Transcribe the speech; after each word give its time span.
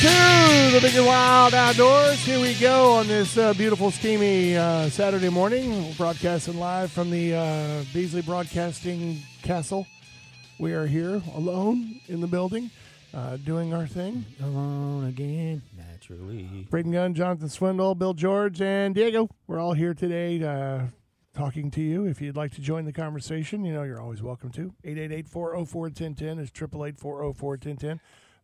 Two, 0.00 0.70
the 0.70 0.78
Big 0.80 0.94
and 0.94 1.06
Wild 1.06 1.54
Outdoors. 1.54 2.20
Here 2.20 2.38
we 2.40 2.54
go 2.54 2.92
on 2.92 3.08
this 3.08 3.36
uh, 3.36 3.52
beautiful, 3.54 3.90
steamy 3.90 4.56
uh, 4.56 4.88
Saturday 4.90 5.28
morning. 5.28 5.88
We're 5.88 5.94
broadcasting 5.94 6.56
live 6.56 6.92
from 6.92 7.10
the 7.10 7.34
uh, 7.34 7.84
Beasley 7.92 8.22
Broadcasting 8.22 9.18
Castle. 9.42 9.88
We 10.60 10.72
are 10.72 10.86
here 10.86 11.20
alone 11.34 12.00
in 12.06 12.20
the 12.20 12.28
building, 12.28 12.70
uh, 13.12 13.38
doing 13.38 13.74
our 13.74 13.88
thing. 13.88 14.24
Alone 14.40 15.06
again, 15.06 15.62
naturally. 15.76 16.68
Braden 16.70 16.92
Gunn, 16.92 17.14
Jonathan 17.14 17.48
Swindle, 17.48 17.96
Bill 17.96 18.14
George, 18.14 18.62
and 18.62 18.94
Diego. 18.94 19.28
We're 19.48 19.58
all 19.58 19.72
here 19.72 19.94
today 19.94 20.40
uh, 20.40 20.82
talking 21.34 21.72
to 21.72 21.80
you. 21.80 22.04
If 22.04 22.20
you'd 22.20 22.36
like 22.36 22.52
to 22.52 22.60
join 22.60 22.84
the 22.84 22.92
conversation, 22.92 23.64
you 23.64 23.72
know 23.72 23.82
you're 23.82 24.00
always 24.00 24.22
welcome 24.22 24.50
to. 24.50 24.72
888-404-1010 24.84 26.38
is 26.38 26.52
888-404-1010. 26.52 27.98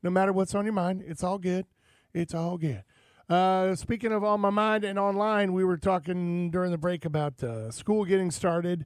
No 0.05 0.11
matter 0.11 0.35
what's 0.35 0.55
on 0.55 0.67
your 0.67 0.75
mind, 0.75 1.03
it's 1.07 1.25
all 1.25 1.39
good. 1.39 1.65
It's 2.13 2.35
all 2.35 2.59
good. 2.59 2.85
Uh, 3.27 3.75
speaking 3.75 4.13
of 4.13 4.23
on 4.23 4.39
my 4.39 4.51
mind 4.51 4.85
and 4.85 4.99
online, 4.99 5.55
we 5.55 5.65
were 5.65 5.79
talking 5.79 6.51
during 6.51 6.71
the 6.71 6.79
break 6.79 7.07
about 7.07 7.43
uh, 7.43 7.71
school 7.71 8.05
getting 8.05 8.31
started. 8.31 8.85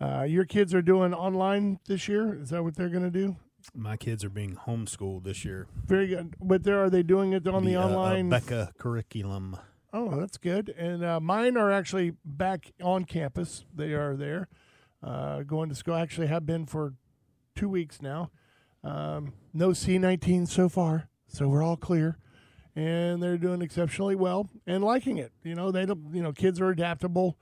Uh, 0.00 0.22
your 0.22 0.46
kids 0.46 0.72
are 0.72 0.80
doing 0.80 1.12
online 1.12 1.80
this 1.86 2.08
year. 2.08 2.40
Is 2.40 2.48
that 2.48 2.64
what 2.64 2.76
they're 2.76 2.88
going 2.88 3.04
to 3.04 3.10
do? 3.10 3.36
My 3.74 3.98
kids 3.98 4.24
are 4.24 4.30
being 4.30 4.56
homeschooled 4.56 5.24
this 5.24 5.44
year. 5.44 5.66
Very 5.84 6.06
good. 6.06 6.34
But 6.40 6.64
there, 6.64 6.82
are 6.82 6.88
they 6.88 7.02
doing 7.02 7.34
it 7.34 7.46
on 7.46 7.66
the, 7.66 7.76
uh, 7.76 7.82
uh, 7.82 7.88
online? 7.88 8.30
Becca 8.30 8.72
curriculum. 8.78 9.58
Oh, 9.92 10.18
that's 10.18 10.38
good. 10.38 10.70
And 10.70 11.04
uh, 11.04 11.20
mine 11.20 11.58
are 11.58 11.70
actually 11.70 12.14
back 12.24 12.72
on 12.82 13.04
campus. 13.04 13.66
They 13.74 13.92
are 13.92 14.16
there, 14.16 14.48
uh, 15.02 15.42
going 15.42 15.68
to 15.68 15.74
school. 15.74 15.94
Actually, 15.94 16.28
have 16.28 16.46
been 16.46 16.64
for 16.64 16.94
two 17.54 17.68
weeks 17.68 18.00
now. 18.00 18.30
Um, 18.84 19.32
no 19.52 19.70
C19 19.70 20.46
so 20.46 20.68
far, 20.68 21.08
so 21.26 21.48
we're 21.48 21.62
all 21.62 21.76
clear, 21.76 22.18
and 22.76 23.22
they're 23.22 23.38
doing 23.38 23.62
exceptionally 23.62 24.14
well 24.14 24.50
and 24.66 24.84
liking 24.84 25.16
it. 25.16 25.32
You 25.42 25.54
know, 25.54 25.70
they 25.70 25.86
don't. 25.86 26.14
You 26.14 26.22
know, 26.22 26.32
kids 26.32 26.60
are 26.60 26.68
adaptable. 26.68 27.38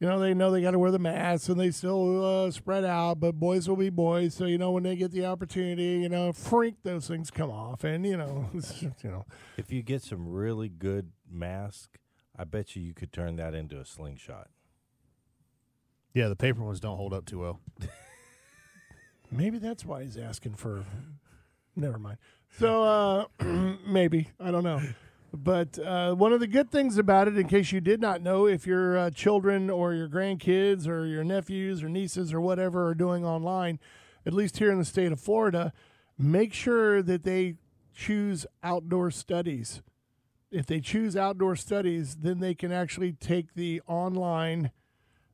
You 0.00 0.08
know, 0.08 0.18
they 0.18 0.34
know 0.34 0.50
they 0.50 0.60
got 0.60 0.72
to 0.72 0.80
wear 0.80 0.90
the 0.90 0.98
masks 0.98 1.48
and 1.48 1.60
they 1.60 1.70
still 1.70 2.24
uh, 2.24 2.50
spread 2.50 2.84
out, 2.84 3.20
but 3.20 3.36
boys 3.38 3.68
will 3.68 3.76
be 3.76 3.88
boys. 3.88 4.34
So 4.34 4.46
you 4.46 4.58
know, 4.58 4.72
when 4.72 4.82
they 4.82 4.96
get 4.96 5.12
the 5.12 5.24
opportunity, 5.24 6.00
you 6.02 6.08
know, 6.08 6.32
freak 6.32 6.74
those 6.82 7.06
things 7.06 7.30
come 7.30 7.50
off, 7.50 7.84
and 7.84 8.04
you 8.04 8.16
know, 8.16 8.50
you 8.80 9.10
know, 9.10 9.24
If 9.56 9.72
you 9.72 9.82
get 9.82 10.02
some 10.02 10.28
really 10.28 10.68
good 10.68 11.12
mask, 11.30 11.98
I 12.36 12.44
bet 12.44 12.74
you 12.76 12.82
you 12.82 12.92
could 12.94 13.12
turn 13.12 13.36
that 13.36 13.54
into 13.54 13.78
a 13.78 13.84
slingshot. 13.84 14.48
Yeah, 16.12 16.28
the 16.28 16.36
paper 16.36 16.62
ones 16.62 16.80
don't 16.80 16.96
hold 16.96 17.14
up 17.14 17.24
too 17.24 17.38
well. 17.38 17.60
Maybe 19.32 19.58
that's 19.58 19.84
why 19.84 20.02
he's 20.02 20.18
asking 20.18 20.54
for. 20.54 20.84
Never 21.74 21.98
mind. 21.98 22.18
So 22.58 22.84
uh, 22.84 23.24
maybe 23.86 24.28
I 24.38 24.50
don't 24.50 24.62
know, 24.62 24.82
but 25.32 25.78
uh, 25.78 26.14
one 26.14 26.34
of 26.34 26.40
the 26.40 26.46
good 26.46 26.70
things 26.70 26.98
about 26.98 27.28
it, 27.28 27.38
in 27.38 27.48
case 27.48 27.72
you 27.72 27.80
did 27.80 28.00
not 28.00 28.20
know, 28.20 28.46
if 28.46 28.66
your 28.66 28.98
uh, 28.98 29.10
children 29.10 29.70
or 29.70 29.94
your 29.94 30.08
grandkids 30.08 30.86
or 30.86 31.06
your 31.06 31.24
nephews 31.24 31.82
or 31.82 31.88
nieces 31.88 32.34
or 32.34 32.42
whatever 32.42 32.86
are 32.88 32.94
doing 32.94 33.24
online, 33.24 33.78
at 34.26 34.34
least 34.34 34.58
here 34.58 34.70
in 34.70 34.78
the 34.78 34.84
state 34.84 35.12
of 35.12 35.18
Florida, 35.18 35.72
make 36.18 36.52
sure 36.52 37.02
that 37.02 37.22
they 37.22 37.54
choose 37.94 38.44
outdoor 38.62 39.10
studies. 39.10 39.80
If 40.50 40.66
they 40.66 40.80
choose 40.80 41.16
outdoor 41.16 41.56
studies, 41.56 42.16
then 42.16 42.40
they 42.40 42.54
can 42.54 42.70
actually 42.70 43.12
take 43.12 43.54
the 43.54 43.80
online 43.86 44.70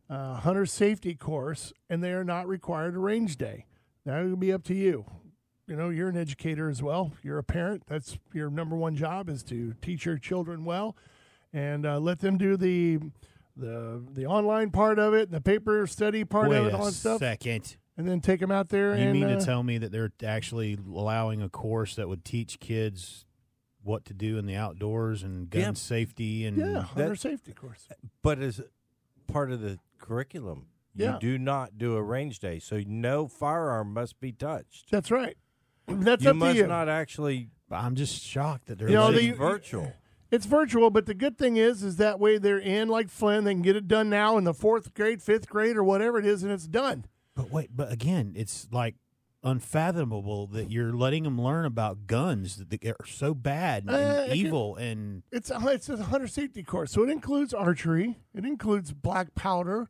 uh, 0.08 0.36
hunter 0.36 0.64
safety 0.66 1.16
course, 1.16 1.72
and 1.90 2.02
they 2.02 2.12
are 2.12 2.24
not 2.24 2.46
required 2.46 2.94
a 2.94 3.00
range 3.00 3.36
day. 3.36 3.66
That 4.08 4.24
will 4.24 4.36
be 4.36 4.54
up 4.54 4.64
to 4.64 4.74
you. 4.74 5.04
You 5.66 5.76
know, 5.76 5.90
you're 5.90 6.08
an 6.08 6.16
educator 6.16 6.70
as 6.70 6.82
well. 6.82 7.12
You're 7.22 7.36
a 7.36 7.44
parent. 7.44 7.82
That's 7.86 8.18
your 8.32 8.48
number 8.48 8.74
one 8.74 8.96
job 8.96 9.28
is 9.28 9.42
to 9.44 9.74
teach 9.82 10.06
your 10.06 10.16
children 10.16 10.64
well, 10.64 10.96
and 11.52 11.84
uh, 11.84 11.98
let 11.98 12.20
them 12.20 12.38
do 12.38 12.56
the 12.56 12.98
the 13.54 14.02
the 14.14 14.24
online 14.24 14.70
part 14.70 14.98
of 14.98 15.12
it, 15.12 15.30
the 15.30 15.42
paper 15.42 15.86
study 15.86 16.24
part 16.24 16.48
Wait 16.48 16.56
of 16.56 16.66
it, 16.68 16.72
a 16.72 16.76
all 16.78 16.86
that 16.86 16.92
stuff, 16.92 17.18
second. 17.18 17.76
and 17.98 18.08
then 18.08 18.20
take 18.22 18.40
them 18.40 18.50
out 18.50 18.70
there. 18.70 18.96
You 18.96 19.02
and 19.02 19.12
mean 19.12 19.24
uh, 19.24 19.38
to 19.40 19.44
tell 19.44 19.62
me 19.62 19.76
that 19.76 19.92
they're 19.92 20.10
actually 20.24 20.78
allowing 20.88 21.42
a 21.42 21.50
course 21.50 21.94
that 21.96 22.08
would 22.08 22.24
teach 22.24 22.60
kids 22.60 23.26
what 23.82 24.06
to 24.06 24.14
do 24.14 24.38
in 24.38 24.46
the 24.46 24.56
outdoors 24.56 25.22
and 25.22 25.50
gun 25.50 25.60
Yeah. 25.62 25.72
safety 25.74 26.46
and 26.46 26.56
yeah, 26.56 26.80
hunter 26.80 27.10
that- 27.10 27.20
safety 27.20 27.52
course. 27.52 27.86
But 28.22 28.38
as 28.38 28.62
part 29.26 29.52
of 29.52 29.60
the 29.60 29.78
curriculum, 29.98 30.68
you 30.94 31.04
Yeah. 31.04 31.18
do 31.20 31.38
not 31.38 31.78
do 31.78 31.94
a 31.96 32.02
range 32.02 32.38
day, 32.40 32.58
so 32.58 32.82
no 32.86 33.28
firearm 33.28 33.92
must 33.94 34.18
be 34.20 34.32
touched. 34.32 34.90
That's 34.90 35.10
right. 35.10 35.36
That's 35.86 36.24
you 36.24 36.30
up 36.30 36.36
must 36.36 36.56
to 36.56 36.62
you. 36.62 36.66
not 36.66 36.88
actually. 36.88 37.50
I'm 37.70 37.94
just 37.94 38.22
shocked 38.22 38.66
that 38.66 38.78
they're 38.78 38.88
You 38.88 38.94
know, 38.96 39.08
it's 39.10 39.18
they- 39.20 39.30
virtual. 39.30 39.92
It's 40.30 40.44
virtual, 40.44 40.90
but 40.90 41.06
the 41.06 41.14
good 41.14 41.38
thing 41.38 41.56
is, 41.56 41.82
is 41.82 41.96
that 41.96 42.20
way 42.20 42.36
they're 42.36 42.58
in 42.58 42.88
like 42.88 43.08
Flynn. 43.08 43.44
They 43.44 43.54
can 43.54 43.62
get 43.62 43.76
it 43.76 43.88
done 43.88 44.10
now 44.10 44.36
in 44.36 44.44
the 44.44 44.52
fourth 44.52 44.92
grade, 44.92 45.22
fifth 45.22 45.48
grade, 45.48 45.74
or 45.76 45.82
whatever 45.82 46.18
it 46.18 46.26
is, 46.26 46.42
and 46.42 46.52
it's 46.52 46.66
done. 46.66 47.06
But 47.34 47.50
wait, 47.50 47.70
but 47.74 47.90
again, 47.90 48.34
it's 48.36 48.68
like 48.70 48.96
unfathomable 49.42 50.46
that 50.48 50.70
you're 50.70 50.92
letting 50.92 51.22
them 51.24 51.40
learn 51.40 51.64
about 51.64 52.06
guns 52.06 52.56
that 52.56 52.70
they 52.70 52.90
are 52.90 53.06
so 53.06 53.32
bad 53.34 53.84
and 53.84 53.90
Uh, 53.90 54.26
I 54.30 54.34
evil 54.34 54.76
and 54.76 55.22
It's 55.32 55.50
a, 55.50 55.58
it's 55.68 55.88
a 55.88 55.96
hunter 55.96 56.28
safety 56.28 56.62
course, 56.62 56.92
so 56.92 57.02
it 57.02 57.08
includes 57.10 57.54
archery, 57.54 58.18
it 58.34 58.44
includes 58.44 58.92
black 58.92 59.34
powder, 59.34 59.88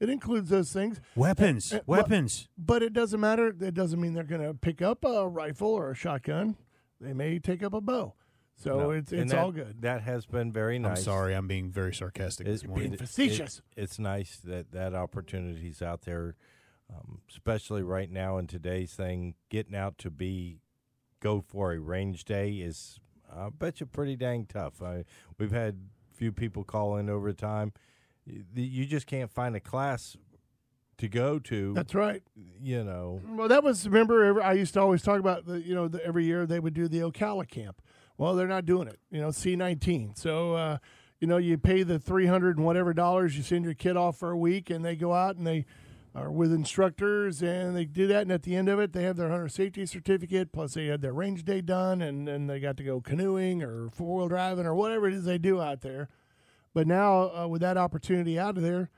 it 0.00 0.08
includes 0.08 0.50
those 0.50 0.72
things. 0.72 1.00
weapons, 1.16 1.72
uh, 1.72 1.76
but- 1.78 1.86
weapons. 1.88 2.48
But 2.56 2.82
it 2.82 2.92
doesn't 2.92 3.20
matter. 3.20 3.48
It 3.48 3.74
doesn't 3.74 4.00
mean 4.00 4.14
they're 4.14 4.24
going 4.24 4.42
to 4.42 4.54
pick 4.54 4.80
up 4.82 5.04
a 5.04 5.28
rifle 5.28 5.68
or 5.68 5.90
a 5.90 5.94
shotgun. 5.94 6.56
They 7.00 7.12
may 7.12 7.38
take 7.38 7.62
up 7.62 7.72
a 7.74 7.80
bow. 7.80 8.14
So 8.56 8.76
No. 8.78 8.90
it's 8.90 9.12
it's 9.12 9.30
that- 9.30 9.38
all 9.40 9.52
good. 9.52 9.82
That 9.82 10.02
has 10.02 10.26
been 10.26 10.52
very 10.52 10.80
nice. 10.80 10.98
I'm 10.98 11.04
sorry, 11.04 11.34
I'm 11.34 11.46
being 11.46 11.70
very 11.70 11.94
sarcastic 11.94 12.46
this 12.46 12.62
It- 12.64 12.68
morning. 12.68 12.92
it- 12.94 12.98
facetious. 12.98 13.58
it- 13.76 13.82
it's 13.82 13.98
nice 14.00 14.38
that 14.40 14.72
that 14.72 14.94
opportunity's 14.94 15.80
out 15.80 16.02
there, 16.02 16.34
um, 16.92 17.20
especially 17.28 17.84
right 17.84 18.10
now 18.10 18.36
in 18.38 18.48
today's 18.48 18.94
thing. 18.94 19.36
Getting 19.48 19.76
out 19.76 19.96
to 19.98 20.10
be 20.10 20.60
go 21.20 21.40
for 21.40 21.72
a 21.72 21.78
range 21.78 22.24
day 22.24 22.54
is, 22.58 22.98
I 23.32 23.48
bet 23.50 23.78
you, 23.78 23.86
pretty 23.86 24.16
dang 24.16 24.46
tough. 24.46 24.82
I, 24.82 25.04
we've 25.38 25.52
had 25.52 25.88
few 26.12 26.32
people 26.32 26.64
call 26.64 26.96
in 26.96 27.08
over 27.08 27.32
time. 27.32 27.72
You 28.54 28.84
just 28.86 29.06
can't 29.06 29.30
find 29.30 29.56
a 29.56 29.60
class 29.60 30.16
to 30.98 31.08
go 31.08 31.38
to. 31.38 31.72
That's 31.74 31.94
right. 31.94 32.22
you 32.60 32.84
know. 32.84 33.20
Well, 33.28 33.48
that 33.48 33.62
was 33.62 33.86
remember. 33.86 34.42
I 34.42 34.52
used 34.52 34.74
to 34.74 34.80
always 34.80 35.02
talk 35.02 35.20
about 35.20 35.46
the 35.46 35.60
you 35.60 35.74
know 35.74 35.88
the, 35.88 36.04
every 36.04 36.24
year 36.24 36.46
they 36.46 36.60
would 36.60 36.74
do 36.74 36.88
the 36.88 37.00
Ocala 37.00 37.48
camp. 37.48 37.80
Well, 38.16 38.34
they're 38.34 38.48
not 38.48 38.66
doing 38.66 38.88
it. 38.88 38.98
You 39.10 39.20
know, 39.20 39.30
C 39.30 39.56
nineteen. 39.56 40.14
So 40.14 40.54
uh, 40.54 40.78
you 41.20 41.26
know 41.26 41.36
you 41.36 41.56
pay 41.56 41.82
the 41.84 41.98
three 41.98 42.26
hundred 42.26 42.56
and 42.56 42.66
whatever 42.66 42.92
dollars. 42.92 43.36
You 43.36 43.42
send 43.42 43.64
your 43.64 43.74
kid 43.74 43.96
off 43.96 44.18
for 44.18 44.30
a 44.30 44.36
week, 44.36 44.70
and 44.70 44.84
they 44.84 44.96
go 44.96 45.14
out 45.14 45.36
and 45.36 45.46
they 45.46 45.66
are 46.14 46.32
with 46.32 46.52
instructors, 46.52 47.42
and 47.42 47.76
they 47.76 47.84
do 47.84 48.08
that. 48.08 48.22
And 48.22 48.32
at 48.32 48.42
the 48.42 48.56
end 48.56 48.68
of 48.68 48.80
it, 48.80 48.92
they 48.92 49.04
have 49.04 49.16
their 49.16 49.28
hunter 49.28 49.48
safety 49.48 49.86
certificate. 49.86 50.52
Plus, 50.52 50.74
they 50.74 50.86
had 50.86 51.00
their 51.00 51.12
range 51.12 51.44
day 51.44 51.60
done, 51.60 52.02
and 52.02 52.26
then 52.26 52.48
they 52.48 52.58
got 52.58 52.76
to 52.78 52.82
go 52.82 53.00
canoeing 53.00 53.62
or 53.62 53.88
four 53.90 54.16
wheel 54.16 54.28
driving 54.28 54.66
or 54.66 54.74
whatever 54.74 55.06
it 55.06 55.14
is 55.14 55.24
they 55.24 55.38
do 55.38 55.60
out 55.60 55.82
there. 55.82 56.08
But 56.78 56.86
now 56.86 57.36
uh, 57.36 57.48
with 57.48 57.60
that 57.62 57.76
opportunity 57.76 58.38
out 58.38 58.56
of 58.56 58.62
there, 58.62 58.88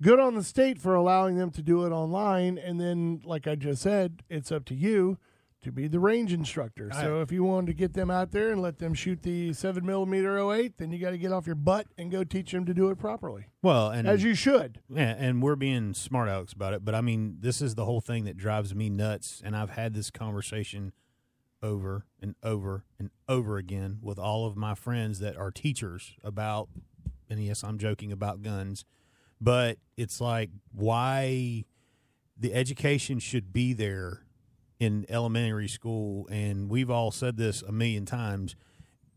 good 0.00 0.18
on 0.18 0.34
the 0.34 0.42
state 0.42 0.78
for 0.78 0.94
allowing 0.94 1.36
them 1.36 1.50
to 1.50 1.60
do 1.60 1.84
it 1.84 1.90
online. 1.90 2.56
And 2.56 2.80
then, 2.80 3.20
like 3.22 3.46
I 3.46 3.54
just 3.54 3.82
said, 3.82 4.22
it's 4.30 4.50
up 4.50 4.64
to 4.64 4.74
you 4.74 5.18
to 5.60 5.70
be 5.70 5.88
the 5.88 6.00
range 6.00 6.32
instructor. 6.32 6.90
So 6.90 7.20
if 7.20 7.30
you 7.30 7.44
wanted 7.44 7.66
to 7.66 7.74
get 7.74 7.92
them 7.92 8.10
out 8.10 8.30
there 8.30 8.50
and 8.50 8.62
let 8.62 8.78
them 8.78 8.94
shoot 8.94 9.24
the 9.24 9.52
seven 9.52 9.84
millimeter 9.84 10.38
08, 10.38 10.78
then 10.78 10.90
you 10.90 10.98
got 10.98 11.10
to 11.10 11.18
get 11.18 11.32
off 11.32 11.44
your 11.44 11.54
butt 11.54 11.86
and 11.98 12.10
go 12.10 12.24
teach 12.24 12.50
them 12.50 12.64
to 12.64 12.72
do 12.72 12.88
it 12.88 12.96
properly, 12.96 13.44
well, 13.60 13.90
and 13.90 14.08
as 14.08 14.24
you 14.24 14.34
should. 14.34 14.80
Yeah, 14.88 15.14
and 15.18 15.42
we're 15.42 15.54
being 15.54 15.92
smart 15.92 16.30
alecks 16.30 16.54
about 16.54 16.72
it, 16.72 16.82
but 16.82 16.94
I 16.94 17.02
mean, 17.02 17.36
this 17.40 17.60
is 17.60 17.74
the 17.74 17.84
whole 17.84 18.00
thing 18.00 18.24
that 18.24 18.38
drives 18.38 18.74
me 18.74 18.88
nuts. 18.88 19.42
And 19.44 19.54
I've 19.54 19.72
had 19.72 19.92
this 19.92 20.10
conversation 20.10 20.94
over 21.62 22.06
and 22.20 22.34
over 22.42 22.84
and 22.98 23.10
over 23.28 23.56
again 23.56 23.98
with 24.02 24.18
all 24.18 24.46
of 24.46 24.56
my 24.56 24.74
friends 24.74 25.20
that 25.20 25.36
are 25.36 25.50
teachers 25.50 26.16
about, 26.24 26.68
and 27.32 27.44
yes, 27.44 27.64
I'm 27.64 27.78
joking 27.78 28.12
about 28.12 28.42
guns, 28.42 28.84
but 29.40 29.78
it's 29.96 30.20
like 30.20 30.50
why 30.72 31.64
the 32.36 32.54
education 32.54 33.18
should 33.18 33.52
be 33.52 33.72
there 33.72 34.24
in 34.78 35.06
elementary 35.08 35.68
school. 35.68 36.28
And 36.30 36.68
we've 36.68 36.90
all 36.90 37.10
said 37.10 37.36
this 37.36 37.62
a 37.62 37.72
million 37.72 38.04
times 38.04 38.56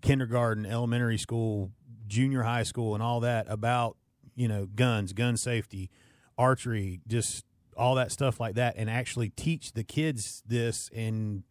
kindergarten, 0.01 0.65
elementary 0.65 1.17
school, 1.17 1.71
junior 2.07 2.43
high 2.43 2.63
school, 2.63 2.93
and 2.93 3.03
all 3.03 3.19
that 3.21 3.47
about 3.49 3.97
you 4.35 4.47
know 4.47 4.65
guns, 4.65 5.13
gun 5.13 5.37
safety, 5.37 5.89
archery, 6.37 7.01
just 7.07 7.45
all 7.75 7.95
that 7.95 8.11
stuff 8.11 8.39
like 8.39 8.55
that, 8.55 8.75
and 8.77 8.89
actually 8.89 9.29
teach 9.29 9.73
the 9.73 9.83
kids 9.83 10.43
this. 10.45 10.89
And 10.95 11.43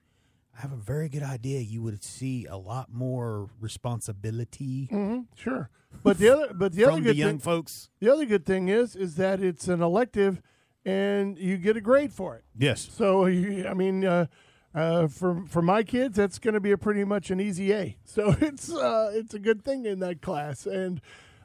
I 0.56 0.60
have 0.60 0.72
a 0.72 0.76
very 0.76 1.08
good 1.08 1.22
idea. 1.22 1.60
You 1.60 1.82
would 1.82 2.02
see 2.05 2.46
a 2.46 2.56
lot 2.56 2.93
more 2.93 3.49
responsibility 3.60 4.87
hmm 4.90 5.20
sure. 5.34 5.70
But 6.02 6.19
the 6.19 6.29
other, 6.29 6.55
but 6.55 6.73
the 6.73 6.85
other 6.85 7.00
good 7.00 7.14
the 7.14 7.17
young 7.17 7.31
thing, 7.31 7.38
folks. 7.38 7.91
the 8.00 8.12
other 8.12 8.26
good 8.26 8.44
thing 8.44 8.69
is, 8.69 8.94
is 8.94 9.17
that 9.17 9.41
it's 9.43 9.69
an 9.69 9.81
elective, 9.82 10.43
and 10.85 11.38
you 11.38 11.56
get 11.56 11.76
a 11.76 11.81
grade 11.81 12.12
for 12.12 12.37
it. 12.37 12.44
Yes, 12.58 12.88
So 12.93 13.26
you, 13.26 13.67
I 13.67 13.75
mean, 13.75 14.05
uh, 14.05 14.26
uh, 14.75 15.06
for 15.06 15.44
for 15.46 15.62
my 15.62 15.82
kids, 15.82 16.17
that's 16.17 16.38
going 16.38 16.55
to 16.55 16.61
be 16.61 16.73
a 16.73 16.79
pretty 16.79 17.05
much 17.05 17.31
an 17.31 17.41
easy 17.41 17.73
A. 17.73 17.96
So 18.05 18.35
it's 18.41 18.73
uh, 18.73 19.12
it's 19.14 19.35
a 19.35 19.38
good 19.38 19.64
thing 19.64 19.87
in 19.87 20.00
that 20.00 20.20
class, 20.20 20.67
and 20.67 21.00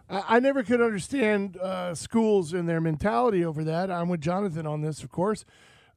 I, 0.10 0.24
I 0.28 0.40
never 0.40 0.64
could 0.64 0.82
understand 0.82 1.58
uh, 1.58 1.96
schools 1.96 2.54
and 2.54 2.68
their 2.68 2.82
mentality 2.82 3.46
over 3.46 3.64
that. 3.64 3.92
I'm 3.92 4.10
with 4.10 4.22
Jonathan 4.22 4.66
on 4.66 4.82
this, 4.82 5.04
of 5.04 5.12
course. 5.12 5.46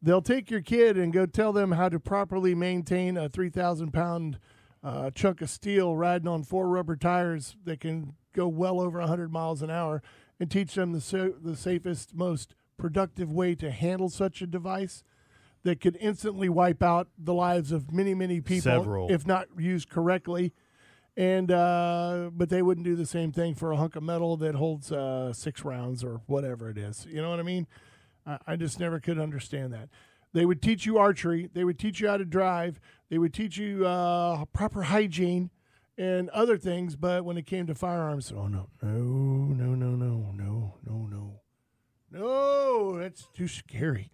They'll 0.01 0.23
take 0.23 0.51
your 0.51 0.61
kid 0.61 0.97
and 0.99 1.13
go 1.13 1.27
tell 1.27 1.53
them 1.53 1.73
how 1.73 1.89
to 1.89 2.01
properly 2.01 2.55
maintain 2.55 3.17
a 3.17 3.29
three 3.29 3.51
thousand 3.51 3.93
pound 3.93 4.39
uh, 4.83 5.11
chunk 5.11 5.41
of 5.41 5.51
steel 5.51 5.97
riding 5.97 6.29
on 6.29 6.43
four 6.43 6.69
rubber 6.69 6.97
tires 6.97 7.57
that 7.65 7.81
can 7.81 8.15
go 8.35 8.49
well 8.49 8.81
over 8.81 9.01
hundred 9.01 9.33
miles 9.33 9.63
an 9.63 9.71
hour, 9.71 10.03
and 10.41 10.51
teach 10.51 10.75
them 10.75 10.93
the 10.93 11.01
sa- 11.01 11.29
the 11.41 11.57
safest, 11.57 12.15
most 12.15 12.55
productive 12.77 13.33
way 13.33 13.55
to 13.55 13.71
handle 13.71 14.09
such 14.09 14.43
a 14.43 14.47
device 14.47 15.05
that 15.63 15.81
could 15.81 15.97
instantly 16.01 16.49
wipe 16.49 16.83
out 16.83 17.09
the 17.17 17.35
lives 17.35 17.71
of 17.71 17.93
many, 17.93 18.15
many 18.15 18.41
people 18.41 18.63
Several. 18.73 19.09
if 19.13 19.27
not 19.27 19.47
used 19.57 19.89
correctly. 19.89 20.53
And 21.17 21.53
uh, 21.53 22.31
but 22.33 22.49
they 22.49 22.63
wouldn't 22.63 22.87
do 22.87 22.97
the 22.97 23.07
same 23.07 23.33
thing 23.33 23.55
for 23.55 23.71
a 23.71 23.77
hunk 23.77 23.97
of 23.97 24.03
metal 24.03 24.37
that 24.39 24.55
holds 24.55 24.91
uh, 24.91 25.33
six 25.35 25.63
rounds 25.63 26.03
or 26.03 26.23
whatever 26.27 26.71
it 26.71 26.79
is. 26.79 27.07
You 27.09 27.21
know 27.21 27.29
what 27.29 27.39
I 27.39 27.43
mean? 27.43 27.67
I, 28.27 28.39
I 28.47 28.57
just 28.57 28.81
never 28.81 28.99
could 28.99 29.19
understand 29.19 29.75
that. 29.75 29.91
They 30.33 30.47
would 30.47 30.63
teach 30.63 30.87
you 30.87 30.97
archery. 30.97 31.51
They 31.53 31.65
would 31.65 31.79
teach 31.79 32.01
you 32.01 32.09
how 32.09 32.17
to 32.17 32.25
drive. 32.25 32.81
They 33.13 33.19
would 33.19 33.35
teach 33.35 33.59
you 33.59 33.87
uh, 33.87 34.47
proper 34.55 34.85
hygiene 34.85 35.51
and 35.99 36.31
other 36.31 36.57
things. 36.57 36.97
But 36.97 37.27
when 37.27 37.37
it 37.37 37.45
came 37.45 37.67
to 37.67 37.75
firearms, 37.75 38.33
oh 38.35 38.47
no, 38.47 38.71
no, 38.81 38.89
no, 38.89 39.75
no, 39.75 39.91
no, 39.91 40.33
no, 40.33 40.75
no, 40.83 41.09
no, 41.11 41.41
no, 42.11 42.99
that's 42.99 43.29
too 43.35 43.49
scary. 43.49 44.11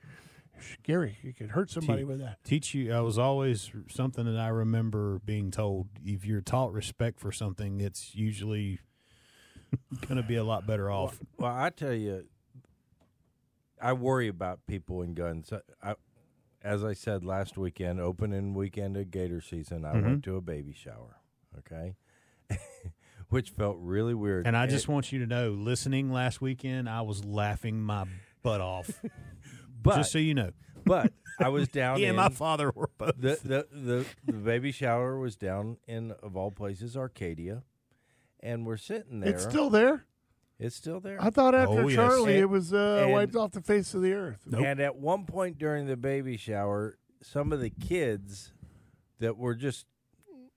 Scary. 0.58 1.16
You 1.22 1.32
could 1.32 1.50
hurt 1.50 1.70
somebody 1.70 2.00
Te- 2.00 2.06
with 2.06 2.18
that. 2.18 2.42
teach 2.42 2.74
you. 2.74 2.92
I 2.92 2.98
was 2.98 3.20
always 3.20 3.70
something 3.88 4.24
that 4.24 4.40
I 4.40 4.48
remember 4.48 5.20
being 5.24 5.52
told. 5.52 5.86
If 6.04 6.24
you're 6.24 6.40
taught 6.40 6.72
respect 6.72 7.20
for 7.20 7.30
something, 7.30 7.80
it's 7.80 8.16
usually 8.16 8.80
going 10.08 10.20
to 10.20 10.26
be 10.26 10.34
a 10.34 10.42
lot 10.42 10.66
better 10.66 10.90
off. 10.90 11.20
Well, 11.38 11.54
I 11.54 11.70
tell 11.70 11.94
you, 11.94 12.24
I 13.80 13.92
worry 13.92 14.26
about 14.26 14.66
people 14.66 15.02
and 15.02 15.14
guns. 15.14 15.52
I, 15.80 15.94
as 16.62 16.84
I 16.84 16.92
said 16.92 17.24
last 17.24 17.56
weekend, 17.56 18.00
opening 18.00 18.54
weekend 18.54 18.96
of 18.96 19.10
Gator 19.10 19.40
season, 19.40 19.84
I 19.84 19.92
mm-hmm. 19.94 20.06
went 20.06 20.24
to 20.24 20.36
a 20.36 20.40
baby 20.40 20.72
shower. 20.72 21.20
Okay, 21.58 21.96
which 23.28 23.50
felt 23.50 23.76
really 23.80 24.14
weird. 24.14 24.46
And 24.46 24.56
I 24.56 24.66
just 24.66 24.88
want 24.88 25.12
you 25.12 25.18
to 25.20 25.26
know, 25.26 25.50
listening 25.50 26.12
last 26.12 26.40
weekend, 26.40 26.88
I 26.88 27.02
was 27.02 27.24
laughing 27.24 27.80
my 27.80 28.04
butt 28.42 28.60
off. 28.60 28.90
but 29.82 29.96
just 29.96 30.12
so 30.12 30.18
you 30.18 30.34
know, 30.34 30.50
but 30.84 31.12
I 31.40 31.48
was 31.48 31.68
down 31.68 32.00
yeah, 32.00 32.12
my 32.12 32.28
father 32.28 32.70
were 32.74 32.90
both. 32.98 33.14
the, 33.18 33.38
the 33.42 33.66
the 33.72 34.06
the 34.24 34.32
baby 34.32 34.72
shower 34.72 35.18
was 35.18 35.36
down 35.36 35.78
in 35.86 36.12
of 36.22 36.36
all 36.36 36.50
places 36.50 36.96
Arcadia, 36.96 37.62
and 38.40 38.66
we're 38.66 38.76
sitting 38.76 39.20
there. 39.20 39.34
It's 39.34 39.44
still 39.44 39.70
there. 39.70 40.04
It's 40.58 40.74
still 40.74 40.98
there. 41.00 41.18
I 41.22 41.30
thought 41.30 41.54
after 41.54 41.82
Oh, 41.84 41.88
yes. 41.88 41.94
Charley, 41.96 42.32
And- 42.34 42.42
it 42.42 42.46
was 42.50 42.72
uh, 42.74 43.02
and- 43.04 43.12
wiped 43.12 43.36
off 43.36 43.52
the 43.52 43.60
face 43.62 43.94
of 43.94 44.02
the 44.02 44.12
earth. 44.12 44.40
Nope. 44.46 44.64
And 44.64 44.80
at 44.80 44.96
one 44.96 45.24
point 45.24 45.58
during 45.58 45.86
the 45.86 45.96
baby 45.96 46.36
shower, 46.36 46.98
some 47.22 47.52
of 47.52 47.60
the 47.60 47.70
kids 47.70 48.52
that 49.20 49.36
were 49.36 49.54
just, 49.54 49.86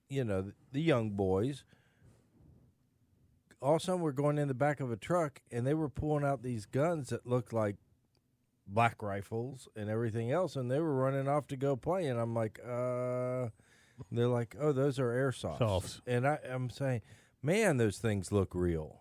you 0.10 0.24
know, 0.24 0.52
the 0.72 0.82
young 0.82 1.12
boys, 1.12 1.64
all 3.62 3.76
of 3.76 3.82
a 3.82 3.86
sudden 3.86 4.02
were 4.02 4.12
going 4.12 4.38
in 4.40 4.48
the 4.48 4.54
back 4.56 4.80
of 4.80 4.92
a 4.92 4.98
truck 4.98 5.40
and 5.52 5.66
they 5.68 5.74
were 5.76 5.90
pulling 5.90 6.26
out 6.26 6.42
these 6.42 6.66
guns 6.66 7.10
that 7.10 7.28
looked 7.28 7.54
like 7.54 7.76
black 8.68 9.04
rifles 9.04 9.68
and 9.76 9.90
everything 9.90 10.32
else, 10.32 10.56
and 10.56 10.72
they 10.72 10.80
were 10.80 10.96
running 10.96 11.28
off 11.28 11.46
to 11.48 11.58
go 11.58 11.76
play. 11.76 12.08
And 12.08 12.20
I'm 12.20 12.34
like, 12.34 12.60
uh, 12.66 13.50
they're 14.12 14.28
like, 14.28 14.56
oh, 14.60 14.72
those 14.72 14.98
are 14.98 15.10
airsofts. 15.12 15.60
Softs. 15.60 16.02
And 16.08 16.26
I, 16.28 16.40
I'm 16.50 16.70
saying, 16.70 17.02
man, 17.44 17.78
those 17.78 17.98
things 17.98 18.32
look 18.32 18.56
real. 18.56 19.01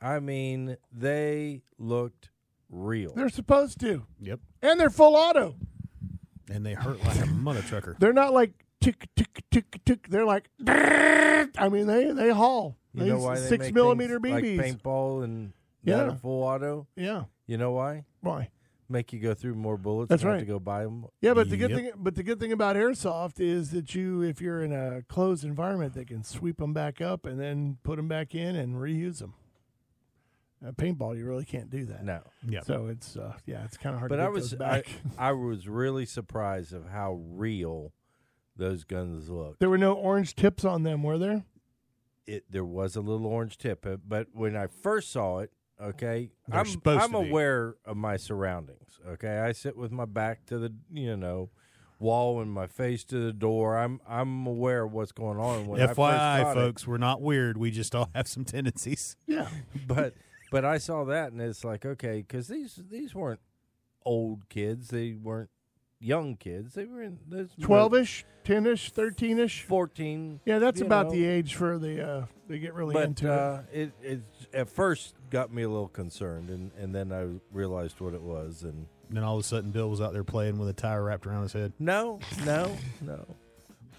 I 0.00 0.20
mean, 0.20 0.76
they 0.92 1.62
looked 1.78 2.30
real. 2.70 3.12
They're 3.14 3.28
supposed 3.28 3.80
to, 3.80 4.04
Yep, 4.20 4.40
and 4.62 4.78
they're 4.78 4.90
full 4.90 5.16
auto. 5.16 5.56
and 6.50 6.64
they 6.64 6.74
hurt 6.74 7.02
like 7.04 7.20
a 7.22 7.26
mother 7.26 7.62
trucker. 7.62 7.96
They're 7.98 8.12
not 8.12 8.32
like 8.32 8.52
tick 8.80 9.08
tick 9.16 9.42
tick 9.50 9.80
tick. 9.84 10.08
They're 10.08 10.24
like, 10.26 10.48
I 10.66 11.68
mean, 11.70 11.86
they 11.86 12.12
they 12.12 12.30
haul. 12.30 12.76
You 12.94 13.02
They 13.02 13.08
know 13.10 13.16
use 13.16 13.24
why 13.24 13.34
they 13.38 13.48
six 13.48 13.64
make 13.66 13.74
millimeter 13.74 14.18
things 14.20 14.40
BBs. 14.42 14.58
like 14.58 14.82
paintball 14.82 15.24
and 15.24 15.52
Yeah. 15.84 15.96
not 15.96 16.08
a 16.08 16.14
full 16.16 16.42
auto? 16.42 16.86
yeah, 16.96 17.24
You 17.46 17.56
know 17.58 17.72
why? 17.72 18.04
why? 18.20 18.50
Make 18.90 19.12
you 19.12 19.20
go 19.20 19.34
through 19.34 19.54
more 19.54 19.76
bullets. 19.76 20.08
That's 20.08 20.22
and 20.22 20.30
right. 20.30 20.38
Have 20.38 20.46
to 20.46 20.52
go 20.52 20.58
buy 20.58 20.84
them. 20.84 21.04
Yeah, 21.20 21.34
but 21.34 21.50
the 21.50 21.58
good 21.58 21.74
thing, 21.74 21.90
but 21.96 22.14
the 22.14 22.22
good 22.22 22.40
thing 22.40 22.52
about 22.52 22.74
airsoft 22.76 23.38
is 23.38 23.70
that 23.72 23.94
you, 23.94 24.22
if 24.22 24.40
you're 24.40 24.62
in 24.62 24.72
a 24.72 25.02
closed 25.08 25.44
environment, 25.44 25.92
they 25.92 26.06
can 26.06 26.24
sweep 26.24 26.56
them 26.56 26.72
back 26.72 27.02
up 27.02 27.26
and 27.26 27.38
then 27.38 27.76
put 27.82 27.96
them 27.96 28.08
back 28.08 28.34
in 28.34 28.56
and 28.56 28.76
reuse 28.76 29.18
them. 29.18 29.34
Uh, 30.66 30.72
paintball, 30.72 31.16
you 31.16 31.24
really 31.24 31.44
can't 31.44 31.70
do 31.70 31.84
that. 31.86 32.04
No, 32.04 32.20
Yeah, 32.48 32.60
So 32.62 32.86
it's 32.88 33.16
uh, 33.16 33.34
yeah, 33.46 33.64
it's 33.64 33.76
kind 33.76 33.94
of 33.94 34.00
hard. 34.00 34.08
but 34.08 34.16
to 34.16 34.22
I 34.24 34.28
was 34.28 34.50
those 34.50 34.60
I, 34.60 34.64
back. 34.68 34.88
I 35.18 35.32
was 35.32 35.68
really 35.68 36.04
surprised 36.06 36.72
of 36.72 36.88
how 36.88 37.20
real 37.30 37.92
those 38.56 38.82
guns 38.84 39.30
looked. 39.30 39.60
there 39.60 39.70
were 39.70 39.78
no 39.78 39.92
orange 39.92 40.34
tips 40.34 40.64
on 40.64 40.82
them, 40.82 41.02
were 41.04 41.16
there? 41.18 41.44
It 42.26 42.44
there 42.50 42.64
was 42.64 42.96
a 42.96 43.00
little 43.00 43.26
orange 43.26 43.56
tip, 43.56 43.86
uh, 43.86 43.96
but 44.06 44.28
when 44.32 44.56
I 44.56 44.66
first 44.66 45.12
saw 45.12 45.38
it, 45.38 45.52
okay, 45.80 46.30
They're 46.48 46.60
I'm 46.60 46.66
supposed 46.66 47.02
I'm 47.04 47.12
to 47.12 47.20
be. 47.22 47.28
aware 47.30 47.76
of 47.84 47.96
my 47.96 48.16
surroundings. 48.16 48.98
Okay, 49.08 49.38
I 49.38 49.52
sit 49.52 49.76
with 49.76 49.92
my 49.92 50.04
back 50.06 50.44
to 50.46 50.58
the 50.58 50.74
you 50.92 51.16
know 51.16 51.50
wall 52.00 52.40
and 52.40 52.52
my 52.52 52.66
face 52.66 53.04
to 53.04 53.24
the 53.26 53.32
door. 53.32 53.78
I'm 53.78 54.00
I'm 54.08 54.46
aware 54.46 54.82
of 54.84 54.92
what's 54.92 55.12
going 55.12 55.38
on. 55.38 55.66
When 55.68 55.80
I 55.80 55.86
first 55.86 55.98
FYI, 55.98 56.42
caught 56.42 56.56
it. 56.56 56.60
folks, 56.60 56.86
we're 56.86 56.98
not 56.98 57.22
weird. 57.22 57.56
We 57.56 57.70
just 57.70 57.94
all 57.94 58.10
have 58.14 58.26
some 58.26 58.44
tendencies. 58.44 59.16
Yeah. 59.26 59.48
but 59.86 60.14
but 60.50 60.64
I 60.64 60.78
saw 60.78 61.04
that 61.04 61.32
and 61.32 61.40
it's 61.40 61.64
like 61.64 61.84
okay, 61.86 62.18
because 62.26 62.48
these 62.48 62.80
these 62.90 63.14
weren't 63.14 63.40
old 64.04 64.48
kids, 64.48 64.88
they 64.88 65.12
weren't 65.12 65.50
young 66.00 66.36
kids, 66.36 66.74
they 66.74 66.84
were 66.86 67.02
in 67.02 67.18
those 67.28 67.48
Twelve 67.60 67.94
ish, 67.94 68.24
ten 68.44 68.66
ish, 68.66 68.90
thirteen 68.90 69.38
ish. 69.38 69.62
fourteen. 69.62 70.40
Yeah, 70.44 70.58
that's 70.58 70.80
about 70.80 71.06
know. 71.06 71.12
the 71.12 71.24
age 71.26 71.54
for 71.56 71.78
the 71.78 72.08
uh, 72.08 72.24
they 72.48 72.58
get 72.58 72.72
really 72.74 72.94
But 72.94 73.04
into 73.04 73.26
it. 73.26 73.38
uh, 73.38 73.60
it 73.72 73.92
it 74.02 74.20
at 74.54 74.68
first 74.68 75.14
got 75.30 75.52
me 75.52 75.62
a 75.62 75.68
little 75.68 75.88
concerned, 75.88 76.50
and 76.50 76.70
and 76.78 76.94
then 76.94 77.12
I 77.12 77.26
realized 77.52 78.00
what 78.00 78.14
it 78.14 78.22
was, 78.22 78.62
and 78.62 78.86
And 79.08 79.16
then 79.16 79.24
all 79.24 79.36
of 79.36 79.40
a 79.40 79.46
sudden, 79.46 79.70
Bill 79.70 79.90
was 79.90 80.00
out 80.00 80.12
there 80.12 80.24
playing 80.24 80.58
with 80.58 80.68
a 80.68 80.72
tire 80.72 81.02
wrapped 81.04 81.26
around 81.26 81.42
his 81.42 81.52
head, 81.52 81.72
no, 81.78 82.20
no, 82.44 82.76
no. 83.00 83.26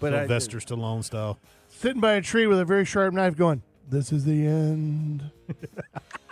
But 0.00 0.14
I, 0.14 0.20
Sylvester 0.20 0.58
Stallone 0.58 1.04
style. 1.04 1.38
Sitting 1.68 2.00
by 2.00 2.14
a 2.14 2.22
tree 2.22 2.46
with 2.46 2.58
a 2.58 2.64
very 2.64 2.86
sharp 2.86 3.12
knife, 3.12 3.36
going, 3.36 3.62
"This 3.88 4.10
is 4.12 4.24
the 4.24 4.46
end." 4.46 5.30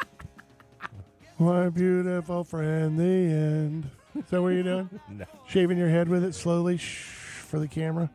My 1.38 1.68
beautiful 1.68 2.42
friend, 2.45 2.99
the 2.99 3.04
end. 3.04 3.90
Is 4.16 4.25
that 4.30 4.42
what 4.42 4.49
you're 4.49 4.62
doing? 4.64 4.90
No. 5.11 5.25
Shaving 5.49 5.78
your 5.78 5.88
head 5.88 6.09
with 6.09 6.25
it 6.25 6.35
slowly 6.35 6.76
shh, 6.76 7.02
for 7.47 7.59
the 7.59 7.68
camera. 7.68 8.11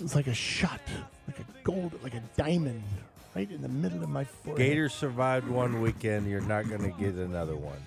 It's 0.00 0.14
like 0.16 0.26
a 0.26 0.34
shot, 0.34 0.80
like 1.28 1.38
a 1.38 1.44
gold, 1.62 1.92
like 2.02 2.14
a 2.14 2.22
diamond, 2.36 2.82
right 3.36 3.48
in 3.50 3.62
the 3.62 3.68
middle 3.68 4.02
of 4.02 4.08
my 4.08 4.24
forehead. 4.24 4.58
Gator 4.58 4.88
survived 4.88 5.46
one 5.48 5.80
weekend. 5.80 6.28
You're 6.28 6.40
not 6.40 6.68
going 6.68 6.82
to 6.82 6.90
get 6.98 7.14
another 7.14 7.54
one. 7.56 7.78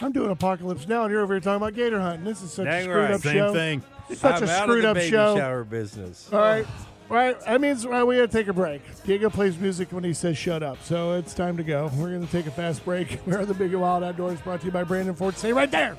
I'm 0.00 0.12
doing 0.12 0.30
apocalypse 0.30 0.88
now, 0.88 1.04
and 1.04 1.12
you're 1.12 1.22
over 1.22 1.34
here 1.34 1.40
talking 1.40 1.56
about 1.62 1.74
gator 1.74 2.00
hunting. 2.00 2.24
This 2.24 2.42
is 2.42 2.52
such 2.52 2.66
Dang 2.66 2.80
a 2.80 2.84
screwed 2.84 2.96
right. 3.04 3.10
up 3.12 3.20
Same 3.22 3.34
show. 3.34 3.52
thing. 3.52 3.82
Such 4.12 4.42
I'm 4.42 4.48
a 4.48 4.50
out 4.50 4.62
screwed 4.64 4.78
of 4.78 4.82
the 4.82 4.88
up 4.90 4.94
baby 4.96 5.10
show. 5.10 5.36
shower 5.36 5.64
business. 5.64 6.28
All 6.32 6.40
right. 6.40 6.66
Right. 7.08 7.40
That 7.42 7.60
means 7.60 7.86
uh, 7.86 8.04
we 8.06 8.16
got 8.16 8.22
to 8.22 8.28
take 8.28 8.48
a 8.48 8.52
break. 8.52 8.82
Diego 9.04 9.30
plays 9.30 9.56
music 9.58 9.92
when 9.92 10.02
he 10.02 10.12
says 10.12 10.36
shut 10.36 10.62
up. 10.62 10.82
So 10.82 11.12
it's 11.14 11.34
time 11.34 11.56
to 11.56 11.62
go. 11.62 11.90
We're 11.96 12.10
going 12.10 12.26
to 12.26 12.32
take 12.32 12.46
a 12.46 12.50
fast 12.50 12.84
break. 12.84 13.20
We're 13.26 13.44
the 13.44 13.54
Big 13.54 13.72
and 13.72 13.80
Wild 13.80 14.02
Outdoors 14.02 14.40
brought 14.40 14.60
to 14.60 14.66
you 14.66 14.72
by 14.72 14.82
Brandon 14.84 15.14
Ford. 15.14 15.36
Stay 15.36 15.52
right 15.52 15.70
there. 15.70 15.96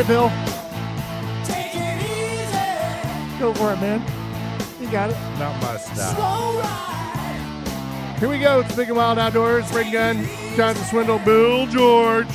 Sing 0.00 0.06
it, 0.06 0.08
Bill. 0.08 0.28
Go 3.38 3.52
for 3.52 3.72
it, 3.74 3.80
man. 3.80 4.00
You 4.80 4.90
got 4.90 5.10
it. 5.10 5.16
Not 5.38 5.60
my 5.60 5.76
style. 5.76 6.62
Here 8.18 8.28
we 8.30 8.38
go. 8.38 8.60
It's 8.60 8.74
Big 8.74 8.88
and 8.88 8.96
Wild 8.96 9.18
Outdoors. 9.18 9.70
Braden 9.70 9.92
Gunn, 9.92 10.26
Jonathan 10.56 10.84
Swindle, 10.84 11.18
Bill 11.18 11.66
George, 11.66 12.34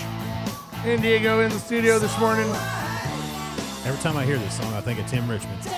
and 0.84 1.02
Diego 1.02 1.40
in 1.40 1.50
the 1.50 1.58
studio 1.58 1.98
this 1.98 2.16
morning. 2.20 2.48
Every 3.84 4.00
time 4.02 4.16
I 4.16 4.26
hear 4.26 4.38
this 4.38 4.58
song, 4.58 4.72
I 4.74 4.82
think 4.82 5.00
of 5.00 5.08
Tim 5.08 5.28
Richmond. 5.28 5.58
It's 5.60 5.72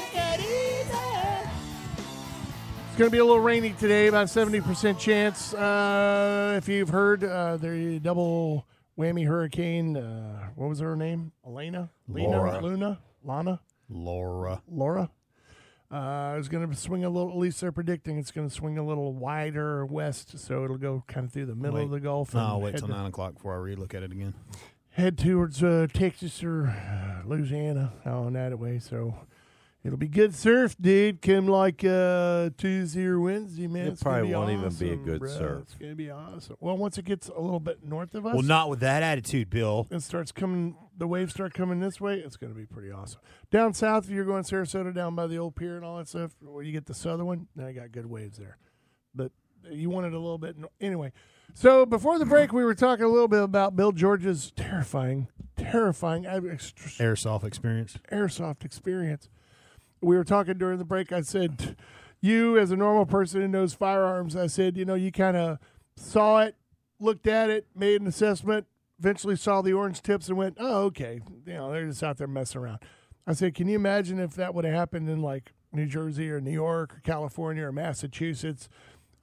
going 2.98 3.10
to 3.10 3.10
be 3.10 3.20
a 3.20 3.26
little 3.26 3.40
rainy 3.40 3.72
today, 3.80 4.08
about 4.08 4.28
70% 4.28 5.00
chance. 5.00 5.54
Uh, 5.54 6.56
if 6.58 6.68
you've 6.68 6.90
heard, 6.90 7.24
uh, 7.24 7.56
the 7.56 8.00
double 8.00 8.66
whammy 8.98 9.28
hurricane, 9.28 9.96
uh, 9.98 10.50
what 10.56 10.70
was 10.70 10.80
her 10.80 10.96
name? 10.96 11.32
Elena? 11.46 11.90
Lena? 12.08 12.30
Laura. 12.30 12.62
Luna? 12.62 13.00
Lana? 13.24 13.62
Laura. 13.90 14.62
Laura? 14.70 15.10
Uh, 15.90 16.36
it's 16.38 16.50
going 16.50 16.70
to 16.70 16.76
swing 16.76 17.06
a 17.06 17.10
little, 17.10 17.32
at 17.32 17.38
least 17.38 17.62
they're 17.62 17.72
predicting 17.72 18.18
it's 18.18 18.32
going 18.32 18.48
to 18.50 18.54
swing 18.54 18.78
a 18.78 18.86
little 18.86 19.14
wider 19.14 19.86
west, 19.86 20.38
so 20.38 20.66
it'll 20.66 20.78
go 20.78 21.04
kind 21.08 21.28
of 21.28 21.32
through 21.32 21.46
the 21.46 21.56
middle 21.56 21.80
of 21.80 21.92
the 21.92 22.00
Gulf. 22.02 22.34
No, 22.34 22.42
I'll 22.42 22.62
wait 22.62 22.76
till 22.76 22.90
9 22.90 23.06
o'clock 23.06 23.36
before 23.36 23.56
I 23.56 23.74
relook 23.74 23.94
at 23.94 24.04
it 24.04 24.12
again. 24.12 24.34
head 24.90 25.18
towards 25.18 25.64
uh, 25.64 25.88
Texas 25.94 26.44
or 26.44 26.68
uh, 26.68 27.26
Louisiana 27.26 27.94
on 28.06 28.34
that 28.34 28.58
way. 28.60 28.80
So 28.80 29.16
it'll 29.84 29.98
be 29.98 30.08
good 30.08 30.34
surf, 30.36 30.76
dude. 30.80 31.22
Come 31.22 31.48
like 31.48 31.84
uh, 31.84 32.50
Tuesday 32.58 33.06
or 33.06 33.20
Wednesday, 33.20 33.68
man. 33.68 33.88
It 33.88 33.92
it's 33.94 34.04
probably 34.04 34.34
won't 34.34 34.52
even 34.52 34.74
be 34.74 34.92
a 34.92 34.96
good 34.96 35.20
bro. 35.20 35.30
surf. 35.30 35.62
It's 35.64 35.76
gonna 35.76 35.96
be 35.96 36.10
awesome. 36.10 36.58
Well, 36.60 36.78
once 36.78 36.98
it 36.98 37.06
gets 37.06 37.30
a 37.30 37.40
little 37.40 37.60
bit 37.60 37.84
north 37.84 38.14
of 38.16 38.26
us, 38.26 38.34
Well, 38.34 38.44
not 38.44 38.70
with 38.70 38.80
that 38.82 39.04
attitude, 39.04 39.50
Bill. 39.50 39.88
it 39.92 40.02
starts 40.02 40.32
coming. 40.32 40.76
The 40.98 41.08
waves 41.08 41.34
start 41.34 41.54
coming 41.54 41.80
this 41.80 42.02
way. 42.02 42.20
It's 42.20 42.38
gonna 42.38 42.54
be 42.54 42.66
pretty 42.66 42.92
awesome. 42.92 43.22
Down 43.52 43.74
south, 43.74 44.06
if 44.06 44.10
you're 44.12 44.26
going 44.26 44.44
Sarasota, 44.44 44.94
down 44.94 45.16
by 45.16 45.28
the 45.28 45.38
old 45.38 45.56
pier 45.56 45.76
and 45.76 45.86
all 45.86 45.98
that 45.98 46.08
stuff, 46.08 46.32
where 46.42 46.64
you 46.64 46.72
get 46.72 46.86
the 46.88 46.94
southern 46.94 47.26
one, 47.28 47.48
now 47.56 47.68
you 47.68 47.74
got 47.74 47.92
good 47.92 48.08
waves 48.08 48.38
there. 48.38 48.58
But 49.16 49.32
you 49.70 49.90
wanted 49.90 50.14
a 50.14 50.20
little 50.20 50.38
bit 50.38 50.58
no- 50.58 50.70
anyway. 50.82 51.12
So 51.54 51.86
before 51.86 52.20
the 52.20 52.26
break, 52.26 52.52
we 52.54 52.64
were 52.64 52.76
talking 52.76 53.06
a 53.06 53.10
little 53.10 53.28
bit 53.28 53.42
about 53.42 53.76
Bill 53.76 53.92
George's 53.92 54.52
terrifying, 54.56 55.28
terrifying 55.56 56.24
Airsoft 56.24 57.44
experience. 57.44 57.98
airsoft 58.12 58.64
experience. 58.66 59.30
We 60.02 60.16
were 60.16 60.24
talking 60.24 60.58
during 60.58 60.78
the 60.78 60.86
break. 60.86 61.12
I 61.12 61.22
said, 61.22 61.76
"You, 62.22 62.58
as 62.58 62.72
a 62.72 62.76
normal 62.76 63.06
person 63.06 63.42
who 63.42 63.48
knows 63.48 63.74
firearms, 63.74 64.36
I 64.36 64.48
said, 64.48 64.78
you 64.78 64.86
know, 64.86 64.94
you 64.96 65.12
kind 65.12 65.36
of 65.38 65.58
saw 65.96 66.40
it, 66.42 66.56
looked 67.00 67.28
at 67.28 67.50
it, 67.50 67.66
made 67.76 68.02
an 68.02 68.08
assessment, 68.08 68.68
eventually 69.00 69.36
saw 69.36 69.62
the 69.62 69.74
orange 69.74 70.02
tips, 70.02 70.28
and 70.30 70.38
went, 70.38 70.58
oh, 70.60 70.84
okay, 70.86 71.22
you 71.46 71.54
know, 71.54 71.72
they're 71.72 71.88
just 71.88 72.04
out 72.04 72.18
there 72.18 72.28
messing 72.28 72.62
around." 72.62 72.80
I 73.26 73.34
said, 73.34 73.56
"Can 73.56 73.68
you 73.68 73.76
imagine 73.76 74.20
if 74.20 74.36
that 74.36 74.54
would 74.54 74.66
have 74.66 74.74
happened 74.74 75.10
in 75.10 75.22
like 75.22 75.52
New 75.74 75.86
Jersey 75.86 76.30
or 76.30 76.40
New 76.40 76.52
York 76.52 76.98
or 76.98 77.02
California 77.04 77.64
or 77.66 77.72
Massachusetts?" 77.72 78.70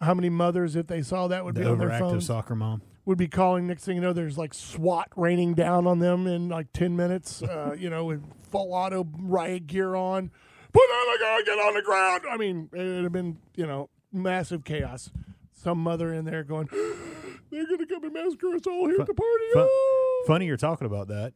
How 0.00 0.12
many 0.12 0.28
mothers, 0.28 0.74
if 0.76 0.88
they 0.88 1.00
saw 1.02 1.28
that, 1.28 1.44
would 1.44 1.54
The 1.54 1.60
be 1.60 1.66
on 1.66 1.78
their 1.78 1.98
phones? 1.98 2.26
soccer 2.26 2.54
mom. 2.56 2.82
would 3.06 3.16
be 3.16 3.28
calling. 3.28 3.66
Next 3.68 3.84
thing 3.84 3.94
you 3.96 4.02
know, 4.02 4.12
there's 4.12 4.36
like 4.36 4.52
SWAT 4.52 5.08
raining 5.16 5.54
down 5.54 5.86
on 5.86 6.00
them 6.00 6.26
in 6.26 6.48
like 6.48 6.72
ten 6.72 6.96
minutes. 6.96 7.42
Uh, 7.48 7.74
you 7.78 7.88
know, 7.88 8.04
with 8.04 8.22
full 8.50 8.74
auto 8.74 9.06
riot 9.20 9.66
gear 9.68 9.94
on. 9.94 10.30
Put 10.74 10.80
on 10.80 11.12
the 11.12 11.18
gun, 11.20 11.44
get 11.44 11.58
on 11.66 11.74
the 11.74 11.82
ground. 11.82 12.22
I 12.30 12.36
mean, 12.36 12.68
it 12.72 12.78
would 12.82 13.04
have 13.04 13.12
been 13.12 13.38
you 13.56 13.66
know 13.66 13.88
massive 14.12 14.64
chaos. 14.64 15.10
Some 15.52 15.78
mother 15.78 16.12
in 16.12 16.24
there 16.26 16.42
going, 16.44 16.68
"They're 17.50 17.66
gonna 17.66 17.86
come 17.86 18.04
and 18.04 18.12
massacre 18.12 18.48
us 18.54 18.66
all 18.66 18.86
here 18.88 19.00
at 19.00 19.06
the 19.06 19.14
party." 19.14 19.44
Fun- 19.54 19.68
Oh!" 19.70 20.24
funny 20.26 20.46
you're 20.46 20.56
talking 20.56 20.86
about 20.86 21.08
that. 21.08 21.32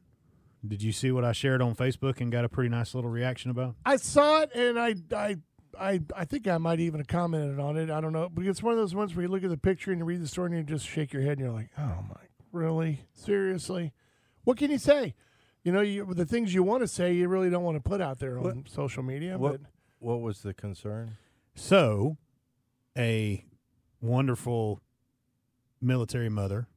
Did 0.67 0.83
you 0.83 0.91
see 0.93 1.13
what 1.13 1.25
I 1.25 1.31
shared 1.33 1.63
on 1.63 1.75
Facebook 1.77 2.21
and 2.21 2.33
got 2.33 2.45
a 2.45 2.49
pretty 2.49 2.69
nice 2.69 2.95
little 2.95 3.11
reaction 3.11 3.51
about? 3.51 3.77
I 3.87 3.97
saw 3.97 4.41
it 4.43 4.51
and 4.55 4.79
I 4.79 4.95
I. 5.15 5.37
I, 5.79 6.01
I 6.17 6.25
think 6.25 6.49
I 6.49 6.59
might 6.59 6.81
even 6.81 6.99
have 6.99 7.07
commented 7.07 7.61
on 7.61 7.77
it. 7.77 7.89
I 7.89 8.01
don't 8.01 8.13
know. 8.13 8.29
But 8.33 8.47
it's 8.47 8.63
one 8.63 8.73
of 8.73 8.79
those 8.79 8.97
ones 8.97 9.15
where 9.15 9.23
you 9.25 9.29
look 9.31 9.45
at 9.45 9.51
the 9.51 9.57
picture 9.59 9.93
and 9.93 10.01
you 10.01 10.05
read 10.05 10.21
the 10.21 10.27
story 10.27 10.49
and 10.49 10.57
you 10.57 10.65
just 10.65 10.89
shake 10.89 11.13
your 11.13 11.23
head 11.23 11.33
and 11.33 11.41
you're 11.41 11.53
like, 11.53 11.69
oh 11.79 12.03
my, 12.09 12.17
really? 12.51 13.03
Seriously? 13.15 13.93
What 14.43 14.57
can 14.57 14.73
you 14.73 14.79
say? 14.79 15.15
You 15.65 15.73
know, 15.73 15.81
you, 15.81 16.07
the 16.15 16.25
things 16.25 16.55
you 16.55 16.63
want 16.63 16.83
to 16.83 16.89
say, 16.89 17.13
you 17.13 17.29
really 17.29 17.51
don't 17.51 17.65
want 17.65 17.77
to 17.83 17.89
put 17.89 18.01
out 18.01 18.19
there 18.19 18.39
on 18.39 18.45
What- 18.45 18.69
social 18.69 19.03
media. 19.03 19.37
What 19.39 19.61
But 19.63 19.71
what 19.99 20.21
was 20.21 20.43
the 20.43 20.55
concern? 20.55 21.17
So, 21.55 22.17
a 22.97 23.45
wonderful 24.01 24.81
military 25.81 26.29
mother 26.29 26.69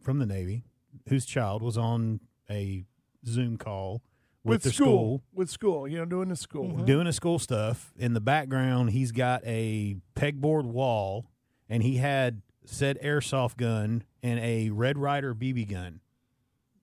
from 0.00 0.18
the 0.18 0.26
Navy 0.26 0.64
whose 1.08 1.24
child 1.26 1.62
was 1.62 1.76
on 1.76 2.20
a 2.48 2.84
Zoom 3.26 3.56
call 3.58 4.02
with, 4.42 4.64
with 4.64 4.74
school, 4.74 4.86
school 4.86 5.22
with 5.34 5.50
school, 5.50 5.88
you 5.88 5.98
know, 5.98 6.04
doing 6.06 6.28
the 6.28 6.36
school. 6.36 6.68
Mm-hmm. 6.68 6.84
doing 6.86 7.06
his 7.06 7.16
school 7.16 7.38
stuff. 7.38 7.92
In 7.98 8.14
the 8.14 8.20
background, 8.20 8.90
he's 8.90 9.12
got 9.12 9.42
a 9.44 9.96
pegboard 10.16 10.64
wall, 10.64 11.26
and 11.68 11.82
he 11.82 11.96
had 11.98 12.40
said 12.64 12.98
airsoft 13.02 13.56
gun 13.56 14.04
and 14.22 14.38
a 14.40 14.70
Red 14.70 14.96
Ryder 14.98 15.34
BB 15.34 15.70
gun 15.70 16.00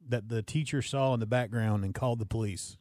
that 0.09 0.29
the 0.29 0.41
teacher 0.41 0.81
saw 0.81 1.13
in 1.13 1.19
the 1.19 1.25
background 1.25 1.83
and 1.83 1.93
called 1.93 2.19
the 2.19 2.25
police 2.25 2.77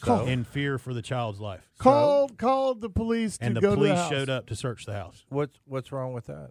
Call- 0.00 0.26
in 0.26 0.44
fear 0.44 0.78
for 0.78 0.94
the 0.94 1.02
child's 1.02 1.40
life. 1.40 1.68
Called 1.78 2.38
called 2.38 2.80
the 2.80 2.88
police 2.90 3.36
to 3.38 3.44
and 3.44 3.56
the 3.56 3.60
go 3.60 3.74
police 3.74 3.90
to 3.90 3.94
the 3.94 4.00
house. 4.00 4.10
showed 4.10 4.30
up 4.30 4.46
to 4.46 4.56
search 4.56 4.86
the 4.86 4.94
house. 4.94 5.24
What's 5.28 5.58
what's 5.66 5.92
wrong 5.92 6.12
with 6.14 6.26
that? 6.26 6.50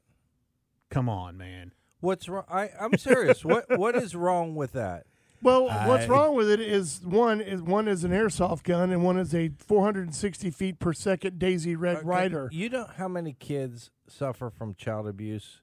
Come 0.91 1.09
on, 1.09 1.37
man. 1.37 1.73
What's 2.01 2.29
wrong? 2.29 2.43
I 2.49 2.69
I'm 2.79 2.95
serious. 2.97 3.43
what 3.45 3.65
what 3.79 3.95
is 3.95 4.15
wrong 4.15 4.55
with 4.55 4.73
that? 4.73 5.05
Well, 5.43 5.65
what's 5.87 6.07
wrong 6.07 6.35
with 6.35 6.51
it 6.51 6.59
is 6.59 7.01
one 7.03 7.41
is 7.41 7.63
one 7.63 7.87
is 7.87 8.03
an 8.03 8.11
airsoft 8.11 8.61
gun 8.61 8.91
and 8.91 9.03
one 9.03 9.17
is 9.17 9.33
a 9.33 9.49
460 9.57 10.51
feet 10.51 10.77
per 10.77 10.93
second 10.93 11.39
Daisy 11.39 11.75
Red 11.75 11.97
Okay, 11.97 12.05
Ryder. 12.05 12.49
You 12.51 12.69
know 12.69 12.85
how 12.97 13.07
many 13.07 13.33
kids 13.33 13.89
suffer 14.07 14.51
from 14.51 14.75
child 14.75 15.07
abuse, 15.07 15.61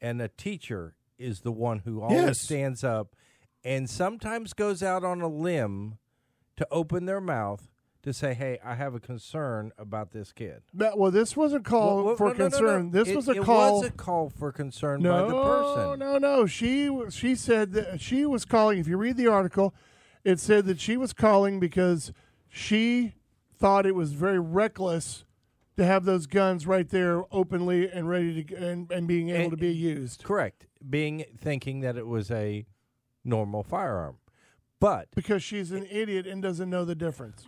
and 0.00 0.22
a 0.22 0.28
teacher 0.28 0.94
is 1.18 1.40
the 1.40 1.50
one 1.50 1.80
who 1.80 2.02
always 2.02 2.20
Yes. 2.22 2.40
stands 2.40 2.84
up 2.84 3.16
and 3.66 3.90
sometimes 3.90 4.52
goes 4.52 4.82
out 4.82 5.02
on 5.04 5.20
a 5.20 5.28
limb 5.28 5.98
to 6.56 6.66
open 6.70 7.04
their 7.06 7.20
mouth 7.20 7.68
to 8.02 8.12
say, 8.12 8.32
"Hey, 8.34 8.58
I 8.64 8.76
have 8.76 8.94
a 8.94 9.00
concern 9.00 9.72
about 9.76 10.12
this 10.12 10.32
kid." 10.32 10.62
That, 10.72 10.96
well, 10.96 11.10
this 11.10 11.36
wasn't 11.36 11.64
called 11.64 11.96
Well, 11.96 12.04
well, 12.06 12.16
for 12.16 12.28
no, 12.28 12.32
no, 12.34 12.36
concern. 12.50 12.84
no. 12.86 12.90
This 12.92 13.08
It- 13.08 13.16
was 13.16 13.28
a 13.28 13.32
it 13.32 13.42
call. 13.42 13.80
was 13.80 13.88
a 13.88 13.92
call 13.92 14.30
for 14.30 14.52
concern 14.52 15.02
by 15.02 15.22
the 15.22 15.26
person. 15.28 15.98
no, 15.98 16.12
no. 16.12 16.18
No. 16.18 16.46
She 16.46 16.88
she 17.10 17.34
said 17.34 17.72
that 17.72 18.00
she 18.00 18.24
was 18.24 18.44
calling. 18.44 18.78
If 18.78 18.86
you 18.86 18.96
read 18.96 19.16
the 19.16 19.26
article, 19.26 19.74
it 20.24 20.38
said 20.38 20.66
that 20.66 20.78
she 20.80 20.96
was 20.96 21.12
calling 21.12 21.58
because 21.58 22.12
she 22.48 23.14
thought 23.58 23.84
it 23.86 23.94
was 23.96 24.12
very 24.12 24.38
reckless 24.38 25.24
to 25.76 25.84
have 25.84 26.04
those 26.04 26.26
guns 26.26 26.66
right 26.66 26.88
there 26.88 27.24
openly 27.32 27.90
and 27.90 28.08
ready 28.08 28.44
to 28.44 28.54
and, 28.54 28.90
and 28.92 29.06
being 29.08 29.30
able 29.30 29.42
And- 29.42 29.50
to 29.50 29.56
be 29.56 29.72
used. 29.74 30.22
Correct. 30.24 30.66
Being 30.88 31.24
thinking 31.36 31.80
that 31.80 31.96
it 31.96 32.06
was 32.06 32.30
a 32.30 32.64
normal 33.26 33.62
firearm, 33.62 34.16
but 34.80 35.08
Because 35.14 35.42
she's 35.42 35.72
an 35.72 35.86
idiot 35.90 36.26
and 36.26 36.40
doesn't 36.42 36.70
know 36.70 36.84
the 36.84 36.94
difference. 36.94 37.44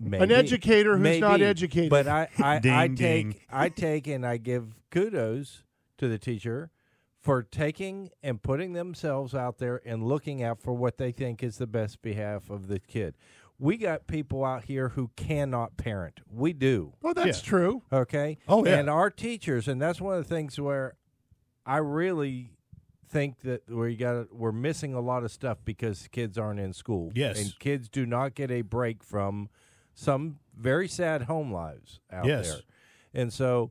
maybe, 0.00 0.22
An 0.24 0.32
educator 0.32 0.96
who's 0.96 1.20
not 1.20 1.40
educated. 1.40 1.90
But 1.90 2.08
I, 2.08 2.28
I, 2.38 2.56
I 2.56 2.58
Ding, 2.58 2.96
take 2.96 2.96
ding. 3.30 3.40
I 3.50 3.68
take 3.68 4.06
and 4.08 4.26
I 4.26 4.36
give 4.38 4.74
kudos 4.90 5.62
to 5.98 6.08
the 6.08 6.18
teacher 6.18 6.70
for 7.20 7.42
taking 7.42 8.10
and 8.22 8.42
putting 8.42 8.72
themselves 8.72 9.34
out 9.34 9.58
there 9.58 9.80
and 9.84 10.04
looking 10.04 10.42
out 10.42 10.60
for 10.60 10.72
what 10.74 10.98
they 10.98 11.12
think 11.12 11.42
is 11.42 11.58
the 11.58 11.66
best 11.68 12.02
behalf 12.02 12.50
of 12.50 12.66
the 12.66 12.80
kid. 12.80 13.14
We 13.60 13.76
got 13.76 14.08
people 14.08 14.44
out 14.44 14.64
here 14.64 14.88
who 14.88 15.10
cannot 15.14 15.76
parent. 15.76 16.20
We 16.28 16.52
do. 16.52 16.94
well, 17.00 17.14
that's 17.14 17.38
Yeah. 17.44 17.48
true. 17.48 17.82
Okay. 17.92 18.38
Oh, 18.48 18.64
yeah. 18.64 18.78
And 18.78 18.90
our 18.90 19.08
teachers, 19.08 19.68
and 19.68 19.80
that's 19.80 20.00
one 20.00 20.16
of 20.18 20.26
the 20.26 20.34
things 20.34 20.58
where 20.58 20.94
I 21.64 21.76
really 21.76 22.51
think 23.12 23.40
that 23.42 23.62
you 23.68 23.96
got 23.96 24.34
we're 24.34 24.50
missing 24.52 24.94
a 24.94 25.00
lot 25.00 25.22
of 25.22 25.30
stuff 25.30 25.58
because 25.64 26.08
kids 26.10 26.38
aren't 26.38 26.58
in 26.58 26.72
school. 26.72 27.12
Yes. 27.14 27.38
And 27.40 27.58
kids 27.58 27.88
do 27.88 28.06
not 28.06 28.34
get 28.34 28.50
a 28.50 28.62
break 28.62 29.04
from 29.04 29.50
some 29.94 30.38
very 30.56 30.88
sad 30.88 31.22
home 31.22 31.52
lives 31.52 32.00
out 32.10 32.24
Yes. 32.24 32.48
there. 32.48 32.60
And 33.14 33.32
so 33.32 33.70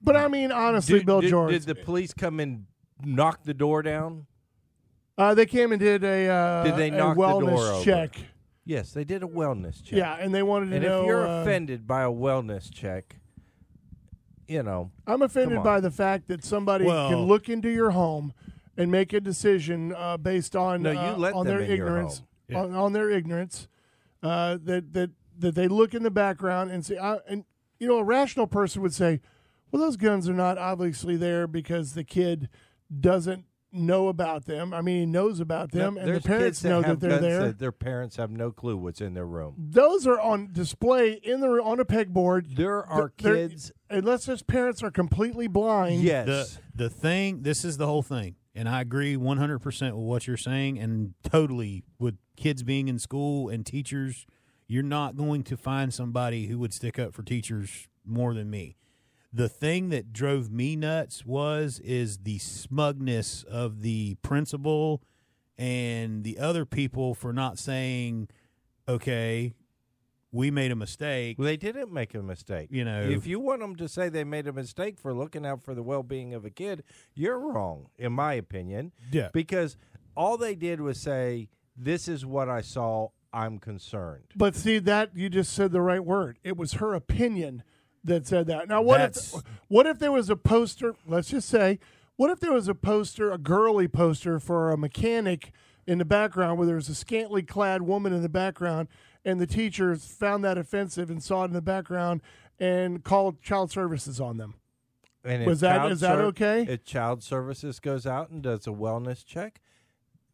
But 0.00 0.16
I 0.16 0.28
mean, 0.28 0.52
honestly, 0.52 0.98
did, 0.98 1.06
Bill 1.06 1.20
did- 1.20 1.30
George, 1.30 1.52
did 1.52 1.62
the 1.62 1.74
police 1.74 2.12
come 2.14 2.38
and 2.40 2.66
knock 3.04 3.42
the 3.44 3.54
door 3.54 3.82
down? 3.82 4.26
uh, 5.16 5.34
they 5.34 5.46
came 5.46 5.72
and 5.72 5.80
did 5.80 6.04
a 6.04 6.28
uh, 6.28 6.62
Did 6.64 6.76
they 6.76 6.90
knock 6.90 7.16
the 7.16 7.22
wellness 7.22 7.56
door 7.56 7.72
over? 7.72 7.84
check. 7.84 8.16
Yes, 8.64 8.92
they 8.92 9.02
did 9.04 9.22
a 9.22 9.26
wellness 9.26 9.82
check. 9.82 9.96
Yeah, 9.98 10.14
and 10.14 10.32
they 10.34 10.42
wanted 10.42 10.70
to 10.70 10.76
And 10.76 10.84
know. 10.84 11.00
if 11.00 11.06
you're 11.06 11.26
uh, 11.26 11.40
offended 11.42 11.86
by 11.86 12.02
a 12.02 12.10
wellness 12.10 12.70
check, 12.72 13.16
you 14.48 14.62
know, 14.62 14.90
I'm 15.06 15.22
offended 15.22 15.62
by 15.62 15.80
the 15.80 15.90
fact 15.90 16.26
that 16.28 16.42
somebody 16.42 16.84
Well- 16.86 17.10
can 17.10 17.22
look 17.22 17.48
into 17.48 17.68
your 17.68 17.90
home 17.90 18.32
and 18.76 18.90
make 18.90 19.12
a 19.12 19.20
decision 19.20 19.94
uh, 19.94 20.16
based 20.16 20.56
on 20.56 20.82
No, 20.82 20.90
you 20.92 20.98
uh, 20.98 21.16
let 21.16 21.34
on 21.34 21.46
them 21.46 21.56
their 21.56 21.64
in 21.64 21.76
your 21.76 21.86
ignorance 21.86 22.18
home. 22.18 22.26
Yeah. 22.48 22.58
on, 22.62 22.74
on 22.74 22.92
their 22.92 23.10
ignorance 23.10 23.68
uh, 24.22 24.56
that 24.64 24.92
that 24.94 25.10
that 25.38 25.54
they 25.54 25.68
look 25.68 25.94
in 25.94 26.02
the 26.02 26.10
background 26.10 26.70
and 26.70 26.84
say 26.84 26.96
uh, 26.96 27.18
and 27.28 27.44
you 27.78 27.86
know 27.86 27.98
a 27.98 28.04
rational 28.04 28.46
person 28.46 28.80
would 28.82 28.94
say 28.94 29.20
well 29.70 29.82
those 29.82 29.96
guns 29.96 30.28
are 30.28 30.34
not 30.34 30.58
obviously 30.58 31.16
there 31.16 31.46
because 31.46 31.94
the 31.94 32.04
kid 32.04 32.48
doesn't 33.00 33.44
know 33.72 34.08
about 34.08 34.46
them. 34.46 34.72
I 34.72 34.80
mean, 34.80 35.00
he 35.00 35.06
knows 35.06 35.40
about 35.40 35.72
them, 35.72 35.94
No, 35.94 36.00
and 36.00 36.14
the 36.16 36.20
parents 36.20 36.58
kids 36.58 36.60
that 36.62 36.68
know 36.70 36.82
that 36.82 37.00
they're 37.00 37.18
there. 37.18 37.42
that 37.48 37.58
their 37.58 37.72
parents 37.72 38.16
have 38.16 38.30
no 38.30 38.50
clue 38.50 38.76
what's 38.76 39.00
in 39.00 39.14
their 39.14 39.26
room. 39.26 39.54
Those 39.58 40.06
are 40.06 40.18
on 40.18 40.50
display 40.52 41.12
in 41.22 41.40
the 41.40 41.48
on 41.62 41.78
a 41.80 41.84
pegboard. 41.84 42.56
There 42.56 42.84
are 42.84 43.12
They're- 43.18 43.48
kids. 43.48 43.72
unless 43.90 44.26
those 44.26 44.42
parents 44.42 44.82
are 44.82 44.90
completely 44.90 45.48
blind. 45.48 46.02
Yes. 46.02 46.26
the 46.74 46.84
the 46.84 46.90
thing 46.90 47.42
this 47.42 47.64
is 47.64 47.76
the 47.76 47.86
whole 47.86 48.02
thing 48.02 48.36
and 48.54 48.68
i 48.68 48.80
agree 48.80 49.16
100% 49.16 49.60
with 49.96 50.04
what 50.04 50.26
you're 50.28 50.36
saying 50.36 50.78
and 50.78 51.14
totally 51.24 51.82
with 51.98 52.16
kids 52.36 52.62
being 52.62 52.86
in 52.88 52.98
school 53.00 53.48
and 53.48 53.66
teachers 53.66 54.26
you're 54.68 54.82
not 54.84 55.16
going 55.16 55.42
to 55.42 55.56
find 55.56 55.92
somebody 55.92 56.46
who 56.46 56.56
would 56.58 56.72
stick 56.72 56.98
up 56.98 57.12
for 57.12 57.22
teachers 57.24 57.88
more 58.04 58.32
than 58.34 58.48
me 58.48 58.76
the 59.32 59.48
thing 59.48 59.90
that 59.90 60.12
drove 60.12 60.50
me 60.50 60.74
nuts 60.76 61.24
was 61.26 61.80
is 61.80 62.18
the 62.18 62.38
smugness 62.38 63.42
of 63.44 63.82
the 63.82 64.14
principal 64.22 65.02
and 65.56 66.24
the 66.24 66.38
other 66.38 66.64
people 66.64 67.14
for 67.14 67.32
not 67.32 67.58
saying 67.58 68.28
okay 68.88 69.54
we 70.30 70.50
made 70.50 70.70
a 70.70 70.76
mistake 70.76 71.38
Well, 71.38 71.46
they 71.46 71.56
didn't 71.56 71.90
make 71.92 72.14
a 72.14 72.22
mistake. 72.22 72.68
You 72.70 72.84
know- 72.84 73.02
if 73.02 73.26
you 73.26 73.40
want 73.40 73.60
them 73.60 73.76
to 73.76 73.88
say 73.88 74.08
they 74.10 74.24
made 74.24 74.46
a 74.46 74.52
mistake 74.52 74.98
for 74.98 75.14
looking 75.14 75.46
out 75.46 75.62
for 75.62 75.74
the 75.74 75.82
well-being 75.82 76.34
of 76.34 76.44
a 76.44 76.50
kid, 76.50 76.84
you're 77.14 77.38
wrong, 77.38 77.88
in 77.96 78.12
my 78.12 78.34
opinion. 78.34 78.92
Yeah. 79.10 79.30
Because 79.32 79.78
all 80.14 80.36
they 80.36 80.54
did 80.54 80.82
was 80.82 81.00
say, 81.00 81.48
"This 81.74 82.08
is 82.08 82.26
what 82.26 82.48
I 82.50 82.60
saw. 82.60 83.08
I'm 83.32 83.58
concerned." 83.58 84.24
But 84.36 84.54
see 84.54 84.78
that 84.80 85.16
you 85.16 85.30
just 85.30 85.52
said 85.54 85.72
the 85.72 85.80
right 85.80 86.04
word. 86.04 86.38
It 86.44 86.58
was 86.58 86.74
her 86.74 86.92
opinion 86.92 87.62
that 88.04 88.26
said 88.26 88.46
that. 88.46 88.68
Now 88.68 88.82
what 88.82 88.98
That's- 88.98 89.34
if 89.34 89.42
what 89.68 89.86
if 89.86 89.98
there 89.98 90.12
was 90.12 90.30
a 90.30 90.36
poster, 90.36 90.94
let's 91.06 91.28
just 91.30 91.48
say, 91.48 91.78
what 92.16 92.30
if 92.30 92.40
there 92.40 92.52
was 92.52 92.68
a 92.68 92.74
poster, 92.74 93.30
a 93.30 93.38
girly 93.38 93.88
poster 93.88 94.38
for 94.40 94.70
a 94.72 94.76
mechanic 94.76 95.52
in 95.86 95.98
the 95.98 96.04
background 96.04 96.58
where 96.58 96.66
there 96.66 96.76
was 96.76 96.88
a 96.88 96.94
scantily 96.94 97.42
clad 97.42 97.82
woman 97.82 98.12
in 98.12 98.22
the 98.22 98.28
background 98.28 98.88
and 99.24 99.40
the 99.40 99.46
teachers 99.46 100.06
found 100.06 100.44
that 100.44 100.58
offensive 100.58 101.10
and 101.10 101.22
saw 101.22 101.42
it 101.42 101.46
in 101.46 101.52
the 101.52 101.62
background 101.62 102.20
and 102.58 103.04
called 103.04 103.40
child 103.42 103.70
services 103.70 104.20
on 104.20 104.36
them. 104.36 104.54
And 105.24 105.44
Was 105.46 105.60
that- 105.60 105.90
is 105.92 106.00
that 106.00 106.18
okay? 106.18 106.62
If 106.68 106.84
child 106.84 107.22
services 107.22 107.80
goes 107.80 108.06
out 108.06 108.30
and 108.30 108.42
does 108.42 108.66
a 108.66 108.70
wellness 108.70 109.24
check, 109.24 109.60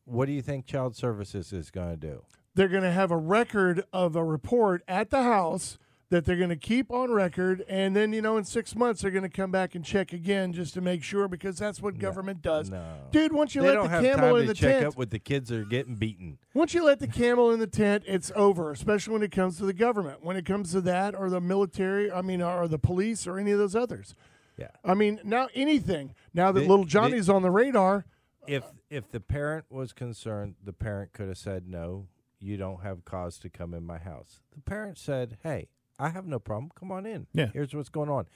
what 0.04 0.26
do 0.26 0.33
you 0.33 0.42
think 0.42 0.66
child 0.66 0.94
services 0.97 1.52
is 1.52 1.71
going 1.71 1.90
to 1.90 1.97
do? 1.97 2.23
they're 2.56 2.68
going 2.68 2.85
to 2.85 2.92
have 2.92 3.11
a 3.11 3.16
record 3.16 3.83
of 3.92 4.14
a 4.14 4.23
report 4.23 4.80
at 4.87 5.11
the 5.11 5.25
house 5.25 5.76
that 6.14 6.25
they're 6.25 6.37
going 6.37 6.49
to 6.49 6.54
keep 6.56 6.92
on 6.92 7.11
record 7.11 7.64
and 7.68 7.97
then 7.97 8.12
you 8.12 8.23
know 8.23 8.37
in 8.37 8.44
six 8.44 8.76
months 8.76 9.02
they're 9.02 9.11
going 9.11 9.25
to 9.25 9.28
come 9.28 9.50
back 9.50 9.75
and 9.75 9.85
check 9.85 10.12
again 10.12 10.52
just 10.52 10.73
to 10.73 10.80
make 10.80 11.02
sure 11.02 11.26
because 11.26 11.59
that's 11.59 11.83
what 11.83 11.99
government 11.99 12.40
does 12.40 12.71
no. 12.71 12.85
dude 13.11 13.33
once 13.33 13.52
you 13.52 13.62
they 13.62 13.76
let 13.76 13.83
the 13.90 14.09
camel 14.09 14.37
in 14.37 14.42
to 14.42 14.49
the 14.49 14.54
check 14.54 14.75
tent 14.75 14.87
up 14.87 14.97
with 14.97 15.11
the 15.11 15.18
kids 15.18 15.49
that 15.49 15.59
are 15.59 15.64
getting 15.64 15.97
beaten. 15.97 16.38
once 16.54 16.73
you 16.73 16.85
let 16.85 17.00
the 17.00 17.09
camel 17.09 17.50
in 17.50 17.59
the 17.59 17.66
tent 17.66 18.04
it's 18.06 18.30
over 18.37 18.71
especially 18.71 19.12
when 19.12 19.25
it 19.25 19.33
comes 19.33 19.56
to 19.59 19.66
the 19.66 19.73
government 19.73 20.25
when 20.25 20.37
it 20.37 20.47
comes 20.47 20.71
to 20.71 20.80
that 20.80 21.16
or 21.16 21.28
the 21.28 21.40
military 21.40 22.12
i 22.12 22.23
mean 22.23 22.40
or 22.40 22.68
the 22.68 22.78
police 22.78 23.26
or 23.26 23.37
any 23.37 23.50
of 23.50 23.59
those 23.59 23.75
others 23.75 24.14
Yeah. 24.56 24.68
i 24.85 24.94
mean 24.94 25.21
now 25.25 25.49
anything 25.52 26.14
now 26.33 26.52
that 26.52 26.61
The- 26.61 26.68
little 26.68 26.85
the- 26.85 26.90
johnny's 26.92 27.28
on 27.28 27.42
the 27.42 27.50
radar 27.50 28.06
if 28.47 28.62
if 28.88 29.11
the 29.11 29.21
parent 29.21 29.64
was 29.71 29.92
concerned, 29.92 30.54
the 30.62 30.73
parent 30.75 31.12
could 31.14 31.28
have 31.28 31.38
said, 31.38 31.66
"No, 31.66 32.09
you 32.38 32.59
don't 32.59 32.83
have 32.83 33.04
cause 33.04 33.38
to 33.38 33.49
come 33.49 33.73
in 33.73 33.85
my 33.85 33.97
house." 33.97 34.40
The 34.54 34.61
parent 34.61 34.99
said, 34.99 35.38
"Hey, 35.42 35.68
I 35.98 36.10
have 36.10 36.26
no 36.26 36.38
problem. 36.38 36.70
Come 36.78 36.90
on 36.92 37.06
in. 37.06 37.26
Yeah. 37.32 37.48
here's 37.52 37.74
what's 37.74 37.88
going 37.88 38.08
on." 38.08 38.26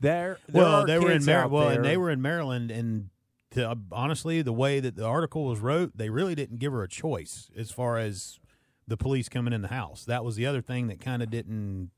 There, 0.00 0.38
there 0.48 0.62
well, 0.62 0.86
they 0.86 0.98
were 0.98 1.10
in 1.10 1.18
kids 1.18 1.26
Mar- 1.26 1.44
out 1.44 1.50
well, 1.50 1.68
and 1.68 1.84
they 1.84 1.96
were 1.96 2.10
in 2.10 2.22
Maryland, 2.22 2.70
and 2.70 3.10
to, 3.52 3.70
uh, 3.70 3.74
honestly, 3.90 4.42
the 4.42 4.52
way 4.52 4.80
that 4.80 4.94
the 4.94 5.04
article 5.04 5.44
was 5.44 5.58
wrote, 5.60 5.96
they 5.96 6.10
really 6.10 6.34
didn't 6.34 6.58
give 6.58 6.72
her 6.72 6.82
a 6.82 6.88
choice 6.88 7.50
as 7.56 7.70
far 7.70 7.98
as 7.98 8.38
the 8.86 8.96
police 8.96 9.28
coming 9.28 9.52
in 9.52 9.62
the 9.62 9.68
house. 9.68 10.04
That 10.04 10.24
was 10.24 10.36
the 10.36 10.46
other 10.46 10.60
thing 10.60 10.86
that 10.88 11.00
kind 11.00 11.22
of 11.22 11.30
didn't 11.30 11.90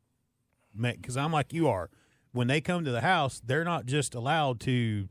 make 0.75 1.03
because 1.03 1.17
I'm 1.17 1.33
like 1.33 1.53
you 1.53 1.69
are. 1.69 1.91
When 2.33 2.47
they 2.47 2.61
come 2.61 2.85
to 2.85 2.93
the 2.93 3.01
house, 3.01 3.41
they're 3.45 3.65
not 3.65 3.87
just 3.87 4.15
allowed 4.15 4.61
to 4.61 5.09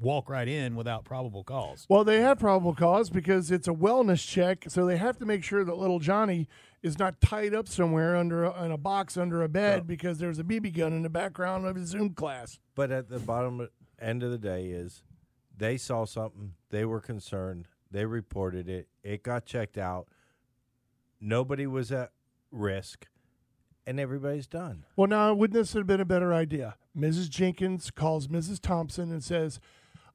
walk 0.00 0.28
right 0.28 0.48
in 0.48 0.74
without 0.74 1.04
probable 1.04 1.44
cause. 1.44 1.86
Well, 1.88 2.04
they 2.04 2.20
have 2.20 2.38
probable 2.38 2.74
cause 2.74 3.10
because 3.10 3.50
it's 3.50 3.68
a 3.68 3.72
wellness 3.72 4.26
check, 4.26 4.64
so 4.68 4.86
they 4.86 4.96
have 4.96 5.18
to 5.18 5.26
make 5.26 5.44
sure 5.44 5.64
that 5.64 5.76
little 5.76 5.98
Johnny 5.98 6.48
is 6.82 6.98
not 6.98 7.20
tied 7.20 7.54
up 7.54 7.68
somewhere 7.68 8.16
under 8.16 8.44
a, 8.44 8.64
in 8.64 8.72
a 8.72 8.78
box 8.78 9.16
under 9.16 9.42
a 9.42 9.48
bed 9.48 9.86
because 9.86 10.18
there's 10.18 10.38
a 10.38 10.44
BB 10.44 10.76
gun 10.76 10.92
in 10.92 11.02
the 11.02 11.10
background 11.10 11.66
of 11.66 11.76
his 11.76 11.88
Zoom 11.90 12.14
class. 12.14 12.58
But 12.74 12.90
at 12.90 13.08
the 13.08 13.18
bottom 13.18 13.68
end 14.00 14.22
of 14.22 14.30
the 14.30 14.38
day 14.38 14.66
is 14.66 15.02
they 15.56 15.76
saw 15.76 16.06
something, 16.06 16.54
they 16.70 16.84
were 16.84 17.00
concerned, 17.00 17.68
they 17.90 18.06
reported 18.06 18.68
it, 18.68 18.88
it 19.02 19.22
got 19.22 19.44
checked 19.44 19.76
out. 19.76 20.08
Nobody 21.20 21.66
was 21.66 21.92
at 21.92 22.12
risk, 22.50 23.06
and 23.86 24.00
everybody's 24.00 24.46
done. 24.46 24.86
Well, 24.96 25.08
now 25.08 25.34
wouldn't 25.34 25.54
this 25.54 25.74
have 25.74 25.86
been 25.86 26.00
a 26.00 26.06
better 26.06 26.32
idea? 26.32 26.76
Mrs. 26.96 27.28
Jenkins 27.28 27.90
calls 27.90 28.28
Mrs. 28.28 28.58
Thompson 28.58 29.12
and 29.12 29.22
says, 29.22 29.60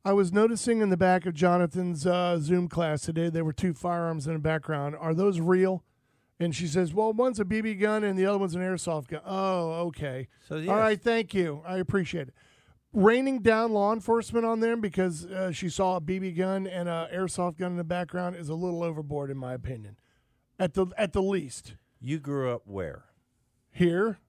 "I 0.05 0.13
was 0.13 0.31
noticing 0.31 0.81
in 0.81 0.89
the 0.89 0.97
back 0.97 1.25
of 1.25 1.33
Jonathan's 1.33 2.05
uh, 2.05 2.37
Zoom 2.39 2.69
class 2.69 3.01
today 3.01 3.29
there 3.29 3.43
were 3.43 3.53
two 3.53 3.73
firearms 3.73 4.27
in 4.27 4.33
the 4.33 4.39
background. 4.39 4.95
Are 4.97 5.13
those 5.13 5.39
real?" 5.39 5.83
And 6.39 6.53
she 6.55 6.67
says, 6.67 6.93
"Well, 6.93 7.11
one's 7.13 7.39
a 7.39 7.45
BB 7.45 7.79
gun 7.79 8.03
and 8.03 8.17
the 8.19 8.25
other 8.25 8.37
one's 8.37 8.55
an 8.55 8.61
airsoft 8.61 9.07
gun." 9.07 9.21
Oh, 9.25 9.71
okay. 9.87 10.27
So 10.47 10.57
yes, 10.57 10.69
All 10.69 10.77
right, 10.77 11.01
thank 11.01 11.33
you. 11.33 11.61
I 11.65 11.77
appreciate 11.77 12.27
it. 12.29 12.33
Raining 12.93 13.39
down 13.39 13.73
law 13.73 13.91
enforcement 13.91 14.45
on 14.45 14.61
them 14.61 14.79
because 14.79 15.25
uh, 15.25 15.51
she 15.51 15.67
saw 15.69 15.97
a 15.97 16.01
BB 16.01 16.37
gun 16.37 16.65
and 16.67 16.87
an 16.87 17.07
airsoft 17.13 17.57
gun 17.57 17.71
in 17.71 17.77
the 17.77 17.83
background 17.83 18.35
is 18.37 18.47
a 18.47 18.55
little 18.55 18.83
overboard, 18.83 19.29
in 19.31 19.37
my 19.37 19.53
opinion. 19.53 19.97
At 20.59 20.75
the 20.75 20.87
at 20.97 21.11
the 21.13 21.21
least, 21.21 21.75
you 21.99 22.19
grew 22.19 22.51
up 22.53 22.61
where? 22.65 23.05
here 23.71 24.19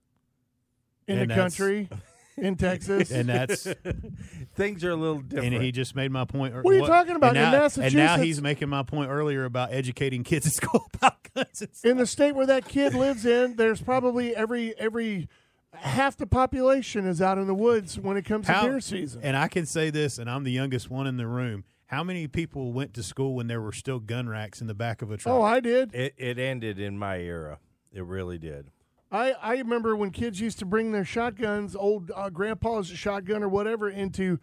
in 1.06 1.18
And 1.20 1.30
the 1.30 1.34
country, 1.36 1.88
in 2.36 2.56
Texas, 2.56 3.10
And 3.10 3.28
that's 3.28 3.66
Things 4.54 4.84
are 4.84 4.90
a 4.90 4.96
little 4.96 5.20
different. 5.20 5.54
and 5.54 5.62
he 5.62 5.72
just 5.72 5.94
made 5.94 6.10
my 6.10 6.24
point. 6.24 6.54
What 6.62 6.74
are 6.74 6.78
you 6.78 6.86
talking 6.86 7.16
about? 7.16 7.36
And 7.36 7.46
In 7.46 7.52
now, 7.52 7.68
and 7.84 7.94
now 7.94 8.18
he's 8.18 8.40
making 8.40 8.68
my 8.68 8.82
point 8.82 9.10
earlier 9.10 9.44
about 9.44 9.72
educating 9.72 10.22
kids 10.24 10.46
at 10.46 10.52
school 10.52 10.86
about 10.94 11.16
guns. 11.34 11.62
And 11.62 11.74
stuff. 11.74 11.90
in 11.90 11.96
the 11.96 12.06
state 12.06 12.32
where 12.34 12.46
that 12.46 12.66
kid 12.68 12.94
lives 12.94 13.24
in, 13.26 13.56
there's 13.56 13.80
probably 13.80 14.34
every 14.36 14.76
every 14.78 15.28
half 15.72 16.16
the 16.16 16.26
population 16.26 17.06
is 17.06 17.20
out 17.20 17.36
in 17.38 17.46
the 17.46 17.54
woods 17.54 17.98
when 17.98 18.16
it 18.16 18.24
comes 18.24 18.46
How- 18.46 18.62
to 18.62 18.68
deer 18.70 18.80
season. 18.80 19.20
And 19.22 19.36
I 19.36 19.48
can 19.48 19.66
say 19.66 19.90
this, 19.90 20.18
and 20.18 20.30
I'm 20.30 20.44
the 20.44 20.52
youngest 20.52 20.90
one 20.90 21.06
in 21.06 21.16
the 21.16 21.26
room. 21.26 21.64
How 21.86 22.02
many 22.02 22.26
people 22.26 22.72
went 22.72 22.94
to 22.94 23.02
school 23.02 23.34
when 23.34 23.46
there 23.46 23.60
were 23.60 23.72
still 23.72 24.00
gun 24.00 24.28
racks 24.28 24.60
in 24.60 24.66
the 24.66 24.74
back 24.74 25.02
of 25.02 25.10
a 25.12 25.16
truck? 25.16 25.34
Oh, 25.34 25.42
I 25.42 25.60
did. 25.60 25.94
It 25.94 26.14
it 26.16 26.38
ended 26.38 26.78
in 26.80 26.98
my 26.98 27.18
era. 27.18 27.58
It 27.92 28.04
really 28.04 28.38
did. 28.38 28.70
I, 29.10 29.32
I 29.40 29.52
remember 29.58 29.94
when 29.96 30.10
kids 30.10 30.40
used 30.40 30.58
to 30.58 30.66
bring 30.66 30.92
their 30.92 31.04
shotguns, 31.04 31.76
old 31.76 32.10
uh, 32.14 32.28
grandpa's 32.30 32.88
shotgun 32.88 33.42
or 33.42 33.48
whatever, 33.48 33.88
into 33.88 34.38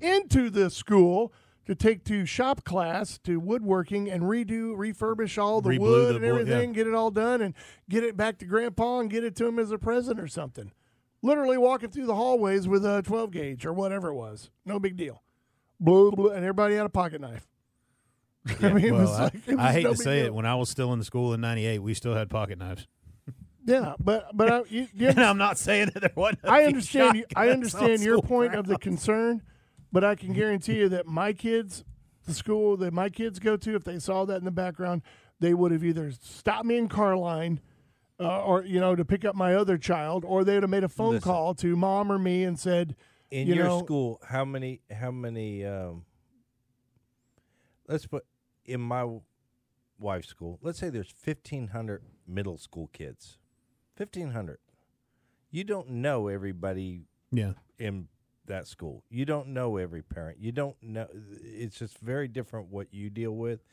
into 0.00 0.50
the 0.50 0.70
school 0.70 1.32
to 1.66 1.74
take 1.74 2.04
to 2.04 2.24
shop 2.24 2.64
class 2.64 3.18
to 3.24 3.38
woodworking 3.40 4.10
and 4.10 4.22
redo, 4.24 4.74
refurbish 4.76 5.36
all 5.42 5.60
the 5.60 5.78
wood 5.78 6.12
the 6.12 6.16
and 6.16 6.24
everything, 6.24 6.70
yeah. 6.70 6.74
get 6.76 6.86
it 6.86 6.94
all 6.94 7.10
done, 7.10 7.40
and 7.42 7.54
get 7.88 8.04
it 8.04 8.16
back 8.16 8.38
to 8.38 8.44
grandpa 8.44 9.00
and 9.00 9.10
get 9.10 9.24
it 9.24 9.34
to 9.36 9.46
him 9.46 9.58
as 9.58 9.70
a 9.70 9.78
present 9.78 10.20
or 10.20 10.28
something. 10.28 10.72
Literally 11.22 11.58
walking 11.58 11.90
through 11.90 12.06
the 12.06 12.14
hallways 12.14 12.68
with 12.68 12.84
a 12.86 13.02
12 13.02 13.30
gauge 13.32 13.66
or 13.66 13.72
whatever 13.72 14.08
it 14.10 14.14
was. 14.14 14.50
No 14.64 14.78
big 14.78 14.96
deal. 14.96 15.22
Blue, 15.80 16.12
blue, 16.12 16.28
and 16.28 16.38
everybody 16.44 16.76
had 16.76 16.86
a 16.86 16.90
pocket 16.90 17.20
knife. 17.20 17.46
I 18.62 18.72
mean, 18.72 18.84
it 18.84 18.92
Well, 18.92 19.00
was 19.02 19.10
I, 19.10 19.22
like, 19.24 19.58
I 19.58 19.72
hate 19.72 19.84
no 19.84 19.90
to 19.90 19.96
say 19.96 20.16
deal. 20.18 20.26
it. 20.26 20.34
When 20.34 20.46
I 20.46 20.54
was 20.54 20.70
still 20.70 20.92
in 20.92 20.98
the 21.00 21.04
school 21.04 21.34
in 21.34 21.40
'98, 21.40 21.80
we 21.80 21.94
still 21.94 22.14
had 22.14 22.30
pocket 22.30 22.58
knives. 22.58 22.86
Yeah, 23.66 23.94
but 23.98 24.28
but 24.34 24.50
I, 24.50 24.62
you, 24.68 24.86
you 24.94 25.08
And 25.16 25.20
I'm 25.20 25.38
not 25.38 25.58
saying 25.58 25.90
that 25.92 26.00
there 26.00 26.12
wasn't. 26.14 26.44
I 26.44 26.64
understand. 26.64 27.16
You, 27.18 27.24
I 27.34 27.48
understand 27.50 28.02
your 28.02 28.22
point 28.22 28.54
of 28.54 28.66
the 28.66 28.78
concern, 28.78 29.42
but 29.92 30.04
I 30.04 30.14
can 30.14 30.32
guarantee 30.32 30.78
you 30.78 30.88
that 30.90 31.06
my 31.06 31.32
kids, 31.32 31.84
the 32.26 32.32
school 32.34 32.76
that 32.78 32.92
my 32.92 33.08
kids 33.08 33.38
go 33.38 33.56
to, 33.56 33.74
if 33.74 33.84
they 33.84 33.98
saw 33.98 34.24
that 34.24 34.36
in 34.36 34.44
the 34.44 34.50
background, 34.50 35.02
they 35.40 35.52
would 35.52 35.72
have 35.72 35.84
either 35.84 36.12
stopped 36.22 36.64
me 36.64 36.76
in 36.78 36.88
car 36.88 37.16
line, 37.16 37.60
uh, 38.20 38.42
or 38.42 38.62
you 38.64 38.80
know, 38.80 38.94
to 38.94 39.04
pick 39.04 39.24
up 39.24 39.34
my 39.34 39.54
other 39.54 39.76
child, 39.76 40.24
or 40.24 40.44
they 40.44 40.54
would 40.54 40.62
have 40.62 40.70
made 40.70 40.84
a 40.84 40.88
phone 40.88 41.14
Listen. 41.14 41.30
call 41.30 41.54
to 41.54 41.76
mom 41.76 42.10
or 42.10 42.18
me 42.18 42.44
and 42.44 42.58
said, 42.58 42.94
In 43.30 43.48
you 43.48 43.56
your 43.56 43.64
know, 43.66 43.78
school, 43.80 44.20
how 44.28 44.44
many 44.44 44.80
how 44.90 45.10
many 45.10 45.64
um 45.64 46.04
let's 47.88 48.06
put 48.06 48.24
in 48.64 48.80
my 48.80 49.06
wife's 49.98 50.28
school, 50.28 50.58
let's 50.62 50.78
say 50.78 50.88
there's 50.88 51.12
1500 51.24 52.02
middle 52.26 52.58
school 52.58 52.88
kids. 52.92 53.38
1500. 53.96 54.58
You 55.50 55.64
don't 55.64 55.88
know 55.88 56.28
everybody 56.28 57.06
Yeah. 57.30 57.54
in 57.78 58.08
that 58.46 58.66
school. 58.66 59.02
You 59.08 59.24
don't 59.24 59.48
know 59.48 59.76
every 59.76 60.02
parent. 60.02 60.38
You 60.38 60.52
don't 60.52 60.80
know 60.82 61.08
it's 61.42 61.78
just 61.78 61.98
very 61.98 62.28
different 62.28 62.68
what 62.68 62.92
you 62.92 63.10
deal 63.10 63.34
with 63.34 63.64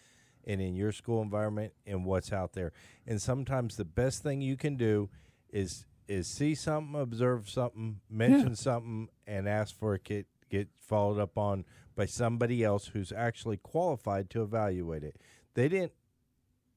and 0.46 0.60
in 0.62 0.76
your 0.76 0.92
school 0.92 1.22
environment 1.22 1.74
and 1.86 2.06
what's 2.06 2.34
out 2.34 2.54
there. 2.54 2.72
And 3.06 3.22
sometimes 3.22 3.76
the 3.76 3.86
best 3.86 4.24
thing 4.24 4.42
you 4.42 4.58
can 4.58 4.76
do 4.76 5.10
is 5.50 5.86
is 6.08 6.28
see 6.28 6.54
something, 6.56 7.00
observe 7.00 7.50
something, 7.50 8.02
mention 8.10 8.56
something 8.56 9.08
and 9.26 9.48
ask 9.48 9.78
for 9.78 9.94
a 9.94 10.00
kid 10.00 10.26
get 10.50 10.68
followed 10.80 11.20
up 11.20 11.38
on 11.38 11.66
by 11.96 12.06
somebody 12.06 12.64
else 12.64 12.88
who's 12.88 13.12
actually 13.12 13.58
qualified 13.58 14.30
to 14.32 14.42
evaluate 14.44 15.04
it. 15.04 15.16
They 15.54 15.68
didn't. 15.70 15.94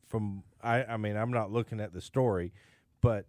From 0.07 0.45
I, 0.63 0.85
I 0.85 0.97
mean, 0.97 1.17
I'm 1.17 1.33
not 1.33 1.51
looking 1.51 1.81
at 1.81 1.93
the 1.93 2.01
story, 2.01 2.53
but 3.01 3.27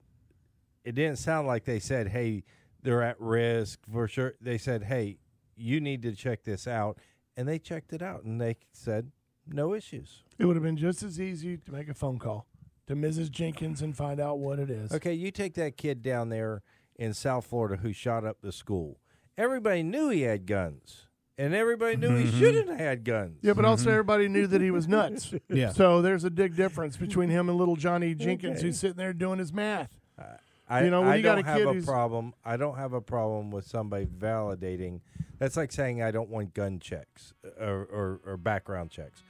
it 0.88 0.96
didn't 0.96 1.18
sound 1.18 1.48
like 1.48 1.66
they 1.66 1.80
said, 1.80 2.08
"Hey, 2.08 2.46
they're 2.82 3.04
at 3.04 3.20
risk 3.20 3.80
for 3.92 4.08
sure." 4.08 4.36
They 4.40 4.58
said, 4.58 4.84
"Hey, 4.84 5.18
you 5.58 5.82
need 5.82 6.02
to 6.04 6.14
check 6.16 6.46
this 6.46 6.66
out," 6.66 6.98
and 7.36 7.46
they 7.46 7.60
checked 7.60 7.92
it 7.92 8.02
out, 8.02 8.24
and 8.24 8.40
they 8.40 8.56
said, 8.72 9.12
"No 9.46 9.74
issues." 9.74 10.24
It 10.40 10.46
would 10.46 10.56
have 10.56 10.64
been 10.64 10.78
just 10.78 11.04
as 11.04 11.20
easy 11.20 11.58
to 11.58 11.72
make 11.74 11.90
a 11.90 11.94
phone 11.94 12.20
call 12.20 12.48
to 12.88 12.96
Mrs. 12.96 13.30
Jenkins 13.30 13.82
and 13.82 13.98
find 13.98 14.22
out 14.22 14.40
what 14.40 14.60
it 14.60 14.70
is. 14.70 14.94
Okay, 14.94 15.14
you 15.14 15.30
take 15.30 15.56
that 15.56 15.76
kid 15.76 16.02
down 16.02 16.30
there 16.30 16.62
in 16.96 17.14
South 17.14 17.46
Florida 17.46 17.82
who 17.82 17.92
shot 17.92 18.24
up 18.24 18.38
the 18.42 18.54
school. 18.54 19.02
Everybody 19.38 19.84
knew 19.84 20.08
he 20.08 20.22
had 20.22 20.46
guns, 20.46 21.08
and 21.38 21.54
everybody 21.54 21.98
knew 21.98 22.16
he 22.16 22.24
mm-hmm. 22.24 22.40
shouldn't 22.40 22.70
have 22.70 22.80
had 22.80 23.04
guns. 23.04 23.40
Yeah, 23.42 23.54
but 23.54 23.66
also 23.66 23.84
mm-hmm. 23.84 23.92
everybody 23.92 24.30
knew 24.30 24.48
that 24.48 24.62
he 24.62 24.72
was 24.72 24.88
nuts. 24.88 25.34
Yeah. 25.50 25.74
So 25.74 26.02
there's 26.02 26.24
a 26.24 26.32
big 26.32 26.56
difference 26.56 26.96
between 26.96 27.28
him 27.28 27.50
and 27.50 27.58
little 27.58 27.76
Johnny 27.76 28.16
Jenkins, 28.16 28.60
Okay. 28.60 28.68
who's 28.68 28.80
sitting 28.80 28.96
there 28.96 29.12
doing 29.12 29.40
his 29.40 29.52
math. 29.52 30.00
Uh, 30.18 30.38
I, 30.70 30.84
You 30.84 30.90
know, 30.90 31.02
when 31.02 31.12
I 31.12 31.16
you 31.16 31.24
don't 31.24 31.40
a 31.40 31.44
have 31.44 31.66
a 31.66 31.82
problem. 31.82 32.34
I 32.44 32.58
don't 32.58 32.76
have 32.76 32.94
a 32.94 33.02
problem 33.02 33.52
with 33.52 33.66
somebody 33.66 34.06
validating. 34.06 35.02
That's 35.40 35.56
like 35.56 35.72
saying 35.72 36.02
I 36.02 36.12
don't 36.12 36.30
want 36.30 36.54
gun 36.54 36.80
checks 36.80 37.34
uh, 37.46 37.64
or, 37.64 37.88
or, 37.92 38.20
or 38.26 38.38
background 38.38 38.92
checks. 38.92 39.24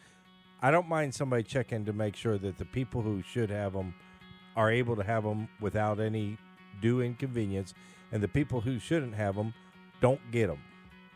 I 0.62 0.72
don't 0.72 0.88
mind 0.88 1.14
somebody 1.14 1.44
checking 1.44 1.86
to 1.86 1.94
make 1.94 2.16
sure 2.16 2.38
that 2.40 2.58
the 2.58 2.66
people 2.66 3.02
who 3.02 3.22
should 3.22 3.52
have 3.52 3.74
them 3.74 3.94
are 4.56 4.72
able 4.72 4.96
to 4.96 5.04
have 5.04 5.24
them 5.24 5.48
without 5.62 6.00
any 6.00 6.38
due 6.82 7.02
inconvenience, 7.02 7.76
and 8.12 8.24
the 8.24 8.28
people 8.28 8.62
who 8.62 8.80
shouldn't 8.80 9.14
have 9.14 9.36
them 9.36 9.54
don't 10.02 10.20
get 10.32 10.48
them 10.48 10.60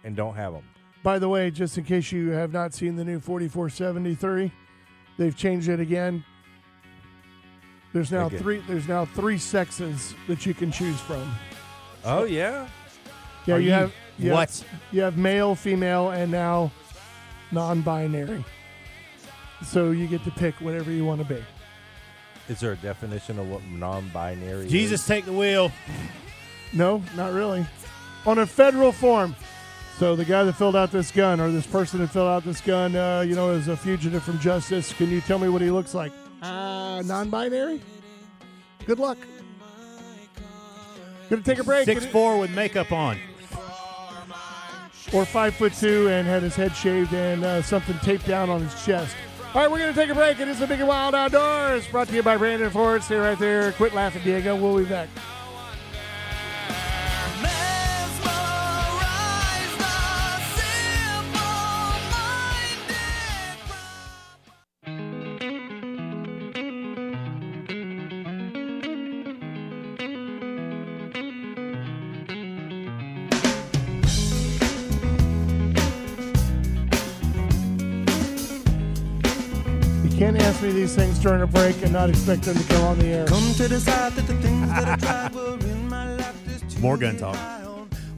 and 0.03 0.15
don't 0.15 0.35
have 0.35 0.53
them. 0.53 0.63
By 1.03 1.17
the 1.17 1.29
way, 1.29 1.49
just 1.49 1.77
in 1.79 1.83
case 1.83 2.11
you 2.11 2.29
have 2.29 2.53
not 2.53 2.75
seen 2.75 2.95
the 2.95 3.03
new 3.03 3.19
4473, 3.19 4.51
they've 5.17 5.35
changed 5.35 5.67
it 5.67 5.79
again. 5.79 6.23
There's 7.93 8.11
now 8.11 8.27
Again. 8.27 8.39
three. 8.39 8.63
There's 8.67 8.87
now 8.87 9.05
three 9.05 9.37
sexes 9.37 10.15
that 10.27 10.45
you 10.45 10.53
can 10.53 10.71
choose 10.71 10.99
from. 11.01 11.29
Oh 12.05 12.23
yeah, 12.23 12.67
Yeah, 13.45 13.55
Are 13.55 13.59
you, 13.59 13.65
you- 13.67 13.71
have 13.73 13.93
you 14.17 14.29
have- 14.29 14.35
what? 14.37 14.63
you 14.91 15.01
have 15.01 15.17
male, 15.17 15.55
female, 15.55 16.11
and 16.11 16.31
now 16.31 16.71
non-binary. 17.51 18.43
So 19.65 19.91
you 19.91 20.07
get 20.07 20.23
to 20.23 20.31
pick 20.31 20.55
whatever 20.55 20.89
you 20.91 21.05
want 21.05 21.21
to 21.21 21.27
be. 21.27 21.43
is 22.49 22.59
there 22.59 22.71
a 22.73 22.77
definition 22.77 23.37
of 23.39 23.47
what 23.49 23.61
non-binary? 23.65 24.65
is? 24.65 24.71
Jesus, 24.71 25.05
take 25.05 25.25
the 25.25 25.33
wheel. 25.33 25.71
No, 26.73 27.03
not 27.15 27.33
really. 27.33 27.65
On 28.25 28.39
a 28.39 28.45
federal 28.45 28.91
form. 28.91 29.35
So 29.99 30.15
the 30.15 30.25
guy 30.25 30.43
that 30.43 30.53
filled 30.53 30.75
out 30.75 30.91
this 30.91 31.11
gun, 31.11 31.39
or 31.39 31.51
this 31.51 31.67
person 31.67 31.99
that 31.99 32.07
filled 32.07 32.27
out 32.29 32.43
this 32.43 32.61
gun, 32.61 32.95
uh, 32.95 33.21
you 33.21 33.35
know, 33.35 33.51
is 33.51 33.67
a 33.67 33.77
fugitive 33.77 34.23
from 34.23 34.39
justice. 34.39 34.91
Can 34.93 35.09
you 35.11 35.21
tell 35.21 35.37
me 35.37 35.47
what 35.49 35.61
he 35.61 35.69
looks 35.69 35.93
like? 35.93 36.11
Uh, 36.41 37.03
non-binary. 37.05 37.81
Good 38.85 38.99
luck. 38.99 39.17
Gonna 41.29 41.41
take 41.43 41.59
a 41.59 41.63
break. 41.63 41.85
Six 41.85 42.05
four 42.05 42.37
with 42.37 42.51
makeup 42.51 42.91
on. 42.91 43.17
or 45.13 45.25
five 45.25 45.55
foot 45.55 45.73
two 45.73 46.07
and 46.09 46.27
had 46.27 46.43
his 46.43 46.55
head 46.55 46.75
shaved 46.75 47.13
and 47.13 47.43
uh, 47.43 47.61
something 47.61 47.97
taped 47.99 48.27
down 48.27 48.49
on 48.49 48.61
his 48.61 48.85
chest. 48.85 49.15
All 49.53 49.61
right, 49.61 49.69
we're 49.69 49.85
to 49.85 49.93
take 49.93 50.09
a 50.09 50.15
break. 50.15 50.39
It 50.39 50.47
is 50.47 50.59
the 50.59 50.67
Big 50.67 50.79
and 50.79 50.87
Wild 50.87 51.13
Outdoors, 51.13 51.85
brought 51.87 52.07
to 52.07 52.15
you 52.15 52.23
by 52.23 52.37
Brandon 52.37 52.69
Ford. 52.69 53.03
Stay 53.03 53.17
right 53.17 53.37
there. 53.37 53.73
Quit 53.73 53.93
laughing, 53.93 54.21
Diego. 54.23 54.55
We'll 54.55 54.77
be 54.77 54.85
back. 54.85 55.09
During 81.21 81.41
a 81.41 81.47
break 81.47 81.81
and 81.83 81.93
not 81.93 82.09
expect 82.09 82.43
them 82.43 82.55
to 82.57 82.63
come 82.63 82.83
on 82.83 82.99
the 82.99 83.05
air. 83.05 83.25
Come 83.27 83.53
to 83.53 83.67
decide 83.67 84.13
that 84.13 84.25
the 84.27 84.33
things 84.35 84.67
that 84.69 84.87
I 84.87 84.95
tried 84.97 85.35
were 85.35 85.57
in 85.59 85.87
my 85.87 86.15
life 86.15 86.79
More 86.79 86.97
gun 86.97 87.17
talk. 87.17 87.35
rely. 87.35 87.59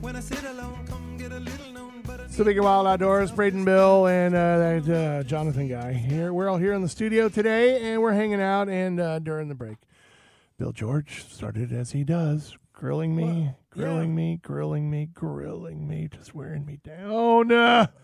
When 0.01 0.15
I 0.15 0.19
sit 0.21 0.43
alone, 0.43 0.85
come 0.87 1.17
get 1.17 1.31
a 1.31 1.39
little 1.39 1.71
known, 1.73 2.01
but 2.05 2.21
It's 2.21 2.37
Big 2.37 2.55
and 2.57 2.63
Wild 2.65 2.87
Outdoors, 2.87 3.31
Braden 3.31 3.65
Bill 3.65 4.07
and 4.07 4.33
uh, 4.35 4.57
that 4.57 4.89
uh, 4.89 5.23
Jonathan 5.23 5.67
guy. 5.67 5.93
Here, 5.93 6.31
we're 6.33 6.49
all 6.49 6.57
here 6.57 6.73
in 6.73 6.81
the 6.81 6.89
studio 6.89 7.27
today, 7.29 7.91
and 7.93 8.01
we're 8.01 8.13
hanging 8.13 8.41
out. 8.41 8.69
And 8.69 8.99
uh, 8.99 9.19
during 9.19 9.49
the 9.49 9.55
break, 9.55 9.77
Bill 10.57 10.71
George 10.71 11.25
started 11.29 11.71
as 11.73 11.91
he 11.91 12.03
does, 12.03 12.57
grilling 12.71 13.15
me, 13.15 13.51
grilling 13.69 14.15
me, 14.15 14.39
grilling 14.41 14.89
me, 14.89 15.07
grilling 15.13 15.87
me, 15.87 16.07
just 16.09 16.33
wearing 16.33 16.65
me 16.65 16.79
down. 16.83 17.89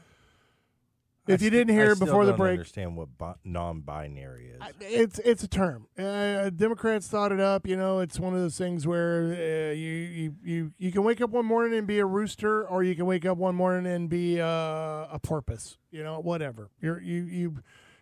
Uh, 1.29 1.33
if 1.33 1.41
you 1.41 1.49
didn't 1.49 1.73
hear 1.73 1.89
I 1.89 1.91
it 1.91 1.99
before 1.99 2.25
the 2.25 2.31
don't 2.31 2.39
break, 2.39 2.51
understand 2.53 2.97
what 2.97 3.17
bi- 3.17 3.35
non-binary 3.43 4.47
is. 4.55 4.61
it's 4.81 5.19
it's 5.19 5.43
a 5.43 5.47
term. 5.47 5.87
Uh, 5.97 6.49
Democrats 6.49 7.07
thought 7.07 7.31
it 7.31 7.39
up. 7.39 7.67
You 7.67 7.77
know, 7.77 7.99
it's 7.99 8.19
one 8.19 8.33
of 8.33 8.39
those 8.39 8.57
things 8.57 8.87
where 8.87 9.31
uh, 9.33 9.73
you, 9.73 9.89
you 9.91 10.35
you 10.43 10.73
you 10.77 10.91
can 10.91 11.03
wake 11.03 11.21
up 11.21 11.29
one 11.29 11.45
morning 11.45 11.77
and 11.77 11.87
be 11.87 11.99
a 11.99 12.05
rooster, 12.05 12.67
or 12.67 12.83
you 12.83 12.95
can 12.95 13.05
wake 13.05 13.25
up 13.25 13.37
one 13.37 13.55
morning 13.55 13.91
and 13.91 14.09
be 14.09 14.41
uh, 14.41 14.45
a 14.45 15.19
porpoise. 15.21 15.77
You 15.91 16.03
know, 16.03 16.19
whatever. 16.19 16.69
You're 16.81 17.01
you 17.01 17.23
you 17.23 17.55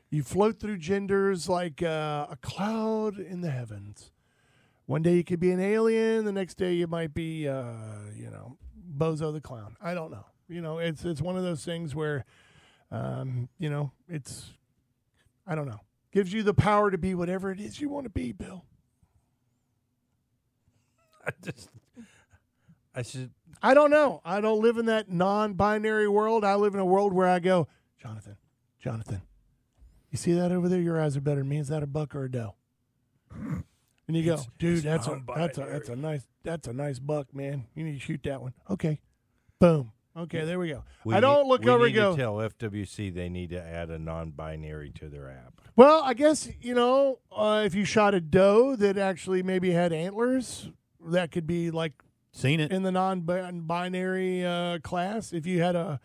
you 0.09 0.23
float 0.23 0.59
through 0.59 0.77
genders 0.77 1.49
like 1.49 1.83
uh, 1.83 2.27
a 2.29 2.37
cloud 2.41 3.19
in 3.19 3.41
the 3.41 3.51
heavens. 3.51 4.11
One 4.85 5.01
day 5.01 5.15
you 5.15 5.23
could 5.25 5.41
be 5.41 5.51
an 5.51 5.59
alien. 5.59 6.23
The 6.23 6.31
next 6.31 6.55
day 6.55 6.71
you 6.73 6.87
might 6.87 7.13
be, 7.13 7.45
uh, 7.45 7.73
you 8.15 8.29
know, 8.29 8.57
Bozo 8.97 9.33
the 9.33 9.41
clown. 9.41 9.75
I 9.81 9.93
don't 9.93 10.11
know. 10.11 10.25
You 10.47 10.61
know, 10.61 10.77
it's 10.77 11.03
it's 11.03 11.21
one 11.21 11.35
of 11.35 11.43
those 11.43 11.65
things 11.65 11.93
where, 11.93 12.23
um, 12.91 13.49
you 13.59 13.69
know, 13.69 13.91
it's 14.07 14.51
I 15.45 15.55
don't 15.55 15.67
know. 15.67 15.79
Gives 16.11 16.33
you 16.33 16.43
the 16.43 16.53
power 16.53 16.89
to 16.89 16.97
be 16.97 17.15
whatever 17.15 17.51
it 17.51 17.59
is 17.59 17.79
you 17.79 17.89
want 17.89 18.05
to 18.05 18.09
be, 18.09 18.31
Bill. 18.31 18.65
I 21.25 21.31
just, 21.43 21.69
I 22.95 23.01
should. 23.01 23.31
I 23.61 23.73
don't 23.73 23.91
know. 23.91 24.21
I 24.23 24.39
don't 24.39 24.61
live 24.61 24.77
in 24.77 24.85
that 24.85 25.09
non-binary 25.09 26.07
world. 26.07 26.43
I 26.43 26.55
live 26.55 26.73
in 26.73 26.79
a 26.79 26.85
world 26.85 27.11
where 27.13 27.27
I 27.27 27.39
go, 27.39 27.67
Jonathan, 28.01 28.37
Jonathan, 28.79 29.21
you 30.11 30.17
see 30.17 30.33
that 30.33 30.51
over 30.51 30.69
there? 30.69 30.79
Your 30.79 31.01
eyes 31.01 31.17
are 31.17 31.21
better 31.21 31.41
than 31.41 31.49
me. 31.49 31.57
Is 31.57 31.67
that 31.67 31.83
a 31.83 31.87
buck 31.87 32.15
or 32.15 32.25
a 32.25 32.31
doe? 32.31 32.55
And 34.07 34.15
you 34.15 34.23
go, 34.23 34.39
dude, 34.57 34.83
that's 34.83 35.07
a 35.07 35.21
that's 35.35 35.57
a 35.57 35.65
that's 35.65 35.89
a 35.89 35.95
nice 35.95 36.21
that's 36.43 36.67
a 36.67 36.73
nice 36.73 36.97
buck, 36.97 37.33
man. 37.33 37.65
You 37.75 37.83
need 37.83 37.93
to 37.93 37.99
shoot 37.99 38.21
that 38.23 38.41
one. 38.41 38.53
Okay, 38.69 39.01
boom. 39.59 39.91
Okay, 40.17 40.45
there 40.45 40.57
we 40.59 40.69
go. 40.69 40.83
We 41.05 41.13
I 41.13 41.19
don't 41.19 41.43
need- 41.43 41.49
look 41.49 41.61
we 41.63 41.69
over 41.69 41.85
need 41.85 41.95
and 41.97 42.15
go. 42.15 42.15
to 42.15 42.21
tell 42.21 42.35
FWC 42.37 43.13
they 43.13 43.29
need 43.29 43.51
to 43.51 43.61
add 43.61 43.89
a 43.91 43.99
non-binary 43.99 44.91
to 44.99 45.09
their 45.09 45.29
app. 45.29 45.61
Well, 45.75 46.01
I 46.03 46.13
guess 46.15 46.49
you 46.59 46.73
know 46.73 47.19
uh, 47.31 47.61
if 47.65 47.75
you 47.75 47.85
shot 47.85 48.13
a 48.15 48.21
doe 48.21 48.75
that 48.77 48.97
actually 48.97 49.43
maybe 49.43 49.71
had 49.71 49.93
antlers, 49.93 50.69
that 51.05 51.31
could 51.31 51.45
be 51.45 51.69
like 51.71 51.93
Seen 52.31 52.59
it. 52.59 52.71
in 52.71 52.83
the 52.83 52.91
non-binary 52.91 54.45
uh, 54.45 54.79
class. 54.79 55.33
If 55.33 55.45
you 55.45 55.61
had 55.61 55.75
a 55.75 55.99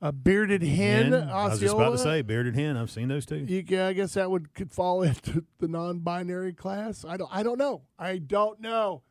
a 0.00 0.12
bearded 0.12 0.62
hen, 0.62 1.10
Hen. 1.12 1.28
I 1.28 1.48
was 1.48 1.58
just 1.58 1.74
about 1.74 1.90
to 1.90 1.98
say 1.98 2.22
bearded 2.22 2.54
hen. 2.54 2.76
I've 2.76 2.90
seen 2.90 3.08
those 3.08 3.26
too. 3.26 3.36
you 3.48 3.82
I 3.82 3.92
guess 3.92 4.14
that 4.14 4.30
would 4.30 4.54
could 4.54 4.70
fall 4.70 5.02
into 5.02 5.44
the 5.58 5.66
non-binary 5.68 6.52
class. 6.54 7.04
I 7.04 7.16
don't. 7.16 7.30
I 7.32 7.42
don't 7.42 7.58
know. 7.58 7.82
I 7.98 8.18
don't 8.18 8.60
know. 8.60 9.02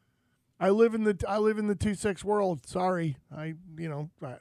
I 0.60 0.70
live 0.70 0.94
in 0.94 1.04
the 1.04 1.18
I 1.28 1.38
live 1.38 1.58
in 1.58 1.68
the 1.68 1.76
two 1.76 1.96
sex 1.96 2.24
world. 2.24 2.68
Sorry, 2.68 3.18
I 3.36 3.56
you 3.78 3.90
know. 3.90 4.10
I, 4.24 4.38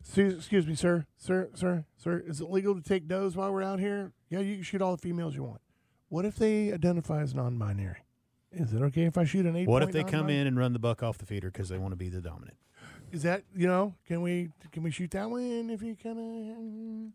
excuse, 0.00 0.34
excuse 0.34 0.66
me, 0.66 0.74
sir, 0.74 1.06
sir, 1.16 1.50
sir, 1.54 1.84
sir. 1.96 2.22
Is 2.26 2.40
it 2.40 2.50
legal 2.50 2.74
to 2.74 2.82
take 2.82 3.08
does 3.08 3.36
while 3.36 3.52
we're 3.52 3.62
out 3.62 3.80
here? 3.80 4.12
Yeah, 4.28 4.40
you 4.40 4.56
can 4.56 4.62
shoot 4.64 4.82
all 4.82 4.96
the 4.96 5.02
females 5.02 5.34
you 5.34 5.44
want. 5.44 5.60
What 6.08 6.24
if 6.24 6.36
they 6.36 6.72
identify 6.72 7.22
as 7.22 7.34
non-binary? 7.34 8.04
Is 8.52 8.74
it 8.74 8.82
okay 8.82 9.04
if 9.04 9.16
I 9.16 9.24
shoot 9.24 9.46
an 9.46 9.56
eight? 9.56 9.66
What 9.66 9.82
if 9.82 9.92
they 9.92 10.04
come 10.04 10.28
in 10.28 10.46
and 10.46 10.58
run 10.58 10.74
the 10.74 10.78
buck 10.78 11.02
off 11.02 11.18
the 11.18 11.26
feeder 11.26 11.50
because 11.50 11.68
they 11.70 11.78
want 11.78 11.92
to 11.92 11.96
be 11.96 12.08
the 12.08 12.20
dominant? 12.20 12.56
Is 13.10 13.22
that 13.22 13.44
you 13.56 13.66
know? 13.66 13.94
Can 14.06 14.22
we 14.22 14.50
can 14.72 14.82
we 14.82 14.90
shoot 14.90 15.10
that 15.12 15.30
one 15.30 15.70
if 15.70 15.82
you 15.82 15.96
kind 15.96 16.18
of? 16.18 17.12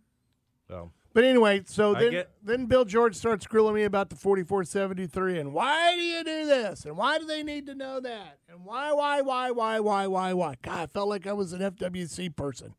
So 0.68 0.92
But 1.13 1.24
anyway, 1.24 1.63
so 1.65 1.96
I 1.96 2.00
then 2.00 2.12
get- 2.12 2.32
then 2.43 2.65
Bill 2.67 2.86
George 2.86 3.15
starts 3.15 3.48
grilling 3.48 3.74
me 3.76 3.84
about 3.84 4.10
the 4.10 4.15
4473 4.15 5.39
and 5.39 5.52
why 5.54 5.96
do 5.96 6.02
you 6.02 6.24
do 6.24 6.46
this 6.46 6.86
and 6.86 6.96
why 6.96 7.17
do 7.17 7.26
they 7.26 7.41
need 7.43 7.65
to 7.65 7.74
know 7.76 8.00
that 8.00 8.38
and 8.48 8.63
why 8.63 8.91
why 8.93 9.22
why 9.22 9.50
why 9.52 9.80
why 9.80 10.06
why 10.08 10.34
why? 10.34 10.56
God, 10.62 10.78
I 10.80 10.86
felt 10.88 11.10
like 11.10 11.26
I 11.26 11.34
was 11.34 11.54
an 11.54 11.62
FWC 11.62 12.36
person. 12.36 12.76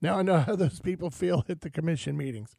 Now 0.00 0.18
I 0.18 0.22
know 0.22 0.38
how 0.40 0.56
those 0.56 0.80
people 0.80 1.10
feel 1.10 1.44
at 1.48 1.60
the 1.60 1.70
commission 1.70 2.16
meetings. 2.16 2.56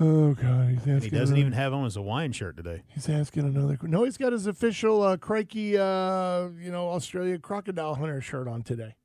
Oh 0.00 0.34
God, 0.34 0.68
he's 0.70 0.78
asking. 0.80 1.00
He 1.02 1.10
doesn't 1.10 1.36
another- 1.36 1.40
even 1.40 1.52
have 1.52 1.72
on 1.72 1.84
his 1.84 1.94
Hawaiian 1.94 2.32
shirt 2.32 2.56
today. 2.56 2.82
He's 2.88 3.08
asking 3.08 3.44
another. 3.44 3.78
No, 3.82 4.04
he's 4.04 4.16
got 4.16 4.32
his 4.32 4.46
official 4.46 5.02
uh, 5.02 5.16
crikey, 5.16 5.78
uh, 5.78 6.48
you 6.58 6.70
know, 6.72 6.88
Australia 6.88 7.38
crocodile 7.38 7.94
hunter 7.96 8.20
shirt 8.20 8.48
on 8.48 8.62
today. 8.62 8.96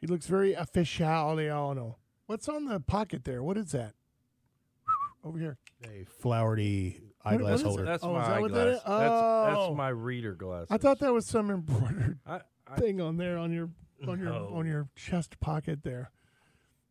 He 0.00 0.06
looks 0.06 0.26
very 0.26 0.54
official. 0.54 1.96
What's 2.26 2.48
on 2.48 2.66
the 2.66 2.80
pocket 2.80 3.24
there? 3.24 3.42
What 3.42 3.56
is 3.58 3.72
that? 3.72 3.94
Over 5.24 5.38
here. 5.38 5.56
A 5.84 6.04
flowery 6.20 7.00
eyeglass 7.24 7.56
is 7.56 7.60
it? 7.62 7.66
holder. 7.66 7.84
That's 7.84 8.04
Oh, 8.04 8.10
is 8.10 8.14
my 8.28 8.28
that 8.34 8.40
what 8.42 8.52
that 8.52 8.60
eyeglass. 8.60 8.82
That's, 8.84 8.84
Oh. 8.86 9.64
that's 9.66 9.76
my 9.76 9.88
reader 9.88 10.34
glasses. 10.34 10.68
I 10.70 10.76
thought 10.76 10.98
that 11.00 11.12
was 11.12 11.26
some 11.26 11.50
embroidered 11.50 12.18
I, 12.26 12.40
I, 12.66 12.76
thing 12.76 13.00
on 13.00 13.16
there 13.16 13.38
on 13.38 13.50
your 13.52 13.70
on 14.06 14.18
your 14.18 14.28
No. 14.30 14.50
on 14.54 14.66
your 14.66 14.88
chest 14.94 15.40
pocket 15.40 15.82
there. 15.82 16.10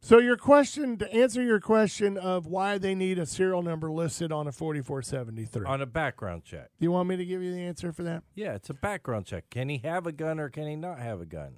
So 0.02 0.18
your 0.18 0.36
question 0.36 0.98
to 0.98 1.14
answer 1.14 1.42
your 1.42 1.62
question 1.62 2.18
of 2.18 2.46
why 2.46 2.78
they 2.78 2.94
need 2.94 3.18
a 3.20 3.26
serial 3.26 3.62
number 3.62 3.90
listed 3.90 4.34
on 4.34 4.48
a 4.48 4.52
4473. 4.52 5.66
on 5.66 5.80
a 5.82 5.86
background 5.86 6.44
check. 6.44 6.72
Do 6.78 6.84
you 6.86 6.92
want 6.92 7.08
me 7.08 7.16
to 7.16 7.24
give 7.24 7.42
you 7.42 7.54
the 7.54 7.62
answer 7.62 7.94
for 7.94 8.04
that? 8.04 8.24
Yeah, 8.36 8.54
it's 8.56 8.70
a 8.70 8.74
background 8.74 9.28
check. 9.28 9.50
Can 9.50 9.70
he 9.70 9.78
have 9.78 10.06
a 10.06 10.12
gun 10.12 10.40
or 10.42 10.50
can 10.50 10.68
he 10.68 10.76
not 10.76 11.00
have 11.00 11.22
a 11.22 11.26
gun? 11.26 11.54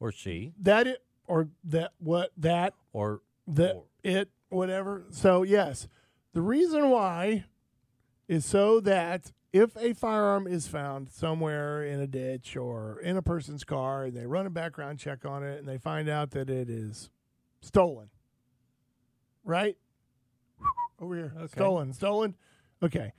Or 0.00 0.10
she? 0.10 0.54
That 0.60 0.86
it 0.88 1.04
or 1.26 1.48
that 1.64 1.92
what 1.98 2.32
that 2.38 2.74
Or 2.92 3.20
that 3.46 3.76
or- 3.76 3.84
it 4.02 4.30
whatever. 4.48 5.04
So 5.10 5.42
yes, 5.42 5.88
the 6.32 6.42
reason 6.42 6.90
why 6.90 7.44
is 8.28 8.44
so 8.44 8.80
that 8.80 9.32
if 9.52 9.76
a 9.76 9.94
firearm 9.94 10.46
is 10.46 10.66
found 10.68 11.10
somewhere 11.10 11.82
in 11.82 12.00
a 12.00 12.06
ditch 12.06 12.56
or 12.56 13.00
in 13.00 13.16
a 13.16 13.22
person's 13.22 13.64
car 13.64 14.04
and 14.04 14.16
they 14.16 14.26
run 14.26 14.46
a 14.46 14.50
background 14.50 14.98
check 14.98 15.24
on 15.24 15.42
it 15.42 15.58
and 15.58 15.66
they 15.68 15.78
find 15.78 16.08
out 16.08 16.32
that 16.32 16.50
it 16.50 16.68
is 16.68 17.08
stolen, 17.60 18.10
right? 19.44 19.76
Over 21.00 21.14
here, 21.14 21.32
Okay. 21.36 21.46
stolen, 21.46 21.92
stolen. 21.92 22.34
Okay, 22.82 23.12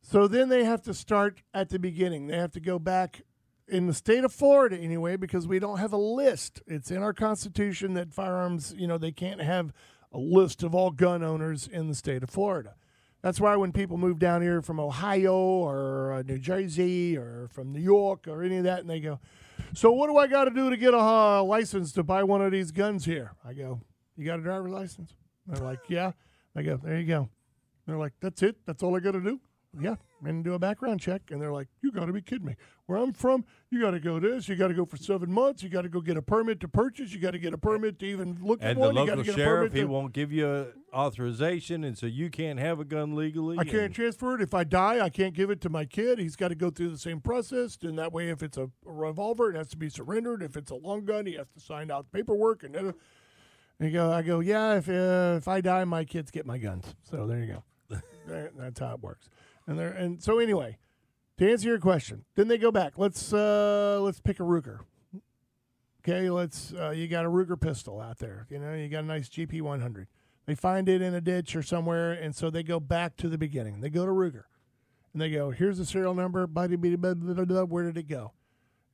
so 0.00 0.28
then 0.28 0.48
they 0.48 0.64
have 0.64 0.82
to 0.82 0.94
start 0.94 1.42
at 1.52 1.70
the 1.70 1.78
beginning. 1.78 2.26
They 2.28 2.36
have 2.36 2.52
to 2.52 2.60
go 2.60 2.78
back 2.78 3.22
in 3.68 3.86
the 3.86 3.94
state 3.94 4.24
of 4.24 4.32
Florida 4.32 4.76
anyway, 4.76 5.16
because 5.16 5.46
we 5.48 5.58
don't 5.58 5.78
have 5.78 5.92
a 5.92 5.96
list. 5.96 6.62
It's 6.66 6.90
in 6.90 7.02
our 7.02 7.12
constitution 7.12 7.94
that 7.94 8.12
firearms, 8.12 8.74
you 8.76 8.86
know, 8.86 8.98
they 8.98 9.12
can't 9.12 9.40
have 9.40 9.72
a 10.12 10.18
list 10.18 10.62
of 10.62 10.74
all 10.74 10.90
gun 10.90 11.22
owners 11.22 11.66
in 11.66 11.88
the 11.88 11.94
state 11.94 12.22
of 12.22 12.30
Florida. 12.30 12.74
That's 13.22 13.40
why 13.40 13.54
when 13.56 13.72
people 13.72 13.96
move 13.96 14.18
down 14.18 14.42
here 14.42 14.60
from 14.60 14.80
Ohio 14.80 15.34
or 15.34 16.12
uh, 16.12 16.22
New 16.22 16.38
Jersey 16.38 17.16
or 17.16 17.48
from 17.52 17.72
New 17.72 17.80
York 17.80 18.26
or 18.26 18.42
any 18.42 18.56
of 18.56 18.64
that, 18.64 18.80
and 18.80 18.90
they 18.90 19.00
go, 19.00 19.20
"So 19.74 19.92
what 19.92 20.08
do 20.08 20.16
I 20.16 20.26
got 20.26 20.44
to 20.44 20.50
do 20.50 20.70
to 20.70 20.76
get 20.76 20.92
a 20.92 20.98
uh, 20.98 21.42
license 21.44 21.92
to 21.92 22.02
buy 22.02 22.24
one 22.24 22.42
of 22.42 22.50
these 22.50 22.72
guns 22.72 23.04
here?" 23.04 23.32
I 23.44 23.52
go, 23.52 23.80
"You 24.16 24.24
got 24.24 24.40
a 24.40 24.42
driver's 24.42 24.72
license?" 24.72 25.14
They're 25.46 25.64
like, 25.64 25.88
"Yeah." 25.88 26.12
I 26.56 26.62
go, 26.62 26.78
"There 26.82 26.98
you 26.98 27.06
go." 27.06 27.28
They're 27.86 27.96
like, 27.96 28.14
"That's 28.20 28.42
it? 28.42 28.56
That's 28.66 28.82
all 28.82 28.96
I 28.96 29.00
got 29.00 29.12
to 29.12 29.20
do?" 29.20 29.40
Yeah, 29.80 29.94
and 30.22 30.44
do 30.44 30.52
a 30.52 30.58
background 30.58 31.00
check, 31.00 31.22
and 31.30 31.40
they're 31.40 31.52
like, 31.52 31.68
"You 31.80 31.92
got 31.92 32.04
to 32.04 32.12
be 32.12 32.20
kidding 32.20 32.46
me! 32.46 32.56
Where 32.86 32.98
I'm 32.98 33.14
from, 33.14 33.44
you 33.70 33.80
got 33.80 33.92
to 33.92 34.00
go 34.00 34.20
this, 34.20 34.46
you 34.46 34.54
got 34.54 34.68
to 34.68 34.74
go 34.74 34.84
for 34.84 34.98
seven 34.98 35.32
months, 35.32 35.62
you 35.62 35.70
got 35.70 35.82
to 35.82 35.88
go 35.88 36.00
get 36.00 36.18
a 36.18 36.22
permit 36.22 36.60
to 36.60 36.68
purchase, 36.68 37.12
you 37.12 37.20
got 37.20 37.30
to 37.30 37.38
get 37.38 37.54
a 37.54 37.58
permit 37.58 37.98
to 38.00 38.06
even 38.06 38.38
look 38.42 38.62
at 38.62 38.72
and 38.72 38.76
the 38.76 38.80
one, 38.80 38.94
you 38.94 39.06
got 39.06 39.16
local 39.16 39.24
to 39.24 39.30
get 39.30 39.34
a 39.34 39.38
sheriff, 39.38 39.72
he 39.72 39.80
to, 39.80 39.86
won't 39.86 40.12
give 40.12 40.30
you 40.30 40.66
authorization, 40.92 41.84
and 41.84 41.96
so 41.96 42.04
you 42.04 42.28
can't 42.28 42.58
have 42.58 42.80
a 42.80 42.84
gun 42.84 43.16
legally. 43.16 43.58
I 43.58 43.64
can't 43.64 43.94
transfer 43.94 44.34
it. 44.34 44.42
If 44.42 44.52
I 44.52 44.64
die, 44.64 45.02
I 45.02 45.08
can't 45.08 45.34
give 45.34 45.48
it 45.48 45.62
to 45.62 45.70
my 45.70 45.86
kid. 45.86 46.18
He's 46.18 46.36
got 46.36 46.48
to 46.48 46.54
go 46.54 46.68
through 46.68 46.90
the 46.90 46.98
same 46.98 47.20
process. 47.20 47.78
And 47.82 47.98
that 47.98 48.12
way, 48.12 48.28
if 48.28 48.42
it's 48.42 48.58
a, 48.58 48.64
a 48.64 48.92
revolver, 48.92 49.50
it 49.50 49.56
has 49.56 49.68
to 49.70 49.78
be 49.78 49.88
surrendered. 49.88 50.42
If 50.42 50.56
it's 50.56 50.70
a 50.70 50.76
long 50.76 51.06
gun, 51.06 51.24
he 51.24 51.34
has 51.34 51.48
to 51.54 51.60
sign 51.60 51.90
out 51.90 52.12
paperwork. 52.12 52.62
And 52.62 52.74
then 52.74 52.94
and 53.78 53.90
you 53.90 53.98
go, 53.98 54.12
I 54.12 54.22
go, 54.22 54.40
yeah. 54.40 54.76
If 54.76 54.88
uh, 54.88 55.34
if 55.38 55.48
I 55.48 55.60
die, 55.60 55.84
my 55.84 56.04
kids 56.04 56.30
get 56.30 56.46
my 56.46 56.58
guns. 56.58 56.94
So 57.10 57.26
there 57.26 57.40
you 57.40 57.58
go. 57.88 58.00
That's 58.56 58.78
how 58.78 58.94
it 58.94 59.00
works. 59.00 59.28
And 59.66 59.78
there 59.78 59.90
and 59.90 60.22
so 60.22 60.38
anyway, 60.38 60.78
to 61.38 61.50
answer 61.50 61.68
your 61.68 61.78
question, 61.78 62.24
then 62.34 62.48
they 62.48 62.58
go 62.58 62.70
back. 62.70 62.94
Let's 62.96 63.32
uh 63.32 63.98
let's 64.00 64.20
pick 64.20 64.40
a 64.40 64.42
Ruger. 64.42 64.80
Okay, 66.04 66.30
let's. 66.30 66.72
Uh, 66.72 66.90
you 66.90 67.06
got 67.06 67.24
a 67.24 67.28
Ruger 67.28 67.60
pistol 67.60 68.00
out 68.00 68.18
there. 68.18 68.46
You 68.50 68.58
know, 68.58 68.74
you 68.74 68.88
got 68.88 69.04
a 69.04 69.06
nice 69.06 69.28
GP 69.28 69.62
100. 69.62 70.08
They 70.46 70.56
find 70.56 70.88
it 70.88 71.00
in 71.00 71.14
a 71.14 71.20
ditch 71.20 71.54
or 71.54 71.62
somewhere, 71.62 72.10
and 72.10 72.34
so 72.34 72.50
they 72.50 72.64
go 72.64 72.80
back 72.80 73.16
to 73.18 73.28
the 73.28 73.38
beginning. 73.38 73.80
They 73.80 73.88
go 73.88 74.04
to 74.04 74.10
Ruger, 74.10 74.44
and 75.12 75.22
they 75.22 75.30
go, 75.30 75.50
"Here's 75.50 75.78
the 75.78 75.86
serial 75.86 76.14
number. 76.14 76.44
Where 76.46 76.66
did 76.66 77.96
it 77.96 78.08
go?" 78.08 78.32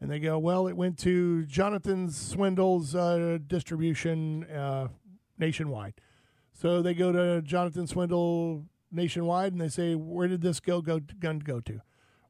And 0.00 0.10
they 0.10 0.18
go, 0.18 0.38
"Well, 0.38 0.66
it 0.66 0.76
went 0.76 0.98
to 0.98 1.46
Jonathan 1.46 2.10
Swindle's 2.10 2.94
uh, 2.94 3.38
distribution 3.46 4.44
uh, 4.44 4.88
nationwide." 5.38 5.94
So 6.52 6.82
they 6.82 6.92
go 6.92 7.10
to 7.10 7.40
Jonathan 7.40 7.86
Swindle 7.86 8.66
nationwide, 8.90 9.52
and 9.52 9.60
they 9.60 9.68
say, 9.68 9.94
"Where 9.94 10.28
did 10.28 10.42
this 10.42 10.60
go, 10.60 10.80
go 10.80 11.00
gun 11.00 11.40
go 11.40 11.60
to?" 11.60 11.80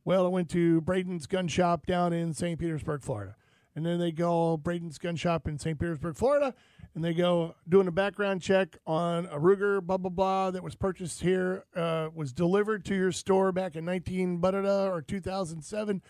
Well, 0.04 0.26
it 0.26 0.30
went 0.30 0.48
to 0.50 0.80
Braden's 0.80 1.26
gun 1.26 1.48
shop 1.48 1.86
down 1.86 2.12
in 2.12 2.32
St. 2.32 2.58
Petersburg, 2.58 3.02
Florida. 3.02 3.36
And 3.78 3.86
then 3.86 3.98
they 4.00 4.10
go 4.10 4.56
Braden's 4.56 4.98
gun 4.98 5.14
shop 5.14 5.46
in 5.46 5.56
St. 5.56 5.78
Petersburg, 5.78 6.16
Florida, 6.16 6.52
and 6.96 7.04
they 7.04 7.14
go 7.14 7.54
doing 7.68 7.86
a 7.86 7.92
background 7.92 8.42
check 8.42 8.76
on 8.86 9.26
a 9.26 9.38
Ruger, 9.38 9.80
blah 9.80 9.98
blah 9.98 10.10
blah, 10.10 10.50
that 10.50 10.64
was 10.64 10.74
purchased 10.74 11.20
here, 11.20 11.64
uh, 11.76 12.08
was 12.12 12.32
delivered 12.32 12.84
to 12.86 12.96
your 12.96 13.12
store 13.12 13.52
back 13.52 13.76
in 13.76 13.84
19 13.84 14.38
blah, 14.38 14.50
blah, 14.50 14.62
blah, 14.62 14.88
or 14.88 15.00
2007. 15.00 16.02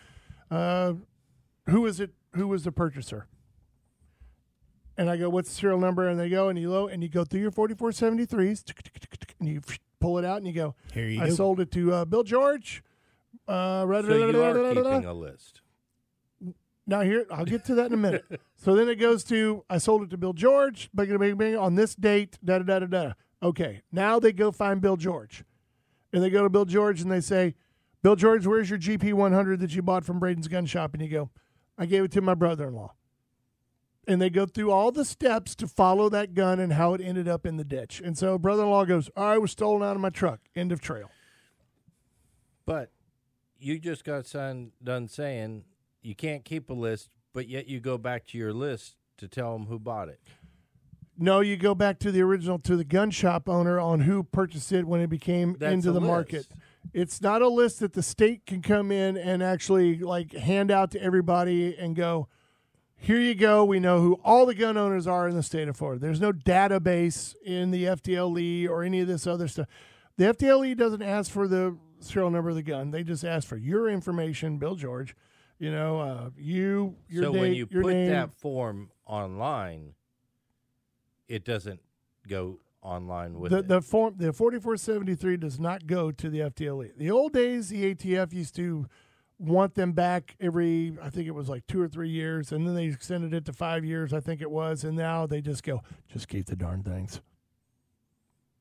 Uh, 0.50 0.94
who 1.66 1.84
is 1.84 2.00
it? 2.00 2.12
Who 2.34 2.48
was 2.48 2.64
the 2.64 2.72
purchaser? 2.72 3.26
And 4.96 5.10
I 5.10 5.18
go, 5.18 5.28
what's 5.28 5.50
the 5.50 5.54
serial 5.54 5.78
number? 5.78 6.08
And 6.08 6.18
they 6.18 6.30
go, 6.30 6.48
and 6.48 6.58
you 6.58 6.70
low, 6.70 6.88
and 6.88 7.02
you 7.02 7.08
go 7.08 7.24
through 7.24 7.40
your 7.40 7.52
4473s, 7.52 8.64
and 9.40 9.48
you 9.48 9.60
pull 10.00 10.18
it 10.18 10.24
out, 10.24 10.38
and 10.38 10.46
you 10.46 10.52
go, 10.52 10.74
Here 10.92 11.08
you 11.08 11.20
I 11.22 11.28
go. 11.28 11.34
sold 11.34 11.60
it 11.60 11.70
to 11.72 11.92
uh, 11.92 12.04
Bill 12.04 12.22
George. 12.24 12.82
Uh, 13.46 13.84
So 13.86 14.14
you 14.14 14.42
are 14.42 14.54
keeping 14.54 14.84
keeping 14.84 15.04
a 15.06 15.12
list. 15.14 15.62
now 16.86 17.00
here, 17.02 17.26
I'll 17.30 17.44
get 17.44 17.64
to 17.66 17.74
that 17.76 17.86
in 17.86 17.92
a 17.94 17.96
minute. 17.96 18.24
so 18.56 18.74
then 18.74 18.88
it 18.88 18.96
goes 18.96 19.24
to 19.24 19.64
I 19.70 19.78
sold 19.78 20.02
it 20.02 20.10
to 20.10 20.16
Bill 20.16 20.32
George, 20.32 20.90
bang, 20.94 21.16
bang, 21.18 21.36
bang, 21.36 21.56
on 21.56 21.74
this 21.74 21.94
date, 21.94 22.38
da 22.44 22.58
da 22.58 22.64
da 22.64 22.78
da 22.80 22.86
da. 22.86 23.12
Okay, 23.42 23.82
now 23.92 24.18
they 24.18 24.32
go 24.32 24.50
find 24.50 24.80
Bill 24.80 24.96
George, 24.96 25.44
and 26.12 26.22
they 26.22 26.30
go 26.30 26.42
to 26.42 26.48
Bill 26.50 26.64
George 26.64 27.00
and 27.00 27.10
they 27.10 27.20
say, 27.20 27.54
Bill 28.02 28.16
George, 28.16 28.46
where's 28.46 28.70
your 28.70 28.78
GP 28.78 29.12
100 29.14 29.60
that 29.60 29.74
you 29.74 29.82
bought 29.82 30.04
from 30.04 30.18
Braden's 30.20 30.48
gun 30.48 30.66
shop? 30.66 30.94
And 30.94 31.02
you 31.02 31.08
go, 31.08 31.30
I 31.76 31.86
gave 31.86 32.04
it 32.04 32.12
to 32.12 32.20
my 32.20 32.34
brother-in-law. 32.34 32.92
And 34.08 34.22
they 34.22 34.30
go 34.30 34.46
through 34.46 34.70
all 34.72 34.90
the 34.90 35.04
steps 35.04 35.54
to 35.56 35.68
follow 35.68 36.08
that 36.08 36.32
gun 36.32 36.58
and 36.58 36.72
how 36.72 36.94
it 36.94 37.02
ended 37.02 37.28
up 37.28 37.44
in 37.44 37.58
the 37.58 37.64
ditch. 37.64 38.00
And 38.02 38.16
so 38.16 38.38
brother-in-law 38.38 38.86
goes, 38.86 39.10
"All 39.14 39.28
right, 39.28 39.38
was 39.38 39.50
stolen 39.50 39.82
out 39.86 39.96
of 39.96 40.00
my 40.00 40.08
truck. 40.08 40.40
End 40.56 40.72
of 40.72 40.80
trail." 40.80 41.10
But 42.64 42.90
you 43.58 43.78
just 43.78 44.04
got 44.04 44.24
son 44.26 44.72
done 44.82 45.08
saying 45.08 45.64
you 46.00 46.14
can't 46.14 46.42
keep 46.42 46.70
a 46.70 46.74
list, 46.74 47.10
but 47.34 47.48
yet 47.48 47.68
you 47.68 47.80
go 47.80 47.98
back 47.98 48.24
to 48.28 48.38
your 48.38 48.54
list 48.54 48.96
to 49.18 49.28
tell 49.28 49.52
them 49.52 49.66
who 49.66 49.78
bought 49.78 50.08
it. 50.08 50.20
No, 51.18 51.40
you 51.40 51.56
go 51.56 51.74
back 51.74 51.98
to 51.98 52.12
the 52.12 52.22
original 52.22 52.58
to 52.60 52.76
the 52.76 52.84
gun 52.84 53.10
shop 53.10 53.48
owner 53.48 53.78
on 53.78 54.00
who 54.00 54.22
purchased 54.22 54.72
it 54.72 54.86
when 54.86 55.00
it 55.02 55.08
became 55.08 55.56
That's 55.58 55.74
into 55.74 55.92
the 55.92 56.00
list. 56.00 56.08
market. 56.08 56.48
It's 56.94 57.20
not 57.20 57.42
a 57.42 57.48
list 57.48 57.80
that 57.80 57.92
the 57.92 58.02
state 58.02 58.46
can 58.46 58.62
come 58.62 58.90
in 58.90 59.18
and 59.18 59.42
actually 59.42 59.98
like 59.98 60.32
hand 60.32 60.70
out 60.70 60.92
to 60.92 61.02
everybody 61.02 61.76
and 61.76 61.94
go, 61.94 62.28
here 62.98 63.18
you 63.18 63.34
go. 63.34 63.64
We 63.64 63.80
know 63.80 64.00
who 64.00 64.20
all 64.24 64.44
the 64.44 64.54
gun 64.54 64.76
owners 64.76 65.06
are 65.06 65.28
in 65.28 65.36
the 65.36 65.42
state 65.42 65.68
of 65.68 65.76
Florida. 65.76 66.00
There's 66.00 66.20
no 66.20 66.32
database 66.32 67.34
in 67.44 67.70
the 67.70 67.84
FDLE 67.84 68.68
or 68.68 68.82
any 68.82 69.00
of 69.00 69.06
this 69.06 69.26
other 69.26 69.48
stuff. 69.48 69.66
The 70.16 70.24
FDLE 70.24 70.76
doesn't 70.76 71.02
ask 71.02 71.30
for 71.30 71.46
the 71.46 71.76
serial 72.00 72.30
number 72.30 72.50
of 72.50 72.56
the 72.56 72.62
gun. 72.62 72.90
They 72.90 73.04
just 73.04 73.24
ask 73.24 73.46
for 73.46 73.56
your 73.56 73.88
information, 73.88 74.58
Bill 74.58 74.74
George. 74.74 75.14
You 75.58 75.72
know, 75.72 76.00
uh, 76.00 76.30
you 76.36 76.96
your 77.08 77.24
so 77.24 77.32
date, 77.32 77.40
when 77.40 77.54
you 77.54 77.66
put 77.66 77.94
name. 77.94 78.10
that 78.10 78.32
form 78.34 78.90
online, 79.06 79.94
it 81.28 81.44
doesn't 81.44 81.80
go 82.28 82.58
online 82.82 83.38
with 83.40 83.50
the, 83.52 83.58
it. 83.58 83.68
the 83.68 83.80
form 83.80 84.14
the 84.16 84.32
4473 84.32 85.36
does 85.36 85.58
not 85.58 85.86
go 85.86 86.10
to 86.12 86.30
the 86.30 86.40
FDLE. 86.40 86.96
The 86.96 87.10
old 87.10 87.32
days, 87.32 87.70
the 87.70 87.94
ATF 87.94 88.32
used 88.32 88.54
to 88.56 88.86
want 89.38 89.74
them 89.74 89.92
back 89.92 90.34
every, 90.40 90.94
I 91.02 91.10
think 91.10 91.26
it 91.28 91.34
was 91.34 91.48
like 91.48 91.66
two 91.66 91.80
or 91.80 91.88
three 91.88 92.08
years, 92.08 92.50
and 92.52 92.66
then 92.66 92.74
they 92.74 92.86
extended 92.86 93.32
it 93.32 93.44
to 93.44 93.52
five 93.52 93.84
years, 93.84 94.12
I 94.12 94.20
think 94.20 94.40
it 94.40 94.50
was, 94.50 94.82
and 94.84 94.96
now 94.96 95.26
they 95.26 95.40
just 95.40 95.62
go, 95.62 95.82
just 96.12 96.26
keep 96.28 96.46
the 96.46 96.56
darn 96.56 96.82
things. 96.82 97.20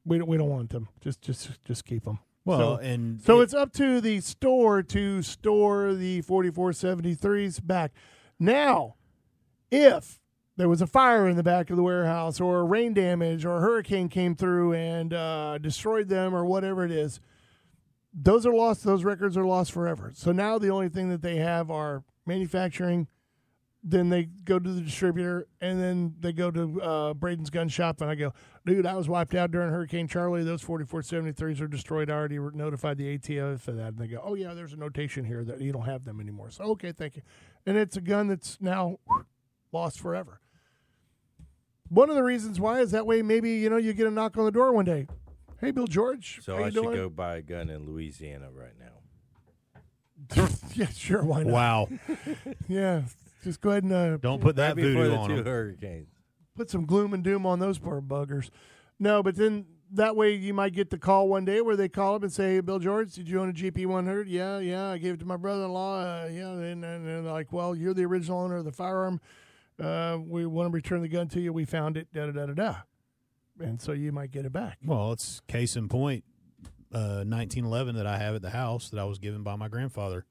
We 0.05 0.19
don't, 0.19 0.27
we 0.27 0.37
don't 0.37 0.49
want 0.49 0.69
them. 0.69 0.87
Just 1.01 1.21
just 1.21 1.63
just 1.65 1.83
keep 1.83 2.05
them. 2.05 2.19
Well, 2.45 2.77
So- 2.77 2.81
and 2.81 3.21
So 3.21 3.39
it- 3.39 3.43
it's 3.45 3.53
up 3.53 3.73
to 3.73 3.99
the 3.99 4.21
store 4.21 4.81
to 4.83 5.21
store 5.21 5.93
the 5.93 6.21
4473s 6.21 7.59
back. 7.59 7.91
Now, 8.39 8.95
if 9.69 10.21
there 10.55 10.69
was 10.69 10.81
a 10.81 10.87
fire 10.87 11.27
in 11.27 11.35
the 11.35 11.43
back 11.43 11.69
of 11.69 11.75
the 11.75 11.83
warehouse 11.83 12.39
or 12.39 12.65
rain 12.65 12.93
damage 12.93 13.43
or 13.45 13.57
a 13.57 13.61
hurricane 13.61 14.07
came 14.09 14.33
through 14.35 14.73
and 14.73 15.13
uh, 15.13 15.57
destroyed 15.57 16.07
them 16.07 16.33
or 16.33 16.45
whatever 16.45 16.85
it 16.85 16.91
is, 16.91 17.19
those 18.19 18.45
are 18.47 18.53
lost. 18.53 18.83
Those 18.83 19.03
records 19.03 19.37
are 19.37 19.45
lost 19.45 19.71
forever. 19.71 20.11
So 20.15 20.31
now 20.31 20.57
the 20.57 20.69
only 20.69 20.89
thing 20.89 21.09
that 21.09 21.21
they 21.21 21.37
have 21.37 21.69
are 21.69 22.03
manufacturing. 22.25 23.07
Then 23.83 24.09
they 24.09 24.23
go 24.23 24.59
to 24.59 24.69
the 24.69 24.81
distributor, 24.81 25.47
and 25.61 25.79
then 25.79 26.15
they 26.19 26.33
go 26.33 26.51
to 26.51 26.81
uh, 26.81 27.13
Braden's 27.13 27.51
gun 27.51 27.69
shop, 27.69 28.01
and 28.01 28.09
I 28.09 28.15
go, 28.15 28.33
dude, 28.65 28.85
I 28.85 28.95
was 28.95 29.07
wiped 29.07 29.33
out 29.35 29.51
during 29.51 29.69
Hurricane 29.69 30.07
Charley. 30.07 30.43
Those 30.43 30.61
4473s 30.63 31.61
are 31.61 31.67
destroyed. 31.67 32.09
I 32.09 32.15
already 32.15 32.39
notified 32.39 32.97
the 32.97 33.17
ATF 33.17 33.61
for 33.61 33.71
that. 33.73 33.89
And 33.89 33.97
they 33.99 34.07
go, 34.07 34.19
oh, 34.21 34.33
yeah, 34.33 34.55
there's 34.55 34.73
a 34.73 34.77
notation 34.77 35.23
here 35.23 35.45
that 35.45 35.61
you 35.61 35.71
don't 35.71 35.85
have 35.85 36.03
them 36.03 36.19
anymore. 36.19 36.49
So, 36.49 36.63
okay, 36.71 36.91
thank 36.91 37.15
you. 37.15 37.21
And 37.65 37.77
it's 37.77 37.95
a 37.95 38.01
gun 38.01 38.27
that's 38.27 38.57
now 38.59 38.97
lost 39.71 40.01
forever. 40.01 40.41
One 41.87 42.09
of 42.09 42.15
the 42.15 42.23
reasons 42.23 42.59
why 42.59 42.81
is 42.81 42.91
that 42.91 43.05
way 43.05 43.21
maybe 43.21 43.51
you 43.51 43.69
know 43.69 43.77
you 43.77 43.93
get 43.93 44.07
a 44.07 44.11
knock 44.11 44.37
on 44.37 44.43
the 44.43 44.51
door 44.51 44.73
one 44.73 44.85
day. 44.85 45.07
Hey, 45.59 45.71
Bill 45.71 45.87
George. 45.87 46.39
So 46.43 46.55
how 46.55 46.63
I 46.63 46.65
you 46.67 46.71
should 46.71 46.83
doing? 46.83 46.95
go 46.95 47.09
buy 47.09 47.37
a 47.37 47.41
gun 47.41 47.69
in 47.69 47.85
Louisiana 47.87 48.49
right 48.53 48.73
now. 48.79 50.47
yeah, 50.75 50.87
sure. 50.89 51.23
Why 51.23 51.43
not? 51.43 51.51
Wow. 51.53 51.89
Yeah, 52.67 53.03
just 53.43 53.61
go 53.61 53.69
ahead 53.71 53.83
and 53.83 53.93
uh, 53.93 54.17
Don't 54.17 54.41
put 54.41 54.55
that 54.57 54.75
right 54.75 54.83
voodoo 54.83 55.09
the 55.09 55.15
on 55.15 55.29
two 55.29 55.35
them. 55.37 55.45
hurricanes. 55.45 56.09
put 56.55 56.69
some 56.69 56.85
gloom 56.85 57.13
and 57.13 57.23
doom 57.23 57.45
on 57.45 57.59
those 57.59 57.79
poor 57.79 58.01
buggers. 58.01 58.49
No, 58.99 59.23
but 59.23 59.35
then 59.35 59.65
that 59.93 60.15
way 60.15 60.33
you 60.33 60.53
might 60.53 60.73
get 60.73 60.89
the 60.89 60.97
call 60.97 61.29
one 61.29 61.45
day 61.45 61.61
where 61.61 61.75
they 61.77 61.87
call 61.87 62.15
up 62.15 62.23
and 62.23 62.31
say, 62.33 62.55
hey, 62.55 62.59
Bill 62.61 62.79
George, 62.79 63.13
did 63.13 63.29
you 63.29 63.39
own 63.39 63.49
a 63.49 63.53
GP 63.53 63.85
100? 63.85 64.27
Yeah, 64.27 64.59
yeah, 64.59 64.87
I 64.89 64.97
gave 64.97 65.13
it 65.13 65.19
to 65.21 65.25
my 65.25 65.37
brother 65.37 65.63
in 65.63 65.71
law. 65.71 65.99
Uh, 66.01 66.27
yeah, 66.31 66.49
and, 66.49 66.63
and, 66.63 66.83
and 66.83 67.25
they're 67.25 67.31
like, 67.31 67.53
well, 67.53 67.73
you're 67.75 67.93
the 67.93 68.03
original 68.05 68.39
owner 68.41 68.57
of 68.57 68.65
the 68.65 68.71
firearm. 68.73 69.21
Uh, 69.81 70.17
we 70.19 70.45
want 70.45 70.67
to 70.69 70.73
return 70.73 71.01
the 71.01 71.07
gun 71.07 71.27
to 71.29 71.39
you. 71.39 71.53
We 71.53 71.63
found 71.65 71.95
it, 71.95 72.07
da 72.13 72.25
da 72.25 72.31
da 72.33 72.45
da 72.47 72.53
da. 72.53 72.75
And 73.59 73.81
so 73.81 73.91
you 73.91 74.11
might 74.11 74.31
get 74.31 74.45
it 74.45 74.53
back. 74.53 74.77
Well, 74.85 75.11
it's 75.11 75.41
case 75.47 75.75
in 75.75 75.87
point. 75.89 76.23
Uh, 76.93 77.27
1911 77.27 77.95
that 77.95 78.07
I 78.07 78.17
have 78.17 78.35
at 78.35 78.41
the 78.41 78.51
house 78.51 78.89
that 78.89 78.99
I 78.99 79.03
was 79.03 79.19
given 79.19 79.43
by 79.43 79.55
my 79.57 79.67
grandfather. 79.67 80.25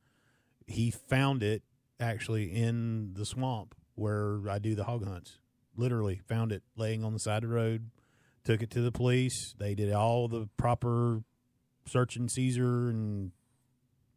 He 0.66 0.90
found 0.90 1.42
it 1.42 1.62
actually 2.00 2.44
in 2.44 3.12
the 3.12 3.26
swamp 3.26 3.74
where 3.94 4.40
I 4.48 4.58
do 4.58 4.74
the 4.74 4.84
hog 4.84 5.06
hunts. 5.06 5.38
Literally 5.76 6.20
found 6.26 6.52
it 6.52 6.62
laying 6.76 7.04
on 7.04 7.12
the 7.12 7.18
side 7.18 7.44
of 7.44 7.50
the 7.50 7.54
road. 7.56 7.90
Took 8.44 8.62
it 8.62 8.70
to 8.70 8.80
the 8.80 8.92
police. 8.92 9.54
They 9.58 9.74
did 9.74 9.92
all 9.92 10.28
the 10.28 10.48
proper 10.56 11.22
search 11.86 12.16
and 12.16 12.30
seizure, 12.30 12.88
and 12.88 13.32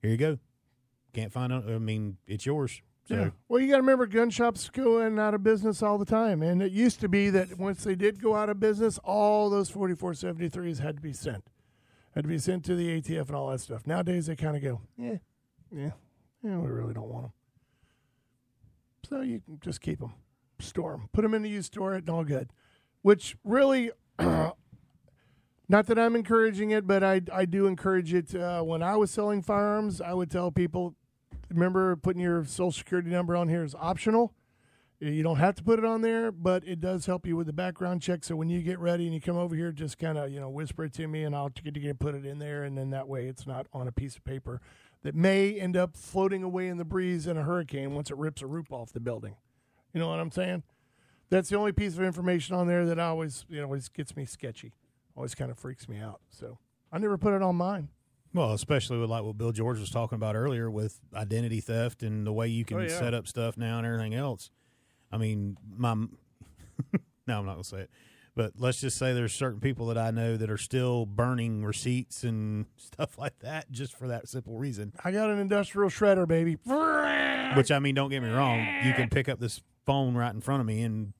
here 0.02 0.12
you 0.12 0.17
go. 0.17 0.39
Can't 1.13 1.34
find 1.34 1.52
it. 1.52 1.63
I 1.67 1.78
mean, 1.80 2.17
it's 2.28 2.45
yours. 2.45 2.82
So 3.10 3.15
Yeah. 3.15 3.30
Well, 3.48 3.60
you 3.60 3.67
got 3.67 3.78
to 3.78 3.82
remember, 3.82 4.06
gun 4.06 4.30
shops 4.30 4.69
going 4.69 5.17
out 5.17 5.34
of 5.34 5.41
business 5.41 5.82
all 5.82 5.98
the 5.98 6.06
time, 6.06 6.43
and 6.43 6.62
it 6.62 6.72
used 6.72 7.00
to 7.00 7.10
be 7.10 7.32
that 7.32 7.58
once 7.58 7.84
they 7.84 7.95
did 7.95 8.22
go 8.22 8.36
out 8.36 8.50
of 8.50 8.60
business, 8.60 9.00
all 9.00 9.50
those 9.50 9.72
4473s 9.72 10.80
had 10.80 10.98
to 10.98 11.02
be 11.02 11.12
sent, 11.12 11.43
had 12.13 12.24
to 12.26 12.28
be 12.28 12.38
sent 12.38 12.63
to 12.65 12.76
the 12.76 13.02
ATF 13.02 13.28
and 13.28 13.36
all 13.36 13.50
that 13.50 13.62
stuff. 13.62 13.88
Nowadays, 13.88 14.28
they 14.28 14.36
kind 14.36 14.56
of 14.56 14.62
go, 14.62 14.82
yeah, 14.95 15.17
yeah, 15.76 15.91
yeah, 16.43 16.58
we 16.60 16.67
really 16.67 16.93
don't 16.93 17.10
want 17.10 17.24
them. 17.24 17.32
So 19.10 19.22
you 19.22 19.39
can 19.39 19.60
just 19.60 19.82
keep 19.82 20.00
them, 20.00 20.13
store 20.60 20.91
them, 20.91 21.10
put 21.12 21.24
them 21.24 21.34
in 21.34 21.41
the 21.41 21.50
used 21.50 21.74
store, 21.74 21.93
and 21.95 22.08
all 22.12 22.24
good. 22.24 22.52
Which 23.02 23.36
really, 23.43 23.89
not 24.19 24.56
that 25.67 25.98
I'm 25.98 26.15
encouraging 26.15 26.69
it, 26.69 26.86
but 26.86 27.04
I 27.04 27.22
I 27.34 27.45
do 27.45 27.65
encourage 27.65 28.13
it. 28.13 28.36
Uh, 28.36 28.62
when 28.62 28.84
I 28.84 28.98
was 28.98 29.10
selling 29.10 29.41
firearms, 29.41 30.00
I 30.00 30.13
would 30.13 30.30
tell 30.30 30.52
people 30.52 30.95
remember 31.49 31.95
putting 31.95 32.21
your 32.21 32.43
social 32.45 32.71
security 32.71 33.09
number 33.09 33.35
on 33.35 33.49
here 33.49 33.63
is 33.63 33.75
optional. 33.75 34.33
You 34.99 35.23
don't 35.23 35.38
have 35.38 35.55
to 35.55 35.63
put 35.63 35.79
it 35.79 35.85
on 35.85 36.01
there, 36.01 36.29
but 36.29 36.67
it 36.67 36.81
does 36.81 37.05
help 37.05 37.25
you 37.25 37.38
with 37.38 37.47
the 37.47 37.53
background 37.53 38.01
check. 38.01 38.25
So 38.25 38.35
when 38.35 38.49
you 38.49 38.62
get 38.62 38.79
ready 38.79 39.05
and 39.05 39.13
you 39.13 39.21
come 39.21 39.38
over 39.38 39.55
here, 39.55 39.71
just 39.71 39.97
kind 39.97 40.17
of 40.17 40.29
you 40.29 40.41
know 40.41 40.49
whisper 40.49 40.85
it 40.85 40.93
to 40.95 41.07
me, 41.07 41.23
and 41.23 41.33
I'll 41.33 41.49
get 41.49 41.73
to 41.73 41.93
put 41.93 42.15
it 42.15 42.25
in 42.25 42.39
there, 42.39 42.63
and 42.63 42.77
then 42.77 42.89
that 42.89 43.07
way 43.07 43.27
it's 43.27 43.47
not 43.47 43.67
on 43.71 43.88
a 43.88 43.93
piece 43.93 44.17
of 44.17 44.25
paper 44.25 44.59
that 45.03 45.15
may 45.15 45.57
end 45.57 45.77
up 45.77 45.95
floating 45.95 46.43
away 46.43 46.67
in 46.67 46.77
the 46.77 46.83
breeze 46.83 47.27
in 47.27 47.38
a 47.38 47.43
hurricane 47.43 47.93
once 47.95 48.12
it 48.12 48.17
rips 48.17 48.41
a 48.41 48.47
roof 48.47 48.73
off 48.73 48.91
the 48.91 48.99
building. 48.99 49.35
You 49.93 50.01
know 50.01 50.09
what 50.09 50.19
I'm 50.19 50.31
saying? 50.31 50.63
That's 51.29 51.47
the 51.47 51.57
only 51.57 51.71
piece 51.71 51.93
of 51.93 52.03
information 52.03 52.55
on 52.55 52.67
there 52.67 52.85
that 52.85 52.99
always 52.99 53.45
you 53.47 53.57
know 53.57 53.65
always 53.65 53.88
gets 53.88 54.17
me 54.17 54.25
sketchy, 54.25 54.73
always 55.15 55.33
kind 55.33 55.49
of 55.49 55.57
freaks 55.57 55.88
me 55.88 55.97
out. 55.97 56.19
So 56.29 56.57
I 56.91 56.97
never 56.97 57.17
put 57.17 57.33
it 57.33 57.41
on 57.41 57.55
mine. 57.55 57.88
Well, 58.34 58.54
especially 58.54 59.00
with 59.00 59.10
like 59.10 59.24
what 59.24 59.38
Bill 59.38 59.52
George 59.52 59.80
was 59.80 59.89
talking 59.89 60.15
about 60.15 60.36
earlier 60.36 60.70
with 60.70 61.00
identity 61.15 61.62
theft 61.62 62.04
and 62.04 62.28
the 62.28 62.32
way 62.34 62.48
you 62.48 62.63
can 62.65 62.78
Oh, 62.78 62.82
yeah. 62.82 62.88
set 63.00 63.13
up 63.13 63.28
stuff 63.28 63.58
now 63.58 63.78
and 63.80 63.88
everything 63.88 64.13
else. 64.13 64.52
I 65.12 65.18
mean, 65.18 65.58
my 65.76 65.94
no, 65.96 66.08
I'm 67.39 67.46
not 67.46 67.54
gonna 67.54 67.63
say 67.63 67.80
it, 67.82 67.89
but 68.36 68.54
let's 68.58 68.80
just 68.80 68.98
say 68.98 69.13
there's 69.13 69.34
certain 69.34 69.60
people 69.60 69.88
that 69.88 69.98
I 69.98 70.12
know 70.12 70.38
that 70.38 70.50
are 70.52 70.58
still 70.58 71.06
burning 71.08 71.63
receipts 71.65 72.24
and 72.24 72.68
stuff 72.78 73.18
like 73.18 73.39
that 73.39 73.72
just 73.72 73.98
for 73.98 74.08
that 74.10 74.28
simple 74.30 74.58
reason. 74.58 74.94
I 75.04 75.12
got 75.12 75.30
an 75.32 75.39
industrial 75.39 75.89
shredder, 75.89 76.28
baby. 76.28 76.58
Which 77.56 77.72
I 77.72 77.80
mean, 77.80 77.96
don't 77.96 78.10
get 78.12 78.22
me 78.22 78.30
wrong, 78.30 78.60
you 78.86 78.94
can 78.94 79.10
pick 79.10 79.28
up 79.28 79.39
this 79.39 79.62
phone 79.88 80.13
right 80.15 80.34
in 80.34 80.42
front 80.42 80.62
of 80.62 80.68
me 80.68 80.84
and 80.84 81.13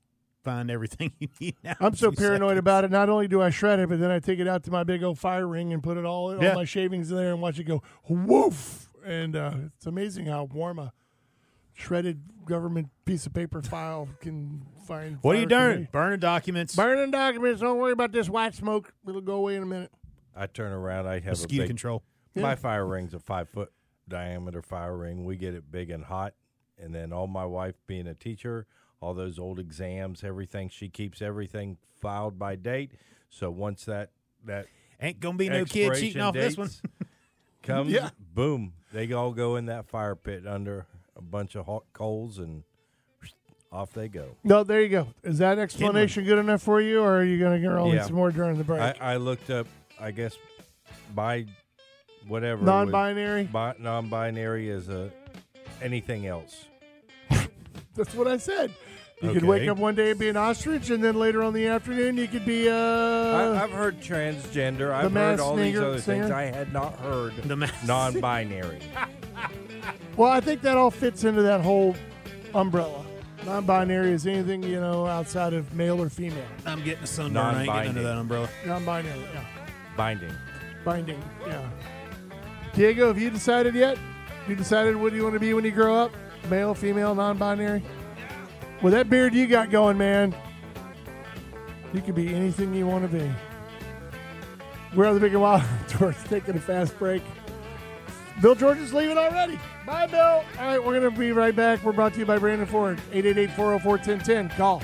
find 0.44 0.70
everything 0.72 1.12
you 1.20 1.28
need. 1.40 1.56
Now 1.64 1.76
I'm 1.80 1.96
so 1.96 2.12
paranoid 2.12 2.50
seconds. 2.52 2.60
about 2.60 2.84
it. 2.86 2.92
Not 2.92 3.10
only 3.10 3.28
do 3.28 3.42
I 3.42 3.50
shred 3.50 3.80
it, 3.80 3.90
but 3.90 4.00
then 4.00 4.12
I 4.12 4.20
take 4.20 4.40
it 4.40 4.48
out 4.48 4.64
to 4.64 4.72
my 4.72 4.84
big 4.84 5.04
old 5.04 5.20
fire 5.20 5.48
ring 5.48 5.74
and 5.74 5.82
put 5.84 5.98
it 5.98 6.06
all, 6.06 6.34
all 6.36 6.44
Yeah. 6.44 6.54
my 6.54 6.66
shavings 6.66 7.12
in 7.12 7.18
there 7.18 7.32
and 7.32 7.42
watch 7.42 7.60
it 7.60 7.66
go 7.66 7.82
woof. 8.08 8.90
And 9.06 9.36
uh, 9.36 9.54
it's 9.76 9.86
amazing 9.86 10.26
how 10.26 10.44
warm 10.46 10.80
a 10.80 10.94
shredded 11.74 12.22
government 12.46 12.90
piece 13.06 13.26
of 13.26 13.34
paper 13.34 13.62
file 13.62 14.10
can 14.22 14.66
find. 14.86 15.18
What 15.22 15.36
are 15.36 15.40
you 15.40 15.48
fire 15.48 15.74
doing? 15.76 15.88
Burning 15.92 16.20
documents. 16.20 16.76
Burning 16.76 17.12
documents. 17.12 17.62
Don't 17.62 17.78
worry 17.78 17.94
about 17.94 18.12
this 18.12 18.30
white 18.30 18.54
smoke. 18.56 18.94
It'll 19.08 19.22
go 19.22 19.36
away 19.36 19.56
in 19.56 19.64
a 19.64 19.68
minute. 19.68 19.92
I 20.36 20.48
turn 20.48 20.72
around. 20.72 21.08
I 21.08 21.16
have 21.16 21.26
a 21.26 21.30
mosquito 21.30 21.64
big, 21.64 21.70
control. 21.70 22.04
My 22.36 22.56
fire 22.56 22.86
ring's 22.86 23.14
a 23.14 23.20
five 23.20 23.50
foot 23.50 23.72
diameter 24.08 24.62
fire 24.62 24.96
ring. 24.96 25.26
We 25.26 25.36
get 25.38 25.54
it 25.54 25.70
big 25.72 25.90
and 25.90 26.04
hot, 26.06 26.34
and 26.78 26.94
then 26.96 27.12
all 27.12 27.28
my 27.28 27.46
wife 27.46 27.76
being 27.88 28.08
a 28.08 28.14
teacher, 28.14 28.66
all 29.02 29.14
those 29.14 29.40
old 29.40 29.60
exams, 29.60 30.24
everything. 30.24 30.70
She 30.70 30.90
keeps 30.90 31.22
everything 31.22 31.78
filed 32.02 32.38
by 32.38 32.56
date. 32.56 32.92
So 33.30 33.50
once 33.50 33.86
that 33.86 34.12
that 34.46 34.68
Ain't 35.02 35.20
gonna 35.20 35.38
be 35.38 35.48
no 35.50 35.64
kid 35.66 35.96
cheating 35.96 36.22
off 36.22 36.34
this 36.34 36.58
one. 36.58 36.68
dates 36.68 36.82
comes, 37.64 37.92
Yeah. 37.92 38.10
boom, 38.34 38.74
they 38.92 39.12
all 39.14 39.32
go 39.32 39.56
in 39.56 39.68
that 39.68 39.88
fire 39.88 40.16
pit 40.16 40.46
under 40.46 40.86
a 41.16 41.22
bunch 41.22 41.56
of 41.56 41.66
hot 41.66 41.84
coals, 41.94 42.38
and 42.40 42.64
off 43.72 43.94
they 43.94 44.08
go. 44.08 44.36
No, 44.44 44.64
there 44.64 44.82
you 44.82 44.90
go. 44.90 45.08
Is 45.24 45.38
that 45.38 45.60
explanation 45.60 46.24
good 46.26 46.40
enough 46.40 46.62
for 46.62 46.82
you, 46.82 47.02
or 47.02 47.20
are 47.20 47.24
you 47.24 47.38
going 47.38 47.62
to 47.62 47.70
roll 47.70 47.90
in 47.92 47.98
Yeah. 47.98 48.04
some 48.06 48.16
more 48.16 48.32
during 48.32 48.58
the 48.58 48.64
break? 48.64 48.82
I, 48.82 48.96
I 49.00 49.16
looked 49.18 49.50
up, 49.52 49.68
I 50.00 50.10
guess, 50.12 50.36
by 51.14 51.46
whatever 52.28 52.64
Non-binary. 52.66 53.44
bi- 53.44 53.76
non-binary 53.78 54.70
is 54.70 54.90
a 54.90 55.12
anything 55.82 56.26
else. 56.26 56.66
That's 57.96 58.14
what 58.16 58.28
I 58.28 58.38
said. 58.38 58.74
You 59.22 59.34
could 59.34 59.44
wake 59.44 59.68
up 59.68 59.78
one 59.78 59.96
day 59.96 60.12
and 60.12 60.20
be 60.20 60.30
an 60.30 60.38
ostrich, 60.38 60.90
and 60.92 61.04
then 61.04 61.16
later 61.16 61.44
on 61.44 61.50
in 61.50 61.54
the 61.62 61.68
afternoon 61.68 62.16
you 62.16 62.28
could 62.28 62.46
be 62.46 62.70
uh, 62.70 62.74
I, 62.74 63.64
I've 63.64 63.72
heard 63.72 64.00
transgender. 64.00 64.92
I've 64.94 65.04
heard 65.04 65.12
masked 65.14 65.42
all 65.44 65.58
these 65.58 65.74
singer- 65.74 65.86
other 65.86 66.00
things. 66.00 66.32
I 66.32 66.44
had 66.44 66.72
not 66.72 66.98
heard 67.00 67.36
The 67.44 67.56
masked 67.58 67.86
non-binary. 67.86 68.80
Well, 70.18 70.30
I 70.32 70.42
think 70.42 70.62
that 70.64 70.76
all 70.76 70.92
fits 70.92 71.24
into 71.24 71.42
that 71.44 71.62
whole 71.62 71.96
umbrella. 72.54 73.06
Non-binary 73.46 74.12
is 74.12 74.28
anything 74.28 74.62
you 74.64 74.80
know 74.82 75.06
outside 75.06 75.54
of 75.54 75.74
male 75.74 76.02
or 76.02 76.10
female. 76.10 76.44
I'm 76.66 76.84
getting 76.84 77.04
a 77.06 77.08
sunburn. 77.08 77.38
I 77.46 77.62
ain't 77.64 77.72
getting 77.72 77.90
under 77.90 78.04
that 78.04 78.18
umbrella. 78.18 78.50
Non-binary, 78.66 79.18
yeah. 79.34 79.46
Binding. 79.96 80.34
Binding, 80.84 81.24
yeah. 81.48 81.70
Diego, 82.74 83.08
have 83.08 83.18
you 83.18 83.30
decided 83.30 83.76
yet? 83.76 83.98
You 84.48 84.56
decided 84.56 84.96
what 84.98 85.12
do 85.12 85.16
you 85.16 85.24
want 85.24 85.36
to 85.36 85.40
be 85.40 85.54
when 85.54 85.64
you 85.64 85.72
grow 85.72 85.96
up? 85.96 86.12
Male, 86.50 86.74
female, 86.74 87.16
non-binary? 87.16 87.84
With 88.82 88.94
that 88.94 89.10
beard 89.10 89.34
you 89.34 89.48
got 89.48 89.70
going, 89.70 89.98
man, 89.98 90.36
you 91.94 92.02
could 92.02 92.16
be 92.16 92.34
anything 92.34 92.74
you 92.74 92.88
want 92.88 93.10
to 93.10 93.18
be. 93.18 93.30
We're 94.96 95.06
on 95.06 95.14
the 95.14 95.20
Big 95.20 95.34
and 95.34 95.42
Wild 95.42 95.64
Tour, 95.88 96.16
taking 96.28 96.56
a 96.56 96.60
fast 96.60 96.98
break. 96.98 97.22
Bill 98.42 98.56
George 98.56 98.78
is 98.78 98.94
leaving 98.94 99.18
already. 99.18 99.60
Bye, 99.86 100.08
Bill. 100.08 100.20
All 100.20 100.44
right, 100.60 100.84
we're 100.84 101.00
going 101.00 101.14
to 101.14 101.20
be 101.20 101.32
right 101.32 101.56
back. 101.56 101.84
We're 101.84 101.92
brought 101.92 102.14
to 102.14 102.20
you 102.20 102.26
by 102.26 102.38
Brandon 102.38 102.66
Ford, 102.66 103.02
888-404-1010. 103.12 104.56
Call. 104.56 104.82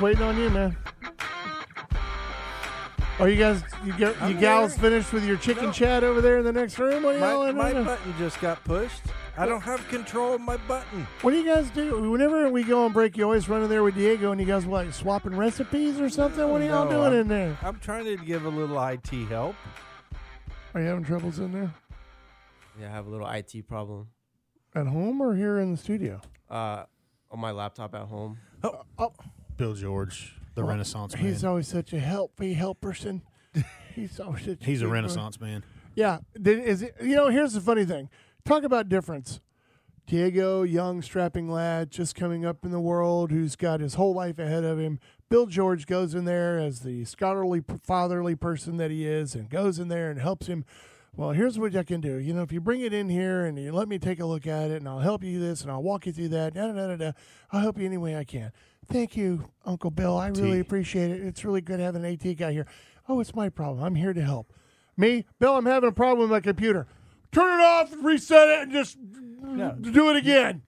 Just 0.00 0.18
waiting 0.18 0.22
on 0.22 0.38
you, 0.38 0.48
man. 0.48 0.74
Are 3.18 3.28
you 3.28 3.36
guys, 3.36 3.62
you, 3.84 3.92
get, 3.98 4.16
you 4.26 4.32
gals 4.32 4.74
there. 4.76 4.90
finished 4.90 5.12
with 5.12 5.26
your 5.26 5.36
chicken 5.36 5.72
chat 5.74 6.02
over 6.02 6.22
there 6.22 6.38
in 6.38 6.44
the 6.46 6.52
next 6.54 6.78
room? 6.78 7.02
What 7.02 7.16
are 7.16 7.18
My, 7.18 7.32
y'all 7.32 7.52
my 7.52 7.72
doing? 7.72 7.84
button 7.84 8.14
just 8.16 8.40
got 8.40 8.64
pushed. 8.64 9.02
I 9.36 9.44
don't 9.44 9.60
have 9.60 9.86
control 9.88 10.32
of 10.32 10.40
my 10.40 10.56
button. 10.56 11.06
What 11.20 11.32
do 11.32 11.36
you 11.36 11.44
guys 11.44 11.68
do? 11.68 12.10
Whenever 12.10 12.48
we 12.48 12.62
go 12.64 12.86
on 12.86 12.92
break, 12.94 13.18
you 13.18 13.24
always 13.24 13.46
run 13.46 13.62
in 13.62 13.68
there 13.68 13.82
with 13.82 13.94
Diego, 13.94 14.32
and 14.32 14.40
you 14.40 14.46
guys 14.46 14.64
what 14.64 14.90
swapping 14.94 15.36
recipes 15.36 16.00
or 16.00 16.08
something? 16.08 16.48
What 16.48 16.62
are 16.62 16.64
y'all 16.64 16.86
No, 16.86 16.92
doing 16.92 17.02
I'm- 17.12 17.20
in 17.20 17.28
there? 17.28 17.58
I'm 17.60 17.78
trying 17.80 18.06
to 18.06 18.16
give 18.24 18.46
a 18.46 18.48
little 18.48 18.82
IT 18.82 19.10
help. 19.28 19.54
Are 20.72 20.80
you 20.80 20.86
having 20.86 21.04
troubles 21.04 21.38
in 21.40 21.52
there? 21.52 21.74
Yeah, 22.80 22.86
I 22.86 22.90
have 22.92 23.06
a 23.06 23.10
little 23.10 23.28
IT 23.28 23.68
problem. 23.68 24.08
At 24.74 24.86
home 24.86 25.20
or 25.20 25.36
here 25.36 25.58
in 25.58 25.72
the 25.72 25.76
studio? 25.76 26.22
Uh, 26.48 26.84
on 27.30 27.38
my 27.38 27.50
laptop 27.50 27.94
at 27.94 28.06
home. 28.06 28.38
Bill 29.60 29.74
George, 29.74 30.36
the 30.54 30.62
Well, 30.62 30.70
Renaissance 30.70 31.14
man. 31.14 31.22
He's 31.26 31.44
always 31.44 31.68
such 31.68 31.92
a 31.92 31.98
helpy 31.98 32.56
helperson. 32.56 33.20
He's 33.94 34.18
always 34.18 34.46
such 34.46 34.64
He's 34.64 34.80
a 34.80 34.86
boy. 34.86 34.92
Renaissance 34.92 35.38
man. 35.38 35.64
Yeah. 35.94 36.20
Is 36.42 36.80
it, 36.80 36.94
you 37.02 37.14
know, 37.14 37.28
here's 37.28 37.52
the 37.52 37.60
funny 37.60 37.84
thing. 37.84 38.08
Talk 38.46 38.64
about 38.64 38.88
difference. 38.88 39.38
Diego, 40.06 40.62
young, 40.62 41.02
strapping 41.02 41.50
lad, 41.50 41.90
just 41.90 42.14
coming 42.14 42.46
up 42.46 42.64
in 42.64 42.70
the 42.70 42.80
world, 42.80 43.32
who's 43.32 43.54
got 43.54 43.80
his 43.80 43.94
whole 43.96 44.14
life 44.14 44.38
ahead 44.38 44.64
of 44.64 44.78
him. 44.78 44.98
Bill 45.28 45.44
George 45.44 45.86
goes 45.86 46.14
in 46.14 46.24
there 46.24 46.58
as 46.58 46.80
the 46.80 47.04
scholarly, 47.04 47.62
fatherly 47.82 48.34
person 48.34 48.78
that 48.78 48.90
he 48.90 49.06
is, 49.06 49.34
and 49.34 49.50
goes 49.50 49.78
in 49.78 49.88
there 49.88 50.10
and 50.10 50.18
helps 50.18 50.46
him. 50.46 50.64
Well, 51.14 51.32
here's 51.32 51.58
what 51.58 51.76
I 51.76 51.82
can 51.82 52.00
do. 52.00 52.16
You 52.16 52.32
know, 52.32 52.40
if 52.42 52.50
you 52.50 52.62
bring 52.62 52.80
it 52.80 52.94
in 52.94 53.10
here 53.10 53.44
and 53.44 53.58
you 53.58 53.72
let 53.72 53.88
me 53.88 53.98
take 53.98 54.20
a 54.20 54.26
look 54.26 54.46
at 54.46 54.70
it, 54.70 54.76
and 54.76 54.88
I'll 54.88 55.00
help 55.00 55.22
you 55.22 55.38
this, 55.38 55.60
and 55.60 55.70
I'll 55.70 55.82
walk 55.82 56.06
you 56.06 56.14
through 56.14 56.30
that. 56.30 56.54
Da, 56.54 56.72
da, 56.72 56.86
da, 56.86 56.96
da. 56.96 57.12
I'll 57.52 57.60
help 57.60 57.78
you 57.78 57.84
any 57.84 57.98
way 57.98 58.16
I 58.16 58.24
can. 58.24 58.52
Thank 58.88 59.16
you, 59.16 59.50
Uncle 59.64 59.90
Bill. 59.90 60.16
I 60.16 60.28
really 60.28 60.54
T. 60.54 60.60
appreciate 60.60 61.10
it. 61.10 61.22
It's 61.22 61.44
really 61.44 61.60
good 61.60 61.80
having 61.80 62.04
an 62.04 62.12
AT 62.12 62.36
guy 62.36 62.52
here. 62.52 62.66
Oh, 63.08 63.20
it's 63.20 63.34
my 63.34 63.48
problem. 63.48 63.84
I'm 63.84 63.94
here 63.94 64.12
to 64.12 64.22
help. 64.22 64.52
Me, 64.96 65.24
Bill, 65.38 65.56
I'm 65.56 65.66
having 65.66 65.88
a 65.88 65.92
problem 65.92 66.20
with 66.20 66.30
my 66.30 66.40
computer. 66.40 66.86
Turn 67.32 67.60
it 67.60 67.62
off, 67.62 67.94
reset 68.02 68.48
it, 68.48 68.62
and 68.62 68.72
just 68.72 68.98
do 69.00 70.10
it 70.10 70.16
again. 70.16 70.62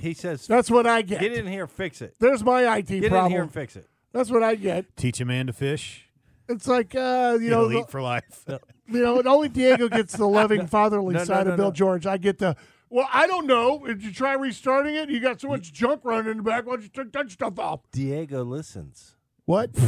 He 0.00 0.14
says, 0.14 0.46
That's 0.46 0.70
what 0.70 0.86
I 0.86 1.02
get. 1.02 1.20
"Get 1.20 1.32
in 1.32 1.46
here, 1.46 1.66
fix 1.66 2.00
it. 2.00 2.14
There's 2.20 2.44
my 2.44 2.76
IT 2.76 2.86
Get 2.86 3.10
problem. 3.10 3.10
Get 3.10 3.24
in 3.26 3.30
here 3.32 3.42
and 3.42 3.52
fix 3.52 3.74
it." 3.74 3.88
That's 4.12 4.30
what 4.30 4.42
I 4.42 4.54
get. 4.54 4.96
Teach 4.96 5.20
a 5.20 5.24
man 5.24 5.48
to 5.48 5.52
fish. 5.52 6.06
It's 6.48 6.68
like 6.68 6.94
uh, 6.94 7.38
you 7.40 7.50
know, 7.50 7.68
He'll 7.68 7.68
the, 7.68 7.78
eat 7.80 7.90
for 7.90 8.02
life. 8.02 8.44
you 8.86 9.02
know, 9.02 9.18
and 9.18 9.26
only 9.26 9.48
Diego 9.48 9.88
gets 9.88 10.16
the 10.16 10.26
loving 10.26 10.66
fatherly 10.68 11.14
No, 11.14 11.20
no, 11.20 11.24
side 11.24 11.46
no, 11.46 11.52
of 11.52 11.56
Bill 11.56 11.66
no. 11.66 11.72
George. 11.72 12.06
I 12.06 12.16
get 12.18 12.38
the 12.38 12.56
well. 12.92 13.08
I 13.12 13.26
don't 13.26 13.46
know. 13.46 13.84
Did 13.86 14.04
you 14.04 14.12
try 14.12 14.34
restarting 14.34 14.94
it? 14.94 15.10
You 15.10 15.20
got 15.20 15.40
so 15.40 15.48
much 15.48 15.72
junk 15.72 16.02
running 16.04 16.30
in 16.30 16.36
the 16.38 16.42
back. 16.42 16.66
Why 16.66 16.74
don't 16.74 16.82
you 16.82 16.88
take 16.88 17.12
that 17.12 17.30
stuff 17.30 17.58
off? 17.58 17.80
Diego 17.90 18.44
listens. 18.44 19.16
What? 19.44 19.70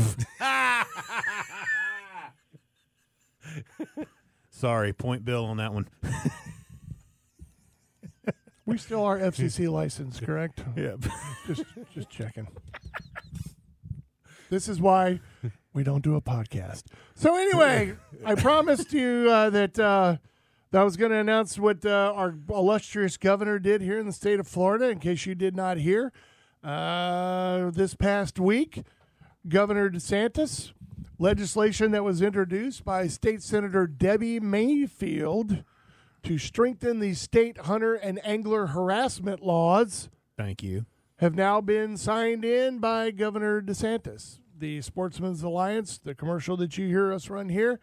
Sorry, 4.51 4.93
point 4.93 5.25
Bill 5.25 5.45
on 5.45 5.59
that 5.59 5.73
one. 5.73 5.89
we 8.67 8.79
still 8.79 9.05
are 9.05 9.19
FCC 9.19 9.71
licensed, 9.71 10.23
correct? 10.23 10.65
yeah. 10.77 10.97
just 11.47 11.65
just 11.93 12.11
checking. 12.11 12.49
This 14.51 14.69
is 14.69 14.81
why 14.81 15.21
we 15.73 15.83
don't 15.83 16.03
do 16.03 16.17
a 16.17 16.21
podcast. 16.21 16.85
So 17.15 17.37
anyway, 17.37 17.95
I 18.25 18.35
promised 18.35 18.93
you 18.93 19.29
uh, 19.31 19.51
that 19.51 19.79
uh, 19.79 20.17
that 20.17 20.21
I 20.75 20.83
was 20.83 20.97
going 20.97 21.13
to 21.13 21.19
announce 21.19 21.57
what 21.57 21.87
uh, 21.87 22.13
our 22.17 22.35
illustrious 22.51 23.17
governor 23.17 23.61
did 23.61 23.81
here 23.81 23.99
in 23.99 24.07
the 24.07 24.13
state 24.13 24.41
of 24.41 24.49
Florida. 24.49 24.89
In 24.89 24.99
case 24.99 25.25
you 25.25 25.37
did 25.37 25.55
not 25.55 25.77
hear, 25.77 26.13
uh, 26.65 27.71
this 27.71 27.95
past 27.95 28.41
week, 28.41 28.83
Governor 29.49 29.89
DeSantis 29.89 30.73
legislation 31.19 31.93
that 31.93 32.03
was 32.03 32.23
introduced 32.23 32.85
by 32.85 33.07
State 33.07 33.41
Senator 33.41 33.87
Debbie 33.87 34.41
Mayfield 34.41 35.63
to 36.25 36.39
strengthen 36.39 36.99
the 36.99 37.15
state 37.15 37.59
hunter 37.59 37.95
and 37.95 38.21
angler 38.27 38.67
harassment 38.67 39.43
laws 39.43 40.09
Thank 40.37 40.63
you. 40.65 40.87
have 41.19 41.37
now 41.37 41.61
been 41.61 41.97
signed 41.97 42.45
in 42.45 42.79
by 42.79 43.13
Governor 43.13 43.63
DeSantis. 43.63 44.41
The 44.59 44.81
Sportsmen's 44.81 45.43
Alliance, 45.43 45.99
the 45.99 46.17
commercial 46.17 46.57
that 46.57 46.77
you 46.79 46.89
hear 46.89 47.13
us 47.13 47.31
run 47.31 47.49
here, 47.49 47.79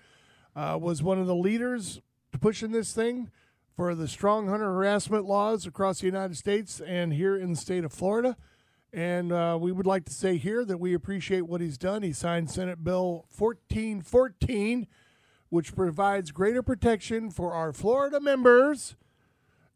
uh, 0.55 0.77
was 0.81 1.01
one 1.01 1.19
of 1.19 1.27
the 1.27 1.35
leaders 1.35 2.01
pushing 2.39 2.71
this 2.71 2.93
thing 2.93 3.31
for 3.75 3.95
the 3.95 4.07
strong 4.07 4.47
hunter 4.47 4.65
harassment 4.65 5.25
laws 5.25 5.65
across 5.65 5.99
the 5.99 6.05
United 6.05 6.37
States 6.37 6.81
and 6.81 7.13
here 7.13 7.35
in 7.35 7.51
the 7.51 7.57
state 7.57 7.83
of 7.83 7.91
Florida. 7.91 8.37
And 8.93 9.31
uh, 9.31 9.57
we 9.59 9.71
would 9.71 9.85
like 9.85 10.05
to 10.05 10.13
say 10.13 10.37
here 10.37 10.65
that 10.65 10.77
we 10.77 10.93
appreciate 10.93 11.41
what 11.41 11.61
he's 11.61 11.77
done. 11.77 12.03
He 12.03 12.11
signed 12.11 12.51
Senate 12.51 12.83
Bill 12.83 13.25
1414, 13.37 14.87
which 15.49 15.75
provides 15.75 16.31
greater 16.31 16.61
protection 16.61 17.31
for 17.31 17.53
our 17.53 17.71
Florida 17.71 18.19
members 18.19 18.95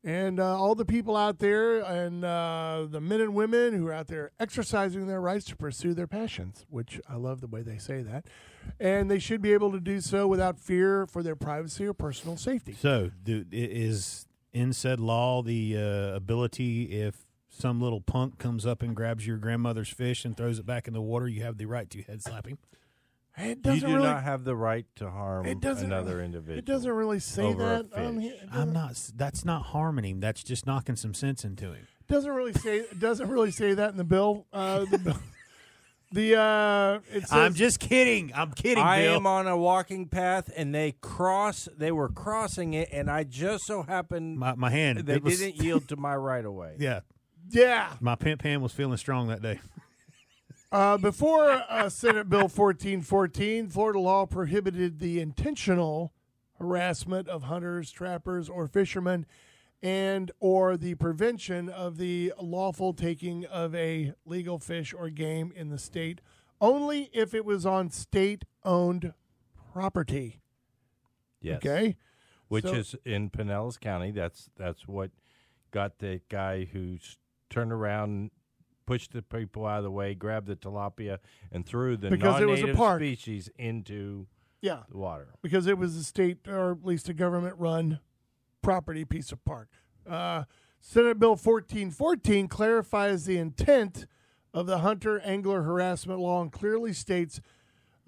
and 0.06 0.40
uh, 0.40 0.56
all 0.58 0.76
the 0.76 0.86
people 0.86 1.18
out 1.18 1.40
there 1.40 1.80
and 1.80 2.24
uh, 2.24 2.86
the 2.88 3.02
men 3.02 3.22
and 3.22 3.34
women 3.34 3.74
who 3.74 3.88
are 3.88 3.94
out 3.94 4.08
there 4.08 4.32
exercising 4.40 5.08
their 5.08 5.20
rights 5.20 5.46
to 5.46 5.56
pursue 5.56 5.96
their 5.96 6.06
passions, 6.06 6.64
which 6.70 7.02
I 7.10 7.16
love 7.16 7.42
the 7.42 7.48
way 7.48 7.64
they 7.64 7.80
say 7.80 8.04
that. 8.04 8.28
And 8.80 9.10
they 9.10 9.18
should 9.18 9.42
be 9.42 9.52
able 9.52 9.72
to 9.72 9.80
do 9.80 10.00
so 10.00 10.28
without 10.28 10.60
fear 10.60 11.08
for 11.08 11.24
their 11.24 11.36
privacy 11.36 11.88
or 11.88 11.94
personal 11.94 12.38
safety. 12.38 12.78
So, 12.80 13.10
do, 13.24 13.46
is 13.52 14.28
in 14.54 14.74
said 14.74 15.00
law 15.00 15.42
the 15.42 15.76
uh, 15.76 16.16
ability 16.16 16.84
if 16.84 17.26
some 17.50 17.82
little 17.82 18.02
punk 18.02 18.38
comes 18.38 18.66
up 18.66 18.84
and 18.84 18.96
grabs 18.96 19.26
your 19.26 19.38
grandmother's 19.38 19.90
fish 19.90 20.24
and 20.24 20.38
throws 20.38 20.60
it 20.60 20.68
back 20.68 20.88
in 20.88 20.94
the 20.94 21.02
water, 21.02 21.28
you 21.28 21.42
have 21.42 21.58
the 21.58 21.66
right 21.66 21.90
to 21.90 22.04
head 22.04 22.22
slap 22.22 22.48
him? 22.48 22.60
It 23.38 23.48
You 23.50 23.56
doesn't 23.56 23.90
do 23.90 23.96
really. 23.96 24.08
not 24.08 24.24
have 24.24 24.44
the 24.46 24.56
right 24.56 24.86
to 24.96 25.10
harm 25.10 25.46
it 25.46 25.60
doesn't. 25.60 25.86
another 25.92 26.22
individual. 26.24 26.58
It 26.58 26.66
doesn't 26.66 26.92
really 26.92 27.20
say 27.20 27.54
that 27.54 27.86
on 27.94 28.22
fish. 28.22 28.32
I'm 28.52 28.74
doesn't- 28.74 29.18
That's 29.18 29.44
not 29.44 29.64
harming 29.68 30.06
him. 30.06 30.20
That's 30.22 30.42
just 30.44 30.66
knocking 30.66 30.96
some 30.96 31.14
sense 31.14 31.44
into 31.44 31.74
him. 31.74 31.88
Doesn't 32.08 32.32
really 32.32 32.54
say. 32.54 32.78
It 32.80 33.00
doesn't 33.00 33.28
really 33.28 33.52
say 33.52 33.74
that 33.74 33.90
in 33.92 33.98
the 33.98 34.04
bill. 34.04 34.46
Uh, 34.54 34.86
the 34.92 34.98
bill. 35.00 35.18
The 36.12 36.36
uh, 36.40 37.00
it 37.12 37.22
says, 37.28 37.32
I'm 37.34 37.54
just 37.56 37.80
kidding. 37.80 38.32
I'm 38.34 38.52
kidding, 38.52 38.82
I 38.84 39.02
Bill. 39.02 39.16
am 39.16 39.28
on 39.28 39.48
a 39.48 39.58
walking 39.58 40.08
path, 40.08 40.50
and 40.56 40.74
they 40.74 40.94
cross. 41.02 41.68
They 41.76 41.92
were 41.92 42.08
crossing 42.10 42.74
it, 42.76 42.90
and 42.94 43.10
I 43.10 43.24
just 43.24 43.66
so 43.66 43.82
happened 43.82 44.38
my 44.38 44.54
my 44.56 44.70
hand. 44.70 45.00
they 45.00 45.16
it 45.16 45.24
didn't 45.26 45.58
yield 45.58 45.88
to 45.90 45.98
my 45.98 46.16
right 46.16 46.46
of 46.46 46.54
way. 46.54 46.76
Yeah, 46.80 47.02
yeah. 47.50 47.94
my 48.00 48.16
pimp 48.16 48.44
hand 48.44 48.62
was 48.62 48.72
feeling 48.72 48.98
strong 48.98 49.28
that 49.30 49.42
day. 49.42 49.60
Uh, 50.72 50.98
before 50.98 51.52
uh, 51.70 51.90
Senate 51.90 52.30
Bill 52.30 52.42
1414, 52.42 53.70
Florida 53.70 54.00
law 54.00 54.26
prohibited 54.26 55.00
the 55.00 55.20
intentional 55.22 56.12
harassment 56.60 57.28
of 57.28 57.44
hunters, 57.44 57.92
trappers, 57.92 58.50
or 58.50 58.68
fishermen, 58.68 59.26
and 59.82 60.32
or 60.40 60.76
the 60.76 60.96
prevention 60.96 61.70
of 61.70 61.98
the 61.98 62.34
lawful 62.42 62.94
taking 62.94 63.46
of 63.46 63.76
a 63.76 64.14
legal 64.26 64.58
fish 64.60 64.94
or 64.94 65.10
game 65.10 65.54
in 65.56 65.70
the 65.70 65.78
state, 65.78 66.20
only 66.60 67.10
if 67.14 67.34
it 67.34 67.46
was 67.46 67.66
on 67.66 67.90
state-owned 67.90 69.14
property. 69.74 70.42
Yes. 71.42 71.58
Okay. 71.58 71.96
Which 72.48 72.66
So- 72.66 72.74
is 72.74 72.96
in 73.06 73.30
Pinellas 73.30 73.80
County. 73.80 74.12
That's 74.12 74.50
that's 74.58 74.88
what 74.88 75.12
got 75.72 76.00
the 76.00 76.22
guy 76.30 76.66
who's 76.66 77.18
turned 77.50 77.72
around, 77.72 78.32
pushed 78.86 79.12
the 79.14 79.22
people 79.22 79.66
out 79.66 79.80
of 79.80 79.84
the 79.84 79.92
way, 79.92 80.14
grabbed 80.16 80.48
the 80.48 80.56
tilapia, 80.56 81.20
and 81.52 81.66
threw 81.66 81.98
the 81.98 82.10
Because 82.10 82.42
it 82.42 82.46
was 82.48 82.62
a 82.62 82.74
park. 82.74 83.00
species 83.02 83.50
into 83.58 84.28
Yeah. 84.62 84.84
the 84.90 84.98
water. 84.98 85.28
because 85.42 85.68
it 85.68 85.78
was 85.78 85.96
a 85.96 86.04
state 86.04 86.48
or 86.48 86.72
at 86.74 86.86
least 86.86 87.10
a 87.10 87.14
government 87.14 87.56
run 87.58 88.00
property 88.62 89.06
piece 89.06 89.32
of 89.32 89.44
park. 89.46 89.70
Uh, 90.08 90.44
Senate 90.80 91.18
Bill 91.20 91.36
1414 91.36 92.48
clarifies 92.48 93.26
the 93.26 93.38
intent 93.38 94.06
of 94.54 94.66
the 94.68 94.80
hunter 94.80 95.20
angler 95.22 95.64
harassment 95.64 96.20
law 96.20 96.42
and 96.42 96.52
clearly 96.52 96.94
states 96.94 97.42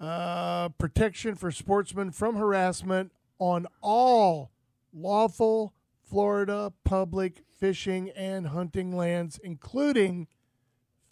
uh, 0.00 0.68
protection 0.70 1.34
for 1.34 1.50
sportsmen 1.50 2.10
from 2.12 2.36
harassment 2.36 3.12
on 3.38 3.66
all 3.82 4.52
lawful 4.92 5.74
Florida 6.02 6.72
public 6.84 7.42
fishing 7.58 8.08
and 8.10 8.48
hunting 8.48 8.96
lands, 8.96 9.38
including 9.42 10.26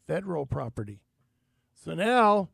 federal 0.07 0.47
property. 0.47 1.01
So 1.75 1.95
now 1.95 2.49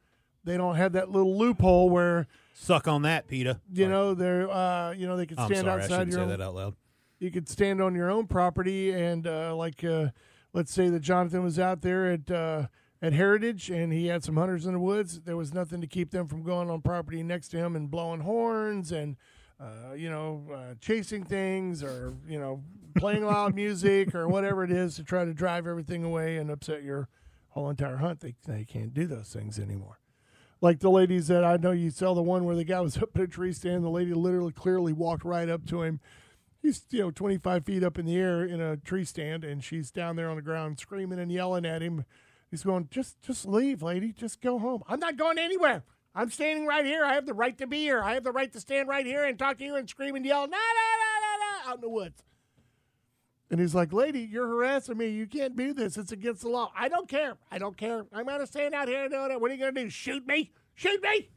they 0.45 0.57
don't 0.57 0.77
have 0.77 0.93
that 0.93 1.11
little 1.11 1.37
loophole 1.39 1.91
where 1.91 2.27
Suck 2.55 2.87
on 2.87 3.03
that, 3.03 3.29
Peter. 3.29 3.61
you 3.73 3.89
know 3.89 4.15
they're 4.15 4.51
uh, 4.51 4.93
you 4.93 5.07
know 5.07 5.17
they 5.17 5.27
could 5.27 5.39
I'm 5.39 5.47
stand 5.47 5.67
sorry. 5.67 5.81
I 5.81 5.85
outside 5.85 5.95
shouldn't 5.95 6.11
your 6.13 6.19
say 6.19 6.23
own, 6.25 6.29
that 6.31 6.41
out 6.41 6.55
loud. 6.55 6.75
you 7.19 7.31
could 7.31 7.49
stand 7.49 7.81
on 7.81 7.95
your 7.95 8.11
own 8.11 8.27
property 8.27 8.93
and 8.93 9.27
uh, 9.27 9.55
like 9.57 9.83
uh, 9.85 10.09
let's 10.53 10.73
say 10.73 10.89
that 10.91 11.01
Jonathan 11.01 11.43
was 11.43 11.59
out 11.59 11.81
there 11.83 12.11
at 12.13 12.31
uh, 12.31 12.67
at 13.01 13.13
Heritage 13.15 13.71
and 13.71 13.93
he 13.93 14.07
had 14.07 14.23
some 14.23 14.37
hunters 14.37 14.67
in 14.67 14.75
the 14.75 14.79
woods. 14.81 15.21
There 15.23 15.37
was 15.37 15.53
nothing 15.55 15.81
to 15.81 15.87
keep 15.87 16.11
them 16.11 16.27
from 16.29 16.43
going 16.43 16.69
on 16.71 16.83
property 16.83 17.23
next 17.23 17.49
to 17.49 17.57
him 17.57 17.75
and 17.75 17.91
blowing 17.91 18.21
horns 18.21 18.93
and 18.93 19.17
uh, 19.59 19.95
you 19.95 20.11
know 20.11 20.45
uh, 20.55 20.75
chasing 20.81 21.25
things 21.25 21.83
or 21.83 22.15
you 22.29 22.39
know 22.39 22.63
playing 22.97 23.25
loud 23.25 23.55
music 23.57 24.15
or 24.15 24.29
whatever 24.29 24.63
it 24.63 24.71
is 24.71 24.97
to 24.97 25.05
try 25.05 25.25
to 25.25 25.33
drive 25.33 25.67
everything 25.67 26.05
away 26.05 26.37
and 26.37 26.51
upset 26.51 26.83
your 26.83 27.09
whole 27.53 27.71
entire 27.71 27.97
hunt. 27.97 28.21
They 28.21 28.35
they 28.47 28.65
can't 28.65 28.95
do 28.95 29.07
those 29.07 29.29
things 29.29 29.59
anymore. 29.59 30.01
Like 30.61 30.81
the 30.81 30.91
ladies 30.91 31.29
that 31.29 31.45
I 31.45 31.57
know, 31.57 31.73
you 31.73 31.91
saw 31.91 32.15
the 32.15 32.23
one 32.23 32.45
where 32.45 32.57
the 32.57 32.65
guy 32.65 32.81
was 32.81 32.97
up 33.03 33.17
in 33.17 33.23
a 33.23 33.27
tree 33.27 33.53
stand. 33.53 33.85
The 33.85 33.91
lady 33.91 34.15
literally, 34.15 34.53
clearly 34.53 34.93
walked 34.93 35.25
right 35.25 35.49
up 35.49 35.67
to 35.67 35.83
him. 35.83 36.01
He's 36.61 36.83
you 36.91 37.01
know 37.01 37.11
25 37.11 37.65
feet 37.65 37.83
up 37.83 37.99
in 37.99 38.07
the 38.07 38.17
air 38.17 38.45
in 38.45 38.61
a 38.61 38.77
tree 38.77 39.05
stand, 39.05 39.45
and 39.45 39.63
she's 39.63 39.91
down 39.91 40.17
there 40.17 40.31
on 40.31 40.37
the 40.37 40.43
ground 40.43 40.79
screaming 40.79 41.19
and 41.19 41.33
yelling 41.33 41.67
at 41.67 41.83
him. 41.83 42.05
He's 42.51 42.63
going, 42.63 42.89
just 42.91 43.21
just 43.23 43.47
leave, 43.47 43.83
lady. 43.83 44.13
Just 44.13 44.41
go 44.41 44.59
home. 44.59 44.83
I'm 44.87 45.01
not 45.01 45.17
going 45.17 45.39
anywhere. 45.39 45.85
I'm 46.15 46.31
standing 46.31 46.67
right 46.67 46.85
here. 46.85 47.05
I 47.05 47.15
have 47.15 47.27
the 47.27 47.35
right 47.35 47.57
to 47.59 47.67
be 47.67 47.79
here. 47.79 48.03
I 48.03 48.15
have 48.15 48.25
the 48.25 48.33
right 48.33 48.53
to 48.53 48.61
stand 48.61 48.89
right 48.89 49.07
here 49.07 49.25
and 49.25 49.39
talk 49.39 49.59
to 49.59 49.65
you 49.65 49.77
and 49.77 49.89
scream 49.89 50.15
and 50.15 50.25
yell. 50.25 50.43
No, 50.43 50.49
no, 50.49 50.57
no, 50.57 50.59
no, 50.59 51.39
no. 51.39 51.71
out 51.71 51.77
in 51.77 51.81
the 51.81 51.89
woods. 51.89 52.23
And 53.53 53.61
he's 53.61 53.75
like, 53.75 53.93
"Lady, 53.93 54.21
you're 54.21 54.49
harassing 54.49 54.97
me. 54.97 55.09
You 55.09 55.27
can't 55.27 55.55
do 55.55 55.75
this. 55.75 55.99
It's 55.99 56.11
against 56.11 56.41
the 56.41 56.49
law. 56.49 56.73
I 56.75 56.89
don't 56.89 57.07
care. 57.07 57.37
I 57.51 57.59
don't 57.59 57.77
care. 57.77 58.07
I'm 58.11 58.25
gonna 58.25 58.47
stand 58.47 58.75
out 58.75 58.89
here 58.89 59.05
and 59.05 59.13
do 59.13 59.27
it. 59.27 59.39
What 59.39 59.51
are 59.51 59.55
you 59.55 59.61
gonna 59.61 59.73
do? 59.73 59.91
Shoot 59.91 60.27
me? 60.27 60.53
Shoot 60.75 61.03
me? 61.03 61.29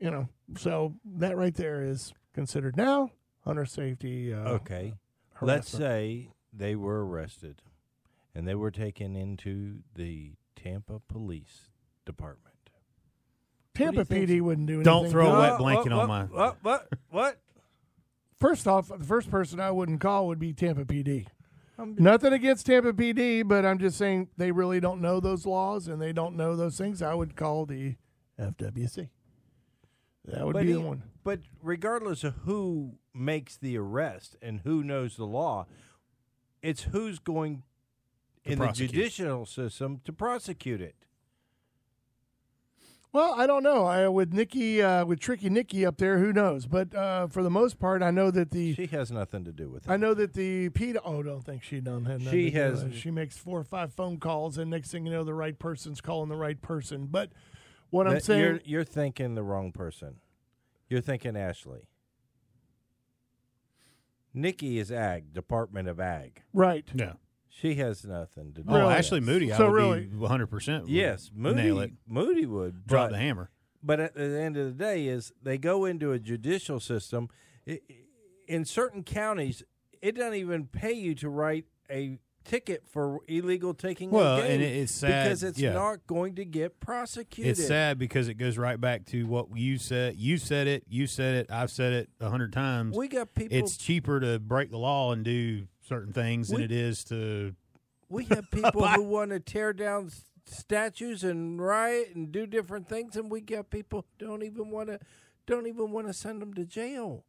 You 0.00 0.10
know. 0.10 0.28
So 0.58 0.94
that 1.04 1.36
right 1.36 1.54
there 1.54 1.82
is 1.82 2.12
considered 2.34 2.76
now 2.76 3.12
hunter 3.44 3.64
safety. 3.64 4.34
Uh, 4.34 4.54
Okay. 4.54 4.94
Let's 5.40 5.68
say 5.68 6.30
they 6.52 6.74
were 6.74 7.06
arrested 7.06 7.62
and 8.34 8.48
they 8.48 8.54
were 8.54 8.70
taken 8.70 9.14
into 9.14 9.80
the 9.94 10.32
Tampa 10.56 11.00
Police 11.08 11.70
Department. 12.04 12.54
Tampa 13.74 14.04
do 14.04 14.14
PD 14.14 14.26
think? 14.26 14.44
wouldn't 14.44 14.66
do 14.66 14.74
anything. 14.80 14.92
Don't 14.92 15.10
throw 15.10 15.32
a 15.32 15.38
wet 15.38 15.58
blanket 15.58 15.92
what, 15.92 16.00
on 16.02 16.08
my. 16.08 16.24
What? 16.24 16.56
What? 16.62 16.88
What? 17.10 17.38
First 18.40 18.66
off, 18.66 18.88
the 18.88 19.04
first 19.04 19.30
person 19.30 19.60
I 19.60 19.70
wouldn't 19.70 20.00
call 20.00 20.26
would 20.26 20.38
be 20.38 20.52
Tampa 20.52 20.84
PD. 20.84 21.26
Nothing 21.78 22.32
against 22.32 22.66
Tampa 22.66 22.92
PD, 22.92 23.46
but 23.46 23.64
I'm 23.66 23.78
just 23.78 23.98
saying 23.98 24.28
they 24.36 24.50
really 24.50 24.80
don't 24.80 25.00
know 25.00 25.20
those 25.20 25.44
laws 25.44 25.88
and 25.88 26.00
they 26.00 26.12
don't 26.12 26.36
know 26.36 26.56
those 26.56 26.78
things. 26.78 27.02
I 27.02 27.14
would 27.14 27.36
call 27.36 27.66
the 27.66 27.96
FWC. 28.40 29.10
That 30.24 30.44
would 30.46 30.54
But 30.54 30.62
be 30.62 30.68
he- 30.68 30.72
the 30.74 30.80
one. 30.80 31.02
But 31.22 31.40
regardless 31.62 32.22
of 32.24 32.34
who 32.44 32.98
makes 33.12 33.56
the 33.56 33.76
arrest 33.76 34.36
and 34.40 34.60
who 34.60 34.82
knows 34.84 35.16
the 35.16 35.26
law, 35.26 35.66
it's 36.62 36.84
who's 36.84 37.18
going 37.18 37.62
in 38.44 38.58
the 38.60 38.70
judicial 38.72 39.44
system 39.44 40.00
to 40.04 40.12
prosecute 40.12 40.80
it. 40.80 40.94
Well, 43.16 43.32
I 43.34 43.46
don't 43.46 43.62
know. 43.62 43.86
I 43.86 44.08
with 44.08 44.34
Nikki, 44.34 44.82
uh, 44.82 45.06
with 45.06 45.20
Tricky 45.20 45.48
Nikki 45.48 45.86
up 45.86 45.96
there, 45.96 46.18
who 46.18 46.34
knows? 46.34 46.66
But 46.66 46.94
uh, 46.94 47.28
for 47.28 47.42
the 47.42 47.48
most 47.48 47.78
part, 47.78 48.02
I 48.02 48.10
know 48.10 48.30
that 48.30 48.50
the 48.50 48.74
She 48.74 48.84
has 48.88 49.10
nothing 49.10 49.42
to 49.46 49.52
do 49.52 49.70
with 49.70 49.86
it. 49.86 49.90
I 49.90 49.96
know 49.96 50.12
that 50.12 50.34
the 50.34 50.68
PETA. 50.68 51.00
Oh, 51.02 51.22
don't 51.22 51.40
think 51.40 51.62
she 51.62 51.80
done 51.80 52.04
had 52.04 52.20
nothing 52.20 52.38
She 52.38 52.44
to 52.44 52.50
do 52.50 52.56
has- 52.58 52.84
with 52.84 52.92
it. 52.92 52.98
She 52.98 53.10
makes 53.10 53.38
four 53.38 53.58
or 53.58 53.64
five 53.64 53.94
phone 53.94 54.18
calls, 54.18 54.58
and 54.58 54.70
next 54.70 54.90
thing 54.90 55.06
you 55.06 55.12
know, 55.12 55.24
the 55.24 55.32
right 55.32 55.58
person's 55.58 56.02
calling 56.02 56.28
the 56.28 56.36
right 56.36 56.60
person. 56.60 57.06
But 57.10 57.30
what 57.88 58.06
I'm 58.06 58.20
saying, 58.20 58.38
you're, 58.38 58.60
you're 58.66 58.84
thinking 58.84 59.34
the 59.34 59.42
wrong 59.42 59.72
person. 59.72 60.16
You're 60.90 61.00
thinking 61.00 61.38
Ashley. 61.38 61.88
Nikki 64.34 64.78
is 64.78 64.92
Ag, 64.92 65.32
Department 65.32 65.88
of 65.88 65.98
Ag. 65.98 66.42
right? 66.52 66.84
Yeah. 66.94 67.14
She 67.60 67.76
has 67.76 68.04
nothing 68.04 68.52
to 68.52 68.62
do. 68.62 68.68
Oh, 68.68 68.74
Really? 68.74 68.86
with 68.88 68.96
Ashley 68.96 69.20
this. 69.20 69.26
Moody, 69.26 69.52
I 69.52 69.56
So 69.56 69.66
would 69.70 69.74
really- 69.74 70.06
be 70.06 70.16
100. 70.16 70.46
percent 70.48 70.88
Yes, 70.88 71.30
Moody. 71.34 71.62
nail 71.62 71.80
it. 71.80 71.92
Moody 72.06 72.44
would 72.44 72.86
Drop 72.86 73.06
but, 73.08 73.12
the 73.12 73.18
hammer. 73.18 73.50
But 73.82 74.00
at 74.00 74.14
the 74.14 74.38
end 74.40 74.56
of 74.58 74.66
the 74.66 74.84
day, 74.84 75.06
is 75.06 75.32
they 75.42 75.56
go 75.56 75.84
into 75.86 76.12
a 76.12 76.18
judicial 76.18 76.80
system. 76.80 77.28
I 77.66 77.80
in 78.46 78.64
certain 78.64 79.02
counties, 79.02 79.62
it 80.02 80.14
doesn't 80.16 80.34
even 80.34 80.66
pay 80.66 80.92
you 80.92 81.14
to 81.16 81.28
write 81.28 81.64
a 81.90 82.18
ticket 82.44 82.84
for 82.86 83.18
illegal 83.26 83.74
taking. 83.74 84.10
Well, 84.10 84.36
a 84.36 84.42
game 84.42 84.50
and 84.52 84.62
it- 84.62 84.76
it's 84.76 84.92
sad, 84.92 85.24
because 85.24 85.42
it's 85.42 85.58
yeah. 85.58 85.72
not 85.72 86.06
going 86.06 86.34
to 86.36 86.44
get 86.44 86.78
prosecuted. 86.78 87.52
It's 87.58 87.66
sad 87.66 87.98
because 87.98 88.28
it 88.28 88.34
goes 88.34 88.56
right 88.58 88.80
back 88.80 89.04
to 89.06 89.26
what 89.26 89.56
you 89.56 89.78
said. 89.78 90.16
You 90.16 90.36
said 90.38 90.68
it. 90.68 90.84
You 90.88 91.06
said 91.08 91.34
it. 91.36 91.50
I've 91.50 91.70
said 91.72 91.92
it 91.94 92.10
a 92.20 92.28
hundred 92.30 92.52
times. 92.52 92.96
We 92.96 93.08
got 93.08 93.34
people. 93.34 93.56
it's 93.56 93.76
cheaper 93.76 94.20
to 94.20 94.38
break 94.38 94.70
the 94.70 94.78
law 94.78 95.12
and 95.12 95.24
do 95.24 95.66
certain 95.86 96.12
things 96.12 96.48
than 96.48 96.60
it 96.60 96.72
is 96.72 97.04
to. 97.04 97.54
We 98.08 98.24
have 98.30 98.50
people 98.50 98.86
who 98.86 99.02
want 99.02 99.30
to 99.30 99.40
tear 99.40 99.72
down 99.72 100.10
statues 100.46 101.24
and 101.24 101.60
riot 101.60 102.14
and 102.14 102.30
do 102.30 102.46
different 102.46 102.88
things, 102.88 103.16
and 103.16 103.30
we 103.30 103.40
got 103.40 103.70
people 103.70 104.04
who 104.18 104.26
don't 104.26 104.42
even 104.42 104.70
want 104.70 104.88
to 104.88 104.98
don't 105.46 105.66
even 105.66 105.92
want 105.92 106.08
to 106.08 106.12
send 106.12 106.42
them 106.42 106.54
to 106.54 106.64
jail, 106.64 107.24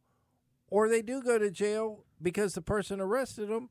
or 0.68 0.88
they 0.88 1.02
do 1.02 1.22
go 1.22 1.38
to 1.38 1.50
jail 1.50 2.04
because 2.20 2.54
the 2.54 2.62
person 2.62 3.00
arrested 3.00 3.48
them, 3.48 3.68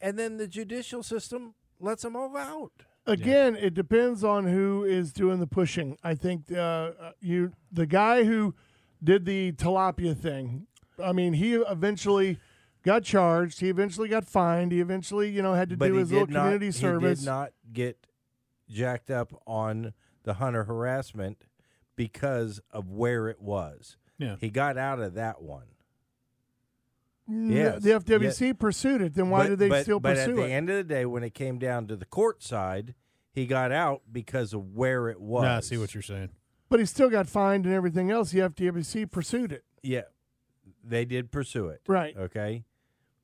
and 0.00 0.18
then 0.18 0.36
the 0.36 0.48
judicial 0.48 1.02
system 1.02 1.54
lets 1.78 2.02
them 2.02 2.16
all 2.16 2.36
out. 2.36 2.72
Again, 3.06 3.54
it 3.54 3.74
depends 3.74 4.24
on 4.24 4.46
who 4.46 4.82
is 4.82 5.12
doing 5.12 5.38
the 5.38 5.46
pushing. 5.46 5.98
I 6.02 6.14
think 6.14 6.50
uh, 6.50 6.56
uh, 6.58 7.12
you, 7.20 7.52
the 7.70 7.86
guy 7.86 8.24
who 8.24 8.54
did 9.02 9.26
the 9.26 9.52
tilapia 9.52 10.16
thing. 10.16 10.66
I 11.02 11.12
mean, 11.12 11.34
he 11.34 11.54
eventually 11.54 12.38
got 12.84 13.02
charged. 13.02 13.60
He 13.60 13.68
eventually 13.68 14.08
got 14.08 14.24
fined. 14.24 14.70
He 14.70 14.80
eventually, 14.80 15.28
you 15.30 15.42
know, 15.42 15.54
had 15.54 15.70
to 15.70 15.76
But 15.76 15.88
do 15.88 15.94
his 15.94 16.12
little 16.12 16.28
not. 16.28 16.42
community 16.44 16.70
service. 16.70 17.18
He 17.20 17.24
did 17.24 17.30
not 17.30 17.52
get 17.72 18.06
jacked 18.70 19.10
up 19.10 19.32
on 19.46 19.92
the 20.22 20.34
hunter 20.34 20.64
harassment 20.64 21.44
because 21.96 22.60
of 22.70 22.90
where 22.90 23.28
it 23.28 23.40
was. 23.40 23.96
Yeah. 24.18 24.36
He 24.40 24.50
got 24.50 24.78
out 24.78 25.00
of 25.00 25.14
that 25.14 25.42
one. 25.42 25.64
Mm, 27.30 27.50
Yes, 27.54 27.82
the 27.82 27.90
FWC 27.94 28.58
pursued 28.58 29.00
it. 29.00 29.14
Then 29.14 29.30
why 29.30 29.44
but, 29.44 29.48
did 29.50 29.58
they 29.58 29.68
but- 29.68 29.82
still 29.82 30.00
but 30.00 30.16
pursue 30.16 30.32
it? 30.32 30.34
But 30.36 30.42
at 30.42 30.46
the 30.46 30.52
end 30.52 30.70
of 30.70 30.76
the 30.76 30.84
day, 30.84 31.06
when 31.06 31.22
it 31.22 31.34
came 31.34 31.58
down 31.58 31.86
to 31.88 31.96
the 31.96 32.04
court 32.04 32.42
side, 32.42 32.94
he 33.32 33.46
got 33.46 33.72
out 33.72 34.02
because 34.12 34.52
of 34.52 34.74
where 34.74 35.08
it 35.08 35.20
was. 35.20 35.42
No, 35.44 35.50
I 35.56 35.60
see 35.60 35.78
what 35.78 35.94
you're 35.94 36.02
saying. 36.02 36.30
but 36.68 36.80
he 36.80 36.86
still 36.86 37.08
got 37.08 37.28
fined 37.28 37.64
and 37.64 37.74
everything 37.74 38.10
else. 38.10 38.30
The 38.32 38.40
FWC 38.40 39.06
pursued 39.10 39.52
it. 39.52 39.64
Yeah, 39.82 40.02
they 40.82 41.04
did 41.04 41.30
pursue 41.32 41.68
it. 41.68 41.80
Right. 41.86 42.16
Okay. 42.16 42.64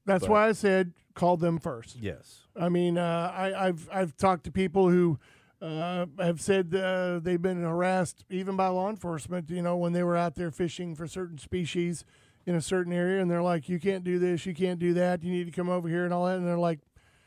That's 0.06 0.24
But- 0.24 0.30
why 0.30 0.48
I 0.48 0.52
said 0.52 0.92
call 1.14 1.36
them 1.36 1.58
first. 1.58 1.96
Yes. 2.00 2.42
I 2.56 2.68
mean, 2.68 2.96
uh, 2.96 3.32
I, 3.34 3.66
I've 3.68 3.88
I've 3.92 4.16
talked 4.16 4.44
to 4.44 4.50
people 4.52 4.88
who 4.90 5.18
uh, 5.60 6.06
have 6.18 6.40
said 6.40 6.74
uh, 6.74 7.18
they've 7.22 7.40
been 7.42 7.60
harassed 7.62 8.24
even 8.30 8.56
by 8.56 8.68
law 8.68 8.88
enforcement. 8.88 9.50
You 9.50 9.62
know, 9.62 9.76
when 9.76 9.92
they 9.92 10.02
were 10.02 10.16
out 10.16 10.34
there 10.34 10.50
fishing 10.50 10.94
for 10.94 11.06
certain 11.06 11.38
species 11.38 12.04
in 12.46 12.54
a 12.54 12.60
certain 12.62 12.92
area, 12.92 13.20
and 13.20 13.30
they're 13.30 13.42
like, 13.42 13.68
"You 13.68 13.78
can't 13.78 14.02
do 14.04 14.18
this, 14.18 14.46
you 14.46 14.54
can't 14.54 14.78
do 14.78 14.94
that, 14.94 15.22
you 15.22 15.30
need 15.30 15.44
to 15.44 15.52
come 15.52 15.68
over 15.68 15.88
here," 15.88 16.04
and 16.04 16.14
all 16.14 16.24
that. 16.26 16.36
And 16.38 16.46
they're 16.46 16.56
like, 16.58 16.80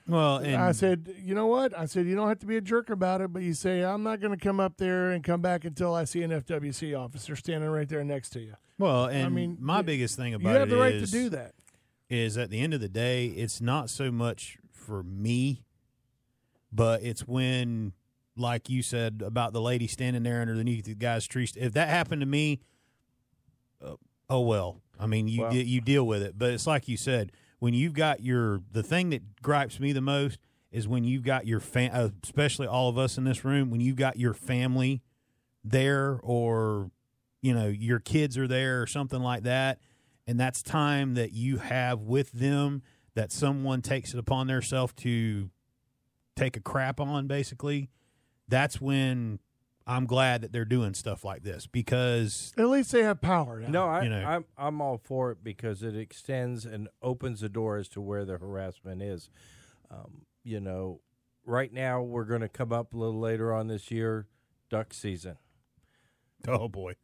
Well, 0.07 0.37
and 0.37 0.55
I 0.55 0.71
said, 0.71 1.13
"You 1.23 1.35
know 1.35 1.45
what?" 1.47 1.77
I 1.77 1.85
said, 1.85 2.07
"You 2.07 2.15
don't 2.15 2.27
have 2.27 2.39
to 2.39 2.47
be 2.47 2.57
a 2.57 2.61
jerk 2.61 2.89
about 2.89 3.21
it, 3.21 3.31
but 3.31 3.43
you 3.43 3.53
say 3.53 3.83
I'm 3.83 4.01
not 4.03 4.19
going 4.19 4.37
to 4.37 4.43
come 4.43 4.59
up 4.59 4.77
there 4.77 5.11
and 5.11 5.23
come 5.23 5.41
back 5.41 5.63
until 5.65 5.93
I 5.93 6.05
see 6.05 6.23
an 6.23 6.31
FWC 6.31 6.97
officer 6.99 7.35
standing 7.35 7.69
right 7.69 7.87
there 7.87 8.03
next 8.03 8.31
to 8.31 8.39
you. 8.39 8.55
well, 8.79 9.05
and 9.05 9.25
I 9.25 9.29
mean, 9.29 9.57
my 9.59 9.81
biggest 9.83 10.15
thing 10.17 10.33
about 10.33 10.49
it. 10.49 10.53
You 10.53 10.59
have 10.59 10.69
the 10.69 10.77
right 10.77 10.99
to 10.99 11.05
do 11.05 11.29
that." 11.29 11.53
Is 12.09 12.37
at 12.37 12.49
the 12.49 12.59
end 12.59 12.73
of 12.73 12.81
the 12.81 12.89
day, 12.89 13.27
it's 13.27 13.61
not 13.61 13.89
so 13.89 14.11
much 14.11 14.57
for 14.71 15.03
me, 15.03 15.63
but 16.71 17.01
it's 17.03 17.27
when, 17.27 17.93
like 18.35 18.69
you 18.69 18.81
said 18.81 19.21
about 19.25 19.53
the 19.53 19.61
lady 19.61 19.87
standing 19.87 20.23
there 20.23 20.41
underneath 20.41 20.85
the 20.85 20.95
guy's 20.95 21.25
tree. 21.27 21.47
If 21.55 21.73
that 21.73 21.89
happened 21.89 22.21
to 22.21 22.27
me, 22.27 22.59
uh, 23.83 23.95
oh 24.29 24.41
well. 24.41 24.81
I 24.99 25.07
mean, 25.07 25.27
you 25.27 25.41
Well- 25.41 25.53
you 25.55 25.81
deal 25.81 26.05
with 26.05 26.21
it. 26.21 26.37
But 26.37 26.51
it's 26.51 26.67
like 26.67 26.87
you 26.87 26.97
said, 26.97 27.31
when 27.59 27.73
you've 27.73 27.93
got 27.93 28.21
your 28.21 28.61
the 28.71 28.83
thing 28.83 29.09
that 29.11 29.41
gripes 29.41 29.79
me 29.79 29.91
the 29.91 30.01
most 30.01 30.37
is 30.71 30.87
when 30.87 31.03
you've 31.03 31.23
got 31.23 31.45
your 31.47 31.59
fam, 31.59 31.91
uh, 31.93 32.09
especially 32.23 32.67
all 32.67 32.89
of 32.89 32.97
us 32.97 33.17
in 33.17 33.23
this 33.23 33.45
room, 33.45 33.69
when 33.69 33.79
you've 33.81 33.95
got 33.95 34.17
your 34.17 34.33
family 34.33 35.01
there 35.63 36.19
or 36.23 36.91
you 37.41 37.53
know 37.53 37.67
your 37.67 37.99
kids 37.99 38.37
are 38.37 38.47
there 38.47 38.81
or 38.81 38.87
something 38.87 39.21
like 39.21 39.43
that 39.43 39.79
and 40.27 40.39
that's 40.39 40.61
time 40.61 41.15
that 41.15 41.33
you 41.33 41.57
have 41.57 42.01
with 42.01 42.31
them 42.31 42.81
that 43.15 43.31
someone 43.31 43.81
takes 43.81 44.13
it 44.13 44.19
upon 44.19 44.47
themselves 44.47 44.93
to 44.93 45.49
take 46.35 46.57
a 46.57 46.59
crap 46.59 46.99
on 46.99 47.27
basically 47.27 47.89
that's 48.47 48.81
when 48.81 49.39
i'm 49.85 50.05
glad 50.05 50.41
that 50.41 50.51
they're 50.51 50.65
doing 50.65 50.93
stuff 50.93 51.23
like 51.23 51.43
this 51.43 51.67
because 51.67 52.53
At 52.57 52.69
least 52.69 52.91
they 52.91 53.03
have 53.03 53.21
power. 53.21 53.59
Now. 53.59 53.67
No, 53.67 53.85
I, 53.85 54.03
You 54.03 54.09
know. 54.09 54.23
I'm 54.25 54.45
I'm 54.57 54.81
all 54.81 54.97
for 54.97 55.31
it 55.31 55.43
because 55.43 55.83
it 55.83 55.95
extends 55.95 56.65
and 56.65 56.87
opens 57.01 57.41
the 57.41 57.49
door 57.49 57.77
as 57.77 57.87
to 57.89 58.01
where 58.01 58.25
the 58.25 58.37
harassment 58.37 59.01
is. 59.01 59.29
Um, 59.91 60.25
you 60.43 60.59
know, 60.59 61.01
right 61.45 61.71
now 61.71 62.01
we're 62.01 62.23
going 62.23 62.41
to 62.41 62.49
come 62.49 62.71
up 62.73 62.93
a 62.93 62.97
little 62.97 63.19
later 63.19 63.53
on 63.53 63.67
this 63.67 63.91
year, 63.91 64.27
duck 64.69 64.93
season. 64.93 65.37
oh 66.47 66.67
boy 66.67 66.95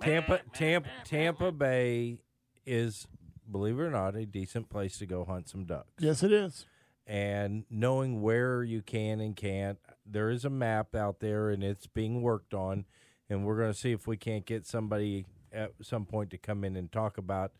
Tampa, 0.00 0.40
Tampa, 0.52 0.88
Tampa 1.04 1.52
Bay 1.52 2.22
is, 2.68 3.06
believe 3.50 3.78
it 3.78 3.82
or 3.82 3.90
not, 3.90 4.14
a 4.14 4.26
decent 4.26 4.68
place 4.68 4.98
to 4.98 5.06
go 5.06 5.24
hunt 5.24 5.48
some 5.48 5.64
ducks. 5.64 5.88
Yes, 5.98 6.22
it 6.22 6.32
is. 6.32 6.66
and 7.06 7.64
knowing 7.70 8.20
where 8.20 8.62
you 8.62 8.82
can 8.82 9.20
and 9.20 9.34
can't. 9.34 9.78
There 10.04 10.30
is 10.30 10.44
a 10.44 10.50
map 10.50 10.94
out 10.94 11.20
there, 11.20 11.50
and 11.50 11.64
it's 11.64 11.86
being 11.86 12.20
worked 12.22 12.52
on, 12.54 12.84
and 13.30 13.44
we're 13.44 13.56
going 13.56 13.72
to 13.72 13.78
see 13.78 13.92
if 13.92 14.06
we 14.06 14.16
can't 14.16 14.44
get 14.46 14.66
somebody 14.66 15.24
at 15.52 15.72
some 15.82 16.04
point 16.04 16.30
to 16.30 16.38
come 16.38 16.64
in 16.64 16.76
and 16.76 16.92
talk 16.92 17.16
about 17.18 17.52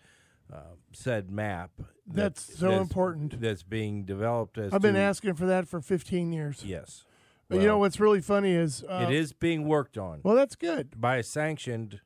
uh, 0.53 0.75
said 0.93 1.31
map. 1.31 1.71
That's 2.07 2.59
so 2.59 2.71
important. 2.73 3.41
That's 3.41 3.63
being 3.63 4.05
developed. 4.05 4.57
As 4.59 4.73
I've 4.73 4.81
been 4.83 4.95
to- 4.95 5.01
asking 5.01 5.35
for 5.35 5.47
that 5.47 5.67
for 5.69 5.81
15 5.81 6.33
years. 6.33 6.63
Yes, 6.65 7.05
But 7.49 7.61
you 7.61 7.67
know 7.67 7.79
what's 7.79 7.99
really 8.01 8.21
funny 8.23 8.53
is 8.53 8.83
uh, 8.89 9.07
it 9.09 9.15
is 9.15 9.33
being 9.35 9.67
worked 9.67 9.97
on 9.99 10.21
Well, 10.23 10.35
that's 10.35 10.57
good. 10.57 10.99
by 11.01 11.17
a 11.17 11.23
sanctioned 11.23 12.01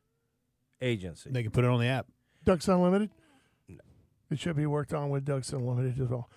agency. 0.80 1.30
they 1.30 1.42
can 1.42 1.53
put 1.53 1.64
it 1.64 1.70
on 1.70 1.80
the 1.80 1.86
app 1.86 2.07
Ducks 2.45 2.68
Unlimited. 2.68 3.11
It 4.30 4.38
should 4.38 4.57
be 4.57 4.66
worked 4.66 4.95
on 4.95 5.11
with 5.11 5.24
Ducks 5.24 5.53
Unlimited 5.53 6.01
as 6.01 6.09
well. 6.09 6.28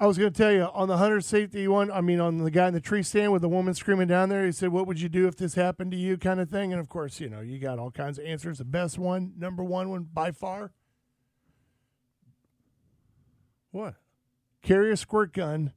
I 0.00 0.06
was 0.06 0.18
going 0.18 0.32
to 0.32 0.36
tell 0.36 0.50
you 0.50 0.62
on 0.62 0.88
the 0.88 0.96
hunter 0.96 1.20
safety 1.20 1.68
one. 1.68 1.90
I 1.90 2.00
mean, 2.00 2.18
on 2.20 2.38
the 2.38 2.50
guy 2.50 2.66
in 2.68 2.74
the 2.74 2.80
tree 2.80 3.02
stand 3.04 3.32
with 3.32 3.42
the 3.42 3.48
woman 3.48 3.74
screaming 3.74 4.08
down 4.08 4.28
there. 4.28 4.44
He 4.44 4.50
said, 4.52 4.70
"What 4.70 4.86
would 4.88 5.00
you 5.00 5.08
do 5.08 5.28
if 5.28 5.36
this 5.36 5.54
happened 5.54 5.92
to 5.92 5.96
you?" 5.96 6.16
Kind 6.16 6.40
of 6.40 6.50
thing. 6.50 6.72
And 6.72 6.80
of 6.80 6.88
course, 6.88 7.20
you 7.20 7.28
know, 7.28 7.40
you 7.40 7.58
got 7.60 7.78
all 7.78 7.90
kinds 7.92 8.18
of 8.18 8.24
answers. 8.24 8.58
The 8.58 8.64
best 8.64 8.98
one, 8.98 9.34
number 9.38 9.62
one 9.62 9.90
one 9.90 10.08
by 10.12 10.32
far, 10.32 10.72
What? 13.70 13.94
carry 14.62 14.90
a 14.90 14.96
squirt 14.96 15.32
gun 15.32 15.72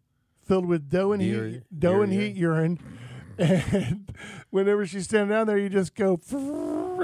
filled 0.46 0.66
with 0.66 0.90
doe 0.90 1.12
and 1.12 1.22
Deer- 1.22 1.48
heat, 1.48 1.64
doe 1.78 2.02
and 2.02 2.12
heat 2.14 2.36
urine, 2.36 2.80
and 3.38 4.16
whenever 4.50 4.86
she's 4.88 5.04
standing 5.06 5.30
down 5.30 5.46
there, 5.46 5.58
you 5.58 5.70
just 5.70 5.94
go 5.94 6.18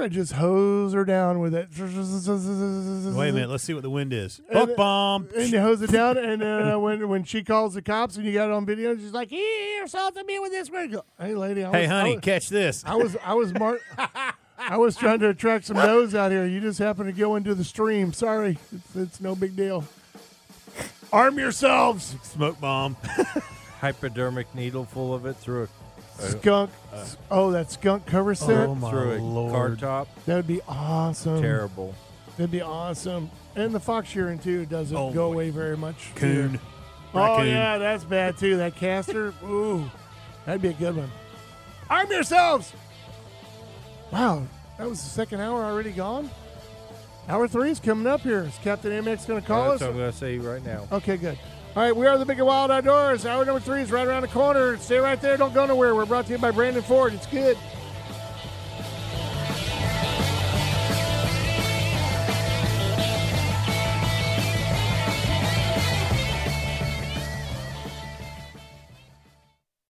and 0.02 0.12
just 0.12 0.32
hose 0.32 0.92
her 0.92 1.04
down 1.04 1.40
with 1.40 1.54
it. 1.54 1.68
Wait 1.78 3.28
a 3.28 3.32
minute. 3.32 3.48
Let's 3.50 3.64
see 3.64 3.74
what 3.74 3.82
the 3.82 3.90
wind 3.90 4.12
is. 4.12 4.40
And- 4.50 4.76
bomb. 4.76 5.28
And 5.36 5.50
you 5.50 5.60
hose 5.60 5.82
it 5.82 5.90
down, 5.90 6.16
and 6.18 6.42
uh, 6.42 6.76
when 6.78 7.08
when 7.08 7.24
she 7.24 7.42
calls 7.42 7.74
the 7.74 7.82
cops 7.82 8.16
and 8.16 8.24
you 8.26 8.32
got 8.32 8.46
it 8.48 8.52
on 8.52 8.66
video, 8.66 8.96
she's 8.96 9.12
like, 9.12 9.28
"Here, 9.30 9.84
assaulted 9.84 10.26
me 10.26 10.38
with 10.38 10.52
this." 10.52 10.70
one." 10.70 10.82
You 10.90 10.96
go, 10.96 11.04
Hey, 11.18 11.34
lady. 11.34 11.64
I 11.64 11.70
Hey, 11.72 11.82
was, 11.82 11.90
I 11.90 11.94
honey, 12.00 12.14
was, 12.16 12.20
catch 12.24 12.48
this. 12.48 12.84
I 12.84 12.96
was 12.96 13.16
I 13.24 13.34
was 13.34 13.52
mar- 13.54 13.80
I 14.58 14.76
was 14.76 14.96
trying 14.96 15.18
to 15.20 15.28
attract 15.30 15.66
some 15.66 15.76
does 15.76 16.14
out 16.14 16.30
here. 16.30 16.46
You 16.46 16.60
just 16.60 16.78
happened 16.78 17.06
to 17.06 17.12
go 17.18 17.36
into 17.36 17.54
the 17.54 17.64
stream. 17.64 18.12
Sorry, 18.12 18.58
it's, 18.72 18.96
it's 18.96 19.20
no 19.20 19.34
big 19.34 19.56
deal. 19.56 19.84
Arm 21.12 21.38
yourselves, 21.38 22.16
Smoke 22.22 22.60
bomb. 22.60 22.96
Hypodermic 23.80 24.52
needle 24.54 24.84
full 24.84 25.14
of 25.14 25.26
it 25.26 25.36
through 25.36 25.64
a 25.64 25.68
Uh, 26.18 26.22
skunk. 26.28 26.70
oh, 27.30 27.50
that 27.50 27.70
skunk 27.72 28.06
cover 28.06 28.30
oh, 28.30 28.34
set. 28.34 28.68
Oh, 28.68 28.74
my 28.74 28.90
through 28.90 29.16
a 29.16 29.18
lord. 29.18 29.52
car 29.52 29.76
top. 29.76 30.24
That 30.26 30.36
would 30.36 30.46
be 30.46 30.60
awesome. 30.68 31.40
Terrible. 31.42 31.94
That'd 32.36 32.50
be 32.50 32.62
awesome. 32.62 33.30
And 33.56 33.74
the 33.74 33.80
fox 33.80 34.08
shearing 34.08 34.38
too 34.38 34.66
doesn't 34.66 34.96
Oh, 34.96 35.12
go 35.12 35.28
boy. 35.28 35.32
away 35.34 35.50
very 35.50 35.76
much. 35.76 36.12
Coon. 36.16 36.58
Oh 37.14 37.18
Raccoon. 37.36 37.48
yeah, 37.48 37.78
that's 37.78 38.04
bad 38.04 38.36
too. 38.38 38.56
That 38.56 38.74
caster. 38.76 39.32
Ooh, 39.44 39.88
that'd 40.46 40.60
be 40.62 40.68
a 40.68 40.72
good 40.72 40.96
one. 40.96 41.10
Arm 41.88 42.10
yourselves. 42.10 42.72
Wow, 44.12 44.46
that 44.78 44.88
was 44.88 45.02
the 45.02 45.08
second 45.10 45.40
hour 45.40 45.62
already 45.64 45.92
gone. 45.92 46.30
Hour 47.28 47.48
three 47.48 47.70
is 47.70 47.80
coming 47.80 48.06
up 48.06 48.20
here. 48.20 48.40
Is 48.42 48.56
Captain 48.62 48.90
MX 49.04 49.26
going 49.26 49.40
to 49.40 49.46
call 49.46 49.70
That's 49.70 49.82
us? 49.82 49.86
what 49.86 49.90
I'm 49.90 49.96
going 49.96 50.12
to 50.12 50.16
say 50.18 50.38
right 50.38 50.64
now. 50.64 50.86
Okay, 50.92 51.16
good. 51.16 51.38
All 51.76 51.82
right, 51.82 51.96
we 51.96 52.06
are 52.06 52.16
the 52.16 52.24
Big 52.24 52.38
and 52.38 52.46
Wild 52.46 52.70
Outdoors. 52.70 53.26
Hour 53.26 53.44
number 53.44 53.58
three 53.58 53.80
is 53.80 53.90
right 53.90 54.06
around 54.06 54.22
the 54.22 54.28
corner. 54.28 54.76
Stay 54.76 54.98
right 54.98 55.20
there. 55.20 55.36
Don't 55.36 55.52
go 55.52 55.66
nowhere. 55.66 55.92
We're 55.96 56.06
brought 56.06 56.26
to 56.26 56.32
you 56.32 56.38
by 56.38 56.52
Brandon 56.52 56.84
Ford. 56.84 57.12
It's 57.12 57.26
good. 57.26 57.58